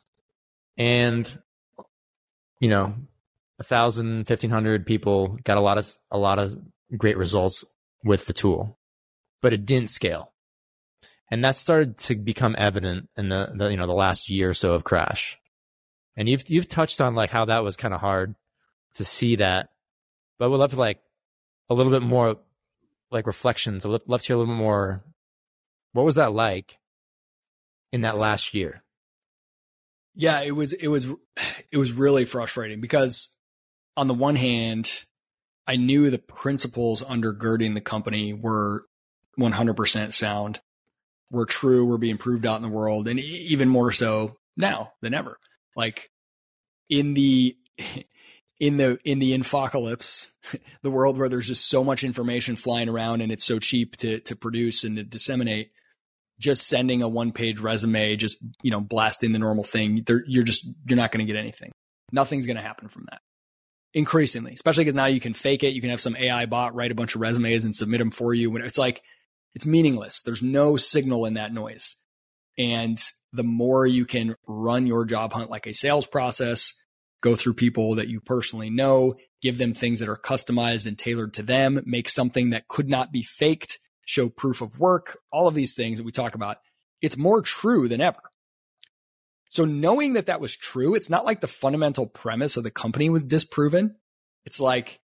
[0.77, 1.29] And,
[2.59, 2.95] you know,
[3.59, 6.55] a thousand, fifteen hundred people got a lot of, a lot of
[6.95, 7.65] great results
[8.03, 8.77] with the tool,
[9.41, 10.31] but it didn't scale.
[11.31, 14.53] And that started to become evident in the, the you know the last year or
[14.53, 15.37] so of Crash.
[16.17, 18.35] And you've you've touched on like how that was kind of hard
[18.95, 19.69] to see that,
[20.39, 21.01] but would love to like
[21.69, 22.37] a little bit more
[23.11, 23.85] like reflections.
[23.85, 25.03] I'd love to hear a little bit more.
[25.93, 26.77] What was that like
[27.91, 28.83] in that last year?
[30.15, 31.07] Yeah, it was it was
[31.71, 33.29] it was really frustrating because
[33.95, 35.03] on the one hand,
[35.67, 38.85] I knew the principles undergirding the company were
[39.39, 40.61] 100% sound.
[41.31, 45.13] were true, were being proved out in the world, and even more so now than
[45.13, 45.37] ever.
[45.75, 46.09] Like
[46.89, 47.55] in the
[48.59, 50.29] in the in the infocalypse,
[50.81, 54.19] the world where there's just so much information flying around and it's so cheap to
[54.21, 55.71] to produce and to disseminate,
[56.39, 60.65] just sending a one page resume, just you know blasting the normal thing, you're just
[60.85, 61.71] you're not going to get anything.
[62.11, 63.21] Nothing's going to happen from that.
[63.93, 65.73] Increasingly, especially because now you can fake it.
[65.73, 68.33] You can have some AI bot write a bunch of resumes and submit them for
[68.33, 68.51] you.
[68.51, 69.01] When it's like
[69.55, 70.21] it's meaningless.
[70.21, 71.95] There's no signal in that noise.
[72.57, 76.73] And the more you can run your job hunt like a sales process,
[77.21, 81.33] go through people that you personally know, give them things that are customized and tailored
[81.33, 85.55] to them, make something that could not be faked, show proof of work, all of
[85.55, 86.57] these things that we talk about.
[87.01, 88.19] It's more true than ever.
[89.49, 93.09] So knowing that that was true, it's not like the fundamental premise of the company
[93.09, 93.95] was disproven.
[94.45, 94.99] It's like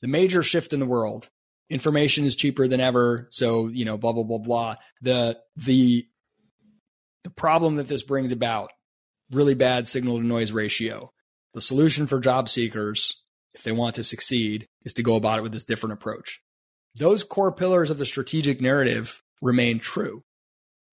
[0.00, 1.28] the major shift in the world.
[1.68, 3.28] Information is cheaper than ever.
[3.30, 4.76] So, you know, blah, blah, blah, blah.
[5.00, 6.06] The, the,
[7.24, 8.72] the problem that this brings about,
[9.30, 11.12] really bad signal to noise ratio.
[11.54, 13.22] The solution for job seekers,
[13.54, 16.40] if they want to succeed, is to go about it with this different approach.
[16.94, 20.22] Those core pillars of the strategic narrative remain true.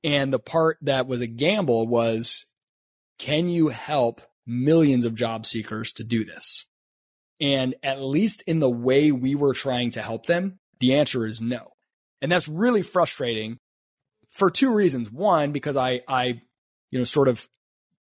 [0.03, 2.45] And the part that was a gamble was
[3.17, 6.65] can you help millions of job seekers to do this?
[7.41, 11.41] And at least in the way we were trying to help them, the answer is
[11.41, 11.73] no.
[12.21, 13.57] And that's really frustrating
[14.29, 15.11] for two reasons.
[15.11, 16.41] One, because I, I,
[16.91, 17.47] you know, sort of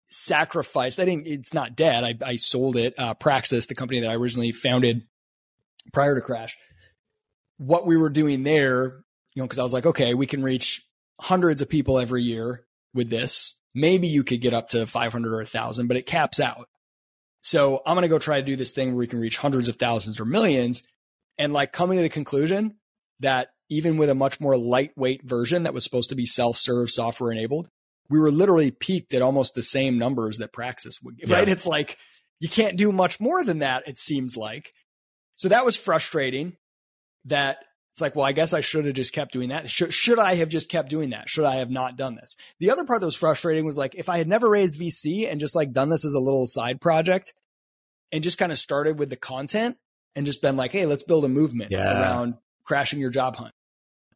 [0.08, 1.00] sacrificed.
[1.00, 2.04] I think it's not dead.
[2.04, 2.94] I, I sold it.
[2.98, 5.04] Uh, Praxis, the company that I originally founded
[5.94, 6.58] prior to Crash.
[7.58, 9.04] What we were doing there,
[9.34, 10.86] you know, because I was like, okay, we can reach
[11.20, 13.60] hundreds of people every year with this.
[13.74, 16.68] Maybe you could get up to 500 or 1,000, but it caps out.
[17.42, 19.70] So I'm going to go try to do this thing where we can reach hundreds
[19.70, 20.84] of thousands or millions.
[21.38, 22.76] And like coming to the conclusion
[23.20, 26.90] that even with a much more lightweight version that was supposed to be self serve
[26.90, 27.70] software enabled,
[28.10, 31.38] we were literally peaked at almost the same numbers that Praxis would give, yeah.
[31.38, 31.50] right?
[31.50, 31.98] It's like
[32.40, 34.74] you can't do much more than that, it seems like.
[35.36, 36.56] So that was frustrating
[37.26, 37.58] that
[37.94, 39.70] it's like, well, I guess I should have just kept doing that.
[39.70, 41.30] Should, should I have just kept doing that?
[41.30, 42.36] Should I have not done this?
[42.60, 45.40] The other part that was frustrating was like, if I had never raised VC and
[45.40, 47.34] just like done this as a little side project
[48.12, 49.78] and just kind of started with the content
[50.14, 52.02] and just been like, hey, let's build a movement yeah.
[52.02, 53.54] around crashing your job hunt.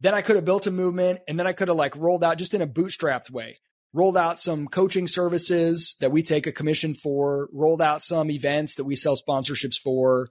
[0.01, 2.37] Then I could have built a movement and then I could have like rolled out
[2.37, 3.59] just in a bootstrapped way
[3.93, 8.75] rolled out some coaching services that we take a commission for, rolled out some events
[8.75, 10.29] that we sell sponsorships for,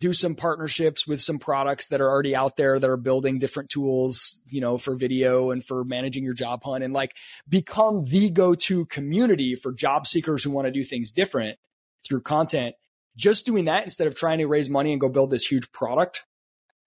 [0.00, 3.68] do some partnerships with some products that are already out there that are building different
[3.68, 7.16] tools, you know, for video and for managing your job hunt and like
[7.48, 11.58] become the go-to community for job seekers who want to do things different
[12.06, 12.76] through content.
[13.16, 16.24] Just doing that instead of trying to raise money and go build this huge product.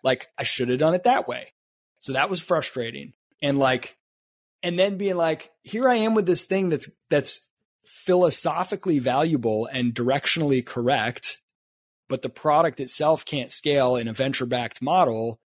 [0.04, 1.54] Like I should have done it that way.
[2.00, 3.14] So that was frustrating.
[3.42, 3.98] And like
[4.64, 7.48] and then being like, here I am with this thing that's that's
[7.86, 11.40] philosophically valuable and directionally correct,
[12.08, 15.40] but the product itself can't scale in a venture backed model.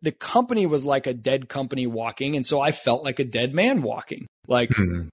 [0.00, 3.54] The company was like a dead company walking, and so I felt like a dead
[3.54, 4.26] man walking.
[4.48, 5.08] Like, mm-hmm.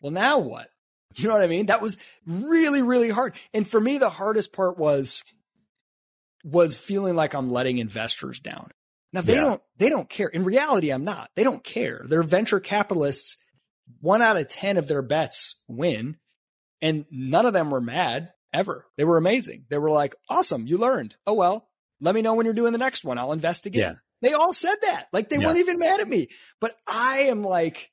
[0.00, 0.68] well, now what?
[1.14, 1.66] You know what I mean?
[1.66, 1.96] That was
[2.26, 3.34] really, really hard.
[3.54, 5.24] And for me, the hardest part was
[6.44, 8.70] was feeling like I'm letting investors down.
[9.12, 9.40] Now they yeah.
[9.40, 10.28] don't they don't care.
[10.28, 11.30] In reality, I'm not.
[11.34, 12.04] They don't care.
[12.06, 13.36] They're venture capitalists.
[14.00, 16.16] One out of 10 of their bets win.
[16.80, 18.86] And none of them were mad ever.
[18.96, 19.64] They were amazing.
[19.68, 21.16] They were like, awesome, you learned.
[21.26, 21.68] Oh well,
[22.00, 23.18] let me know when you're doing the next one.
[23.18, 23.80] I'll invest again.
[23.80, 23.94] Yeah.
[24.20, 25.06] They all said that.
[25.12, 25.46] Like they yeah.
[25.46, 26.28] weren't even mad at me.
[26.60, 27.90] But I am like,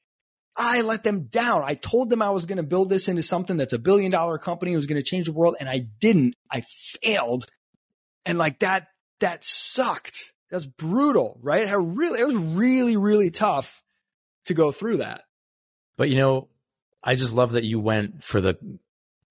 [0.55, 1.63] I let them down.
[1.63, 4.37] I told them I was going to build this into something that's a billion dollar
[4.37, 6.35] company, it was going to change the world, and I didn't.
[6.49, 7.45] I failed.
[8.25, 8.87] And like that,
[9.19, 10.33] that sucked.
[10.49, 11.67] That's brutal, right?
[11.67, 13.81] How really it was really really tough
[14.45, 15.23] to go through that.
[15.97, 16.49] But you know,
[17.03, 18.57] I just love that you went for the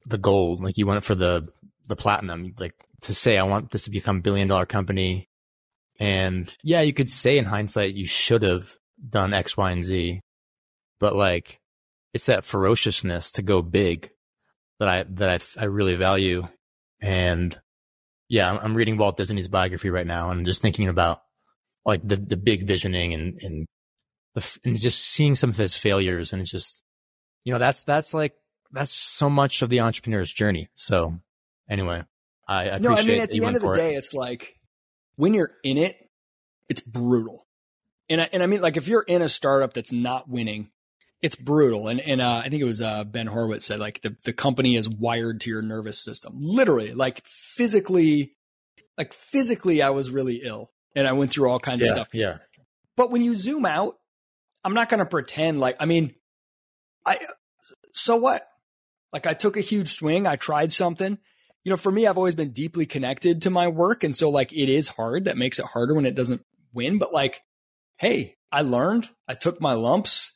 [0.06, 1.48] the gold, like you went for the
[1.88, 5.28] the platinum, like to say I want this to become a billion dollar company.
[6.00, 8.74] And yeah, you could say in hindsight you should have
[9.08, 10.20] done X, Y, and Z,
[10.98, 11.60] but like
[12.12, 14.10] it's that ferociousness to go big
[14.78, 16.48] that I that I I really value.
[17.00, 17.58] And
[18.28, 21.22] yeah, I'm reading Walt Disney's biography right now and just thinking about
[21.84, 23.66] like the, the big visioning and, and
[24.34, 26.32] the, and just seeing some of his failures.
[26.32, 26.82] And it's just,
[27.44, 28.34] you know, that's, that's like,
[28.72, 30.68] that's so much of the entrepreneur's journey.
[30.74, 31.14] So
[31.68, 32.02] anyway,
[32.48, 33.98] I, I no, I mean, at the end of the day, it.
[33.98, 34.58] it's like
[35.16, 35.96] when you're in it,
[36.68, 37.46] it's brutal.
[38.08, 40.70] And I, and I mean, like if you're in a startup that's not winning,
[41.24, 41.88] it's brutal.
[41.88, 44.76] And and uh, I think it was uh, Ben Horowitz said like the the company
[44.76, 48.36] is wired to your nervous system, literally, like physically,
[48.98, 52.08] like physically, I was really ill, and I went through all kinds yeah, of stuff.
[52.12, 52.38] Yeah.
[52.94, 53.94] But when you zoom out,
[54.64, 56.14] I'm not going to pretend like, I mean,
[57.06, 57.18] I,
[57.94, 58.46] so what?
[59.10, 60.26] Like I took a huge swing.
[60.26, 61.16] I tried something.
[61.64, 64.04] You know, for me, I've always been deeply connected to my work.
[64.04, 65.24] And so like it is hard.
[65.24, 66.44] That makes it harder when it doesn't
[66.74, 66.98] win.
[66.98, 67.42] But like,
[67.96, 70.33] hey, I learned, I took my lumps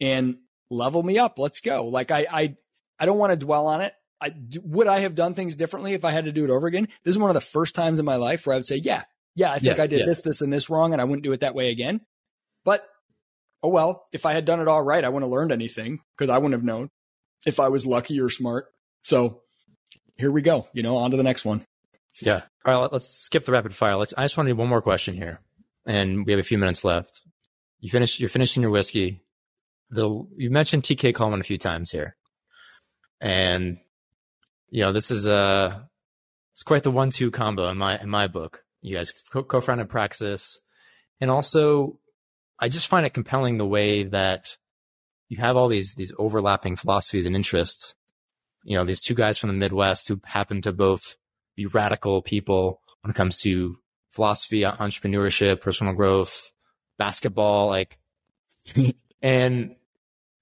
[0.00, 0.36] and
[0.70, 1.38] level me up.
[1.38, 1.86] Let's go.
[1.86, 2.56] Like I, I,
[2.98, 3.92] I don't want to dwell on it.
[4.20, 4.32] I
[4.62, 6.88] would I have done things differently if I had to do it over again?
[7.04, 9.02] This is one of the first times in my life where I would say, yeah,
[9.34, 10.06] yeah, I think yeah, I did yeah.
[10.06, 12.00] this, this, and this wrong, and I wouldn't do it that way again.
[12.64, 12.88] But
[13.62, 16.30] oh well, if I had done it all right, I wouldn't have learned anything because
[16.30, 16.90] I wouldn't have known
[17.44, 18.66] if I was lucky or smart.
[19.02, 19.42] So
[20.16, 20.66] here we go.
[20.72, 21.64] You know, on to the next one.
[22.20, 22.42] Yeah.
[22.64, 22.92] All right.
[22.92, 23.96] Let's skip the rapid fire.
[23.96, 24.14] Let's.
[24.16, 25.40] I just want to do one more question here,
[25.84, 27.20] and we have a few minutes left.
[27.80, 28.18] You finish.
[28.18, 29.20] You're finishing your whiskey.
[29.90, 32.16] The you mentioned TK Coleman a few times here,
[33.20, 33.78] and
[34.68, 35.88] you know this is a
[36.52, 38.64] it's quite the one-two combo in my in my book.
[38.80, 40.60] You guys co- founded Praxis,
[41.20, 41.98] and also
[42.58, 44.56] I just find it compelling the way that
[45.28, 47.94] you have all these these overlapping philosophies and interests.
[48.64, 51.16] You know, these two guys from the Midwest who happen to both
[51.54, 53.76] be radical people when it comes to
[54.10, 56.50] philosophy, entrepreneurship, personal growth,
[56.98, 57.98] basketball, like,
[59.26, 59.74] and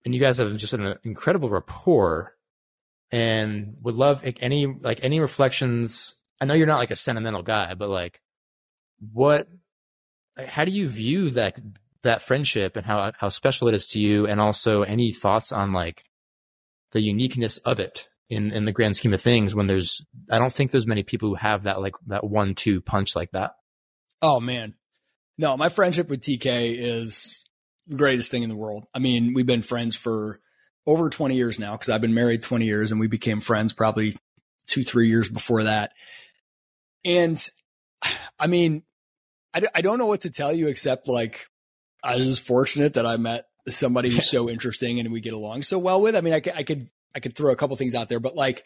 [0.05, 2.37] and you guys have just an incredible rapport,
[3.11, 6.17] and would love like, any like any reflections.
[6.39, 8.21] I know you're not like a sentimental guy, but like,
[9.13, 9.49] what?
[10.37, 11.59] How do you view that
[12.03, 15.73] that friendship and how how special it is to you, and also any thoughts on
[15.73, 16.05] like
[16.93, 19.55] the uniqueness of it in in the grand scheme of things?
[19.55, 22.83] When there's, I don't think there's many people who have that like that one two
[22.83, 23.53] punch like that.
[24.21, 24.75] Oh man,
[25.39, 27.44] no, my friendship with TK is
[27.91, 28.87] greatest thing in the world.
[28.95, 30.41] I mean, we've been friends for
[30.87, 34.17] over 20 years now because I've been married 20 years and we became friends probably
[34.67, 35.93] two, three years before that.
[37.05, 37.43] And
[38.39, 38.83] I mean,
[39.53, 41.47] I, I don't know what to tell you except like
[42.03, 45.63] I was just fortunate that I met somebody who's so interesting and we get along
[45.63, 46.17] so well with.
[46.17, 48.35] I mean, I could, I could, I could throw a couple things out there, but
[48.35, 48.65] like,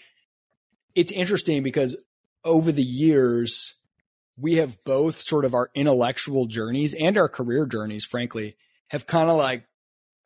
[0.94, 1.96] it's interesting because
[2.44, 3.74] over the years,
[4.36, 8.56] we have both sort of our intellectual journeys and our career journeys, frankly,
[8.89, 9.65] have kind of like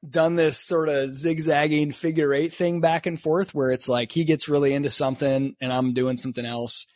[0.08, 4.24] done this sort of zigzagging figure eight thing back and forth where it's like he
[4.24, 6.86] gets really into something and I'm doing something else.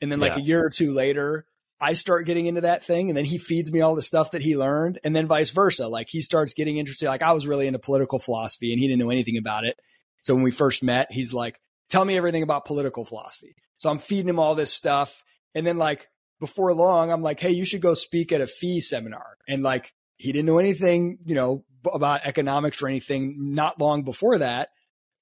[0.00, 0.42] And then like yeah.
[0.42, 1.46] a year or two later,
[1.80, 4.42] I start getting into that thing and then he feeds me all the stuff that
[4.42, 5.86] he learned and then vice versa.
[5.86, 7.06] Like he starts getting interested.
[7.06, 9.78] Like I was really into political philosophy and he didn't know anything about it.
[10.22, 11.58] So when we first met, he's like,
[11.88, 13.54] tell me everything about political philosophy.
[13.76, 15.22] So I'm feeding him all this stuff.
[15.54, 16.08] And then like
[16.40, 19.36] before long, I'm like, Hey, you should go speak at a FEE seminar.
[19.46, 24.38] And like, he didn't know anything, you know, about economics or anything not long before
[24.38, 24.68] that.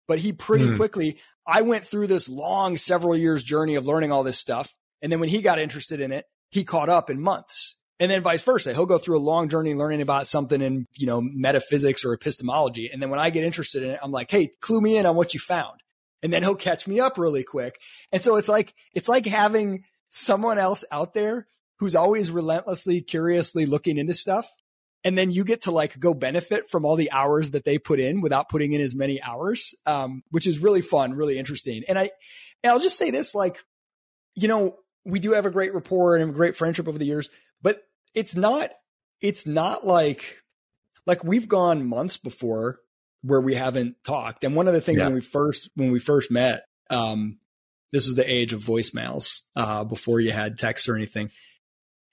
[0.09, 0.77] But he pretty hmm.
[0.77, 4.73] quickly, I went through this long several years journey of learning all this stuff.
[5.02, 7.77] And then when he got interested in it, he caught up in months.
[7.98, 8.74] And then vice versa.
[8.74, 12.90] He'll go through a long journey learning about something in, you know, metaphysics or epistemology.
[12.93, 15.16] And then when I get interested in it, I'm like, Hey, clue me in on
[15.16, 15.81] what you found.
[16.23, 17.78] And then he'll catch me up really quick.
[18.12, 21.47] And so it's like, it's like having someone else out there
[21.78, 24.48] who's always relentlessly, curiously looking into stuff.
[25.06, 28.00] And then you get to like go benefit from all the hours that they put
[28.00, 31.84] in without putting in as many hours, um, which is really fun, really interesting.
[31.86, 32.10] And I,
[32.64, 33.64] and I'll just say this, like,
[34.34, 37.30] you know, we do have a great rapport and a great friendship over the years,
[37.62, 37.84] but
[38.14, 38.70] it's not,
[39.20, 40.42] it's not like,
[41.06, 42.80] like we've gone months before
[43.22, 44.42] where we haven't talked.
[44.42, 45.04] And one of the things yeah.
[45.04, 47.38] when we first, when we first met, um,
[47.92, 51.30] this was the age of voicemails, uh, before you had text or anything.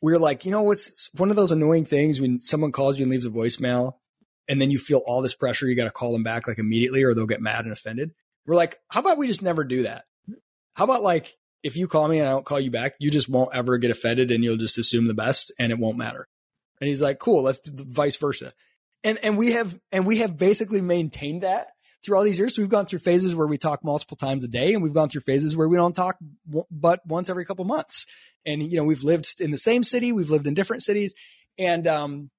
[0.03, 3.03] We are like, you know, what's one of those annoying things when someone calls you
[3.03, 3.93] and leaves a voicemail
[4.49, 7.03] and then you feel all this pressure, you got to call them back like immediately
[7.03, 8.11] or they'll get mad and offended.
[8.45, 10.03] We're like, how about we just never do that?
[10.73, 13.29] How about like if you call me and I don't call you back, you just
[13.29, 16.27] won't ever get offended and you'll just assume the best and it won't matter.
[16.81, 18.51] And he's like, cool, let's do vice versa.
[19.05, 21.67] And, and we have, and we have basically maintained that
[22.03, 22.55] through all these years.
[22.55, 25.09] So we've gone through phases where we talk multiple times a day and we've gone
[25.09, 26.17] through phases where we don't talk
[26.71, 28.05] but once every couple months.
[28.45, 30.11] And, you know, we've lived in the same city.
[30.11, 31.15] We've lived in different cities
[31.57, 32.29] and, um,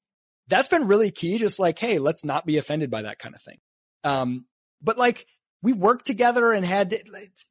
[0.49, 1.39] that's been really key.
[1.39, 3.59] Just like, Hey, let's not be offended by that kind of thing.
[4.05, 4.45] Um,
[4.83, 5.27] but like
[5.63, 6.95] we worked together and had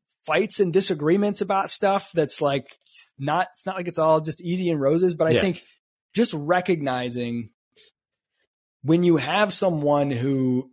[0.08, 2.78] fights and disagreements about stuff that's like
[3.18, 5.42] not it's not like it's all just easy and roses but i yeah.
[5.42, 5.64] think
[6.14, 7.50] just recognizing
[8.84, 10.70] when you have someone who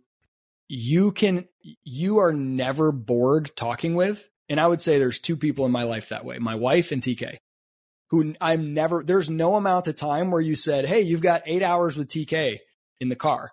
[0.71, 1.47] you can
[1.83, 5.83] you are never bored talking with and i would say there's two people in my
[5.83, 7.37] life that way my wife and tk
[8.09, 11.63] who i'm never there's no amount of time where you said hey you've got eight
[11.63, 12.59] hours with tk
[12.99, 13.51] in the car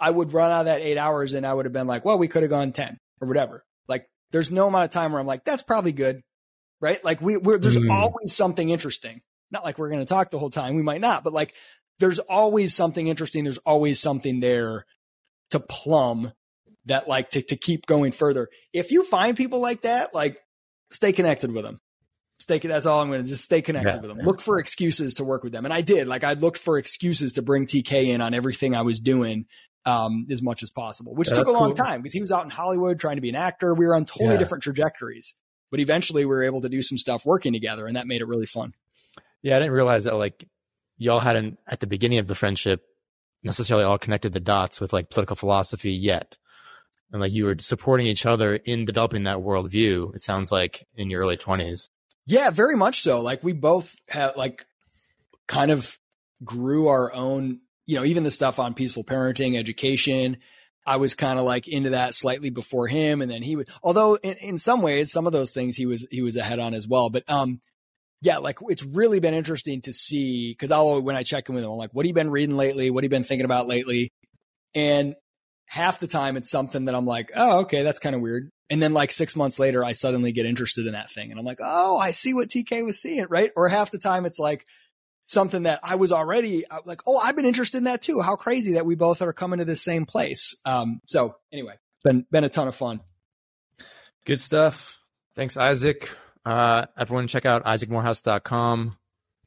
[0.00, 2.18] i would run out of that eight hours and i would have been like well
[2.18, 3.64] we could have gone 10 or whatever.
[3.88, 6.20] Like there's no amount of time where I'm like, that's probably good.
[6.80, 7.02] Right.
[7.04, 7.90] Like we, we're, there's mm.
[7.90, 9.20] always something interesting.
[9.50, 10.74] Not like we're going to talk the whole time.
[10.74, 11.54] We might not, but like
[11.98, 13.44] there's always something interesting.
[13.44, 14.84] There's always something there
[15.50, 16.32] to plumb
[16.86, 18.48] that like to, to keep going further.
[18.72, 20.38] If you find people like that, like
[20.90, 21.80] stay connected with them.
[22.40, 24.18] Stay, that's all I'm going to just stay connected yeah, with them.
[24.20, 24.26] Yeah.
[24.26, 25.64] Look for excuses to work with them.
[25.64, 28.82] And I did, like I looked for excuses to bring TK in on everything I
[28.82, 29.46] was doing
[29.84, 31.84] um, as much as possible, which yeah, took a long cool.
[31.84, 33.74] time because he was out in Hollywood trying to be an actor.
[33.74, 35.34] We were on totally different trajectories,
[35.70, 38.28] but eventually we were able to do some stuff working together and that made it
[38.28, 38.72] really fun.
[39.42, 39.56] Yeah.
[39.56, 40.46] I didn't realize that like
[40.96, 42.84] y'all hadn't at the beginning of the friendship
[43.42, 46.36] necessarily all connected the dots with like political philosophy yet.
[47.12, 51.10] And like you were supporting each other in developing that worldview, it sounds like in
[51.10, 51.88] your early 20s.
[52.26, 53.20] Yeah, very much so.
[53.20, 54.66] Like we both had like
[55.46, 55.98] kind of
[56.44, 60.36] grew our own, you know, even the stuff on peaceful parenting, education.
[60.86, 63.22] I was kind of like into that slightly before him.
[63.22, 66.06] And then he was, although in, in some ways, some of those things he was,
[66.10, 67.08] he was ahead on as well.
[67.08, 67.60] But, um,
[68.20, 71.64] yeah, like it's really been interesting to see because I'll when I check in with
[71.64, 72.90] him, I'm like, what have you been reading lately?
[72.90, 74.10] What have you been thinking about lately?
[74.74, 75.14] And
[75.66, 78.50] half the time it's something that I'm like, oh, okay, that's kind of weird.
[78.70, 81.30] And then like six months later, I suddenly get interested in that thing.
[81.30, 83.50] And I'm like, oh, I see what TK was seeing, right?
[83.56, 84.66] Or half the time it's like
[85.24, 88.20] something that I was already like, oh, I've been interested in that too.
[88.20, 90.56] How crazy that we both are coming to the same place.
[90.64, 93.00] Um, so anyway, been, been a ton of fun.
[94.26, 95.00] Good stuff.
[95.34, 96.10] Thanks, Isaac.
[96.48, 98.96] Uh, everyone check out isaacmorehouse.com.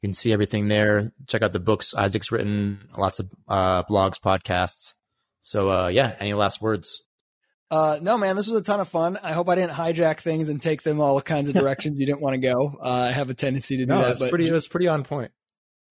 [0.00, 1.10] You can see everything there.
[1.26, 4.94] Check out the books Isaac's written, lots of uh, blogs, podcasts.
[5.40, 7.02] So, uh, yeah, any last words?
[7.72, 9.18] Uh, no, man, this was a ton of fun.
[9.20, 12.20] I hope I didn't hijack things and take them all kinds of directions you didn't
[12.20, 12.78] want to go.
[12.80, 14.20] Uh, I have a tendency to do no, that.
[14.20, 15.32] But pretty, it was pretty on point.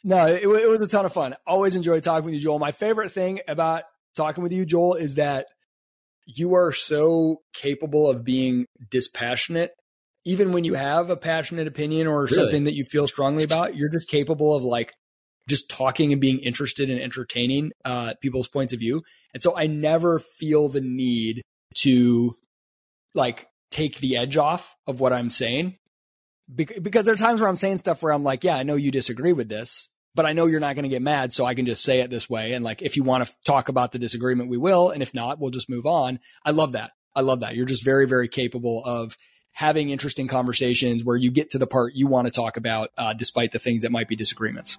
[0.06, 1.36] No, it, it was a ton of fun.
[1.46, 2.60] Always enjoy talking with you, Joel.
[2.60, 3.84] My favorite thing about
[4.16, 5.48] talking with you, Joel, is that
[6.26, 9.72] you are so capable of being dispassionate
[10.26, 12.34] even when you have a passionate opinion or really?
[12.34, 14.94] something that you feel strongly about, you're just capable of like
[15.50, 19.02] just talking and being interested and entertaining uh, people's points of view.
[19.34, 21.42] And so I never feel the need
[21.80, 22.36] to
[23.16, 25.78] like take the edge off of what I'm saying
[26.54, 28.92] because there are times where I'm saying stuff where I'm like, yeah, I know you
[28.92, 31.32] disagree with this, but I know you're not going to get mad.
[31.32, 32.54] So I can just say it this way.
[32.54, 34.90] And like, if you want to talk about the disagreement, we will.
[34.90, 36.20] And if not, we'll just move on.
[36.46, 36.92] I love that.
[37.16, 37.56] I love that.
[37.56, 39.16] You're just very, very capable of
[39.54, 43.14] having interesting conversations where you get to the part you want to talk about, uh,
[43.14, 44.78] despite the things that might be disagreements.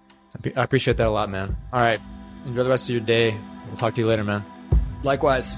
[0.56, 1.56] I appreciate that a lot, man.
[1.72, 1.98] All right.
[2.46, 3.36] Enjoy the rest of your day.
[3.68, 4.44] We'll talk to you later, man.
[5.02, 5.56] Likewise.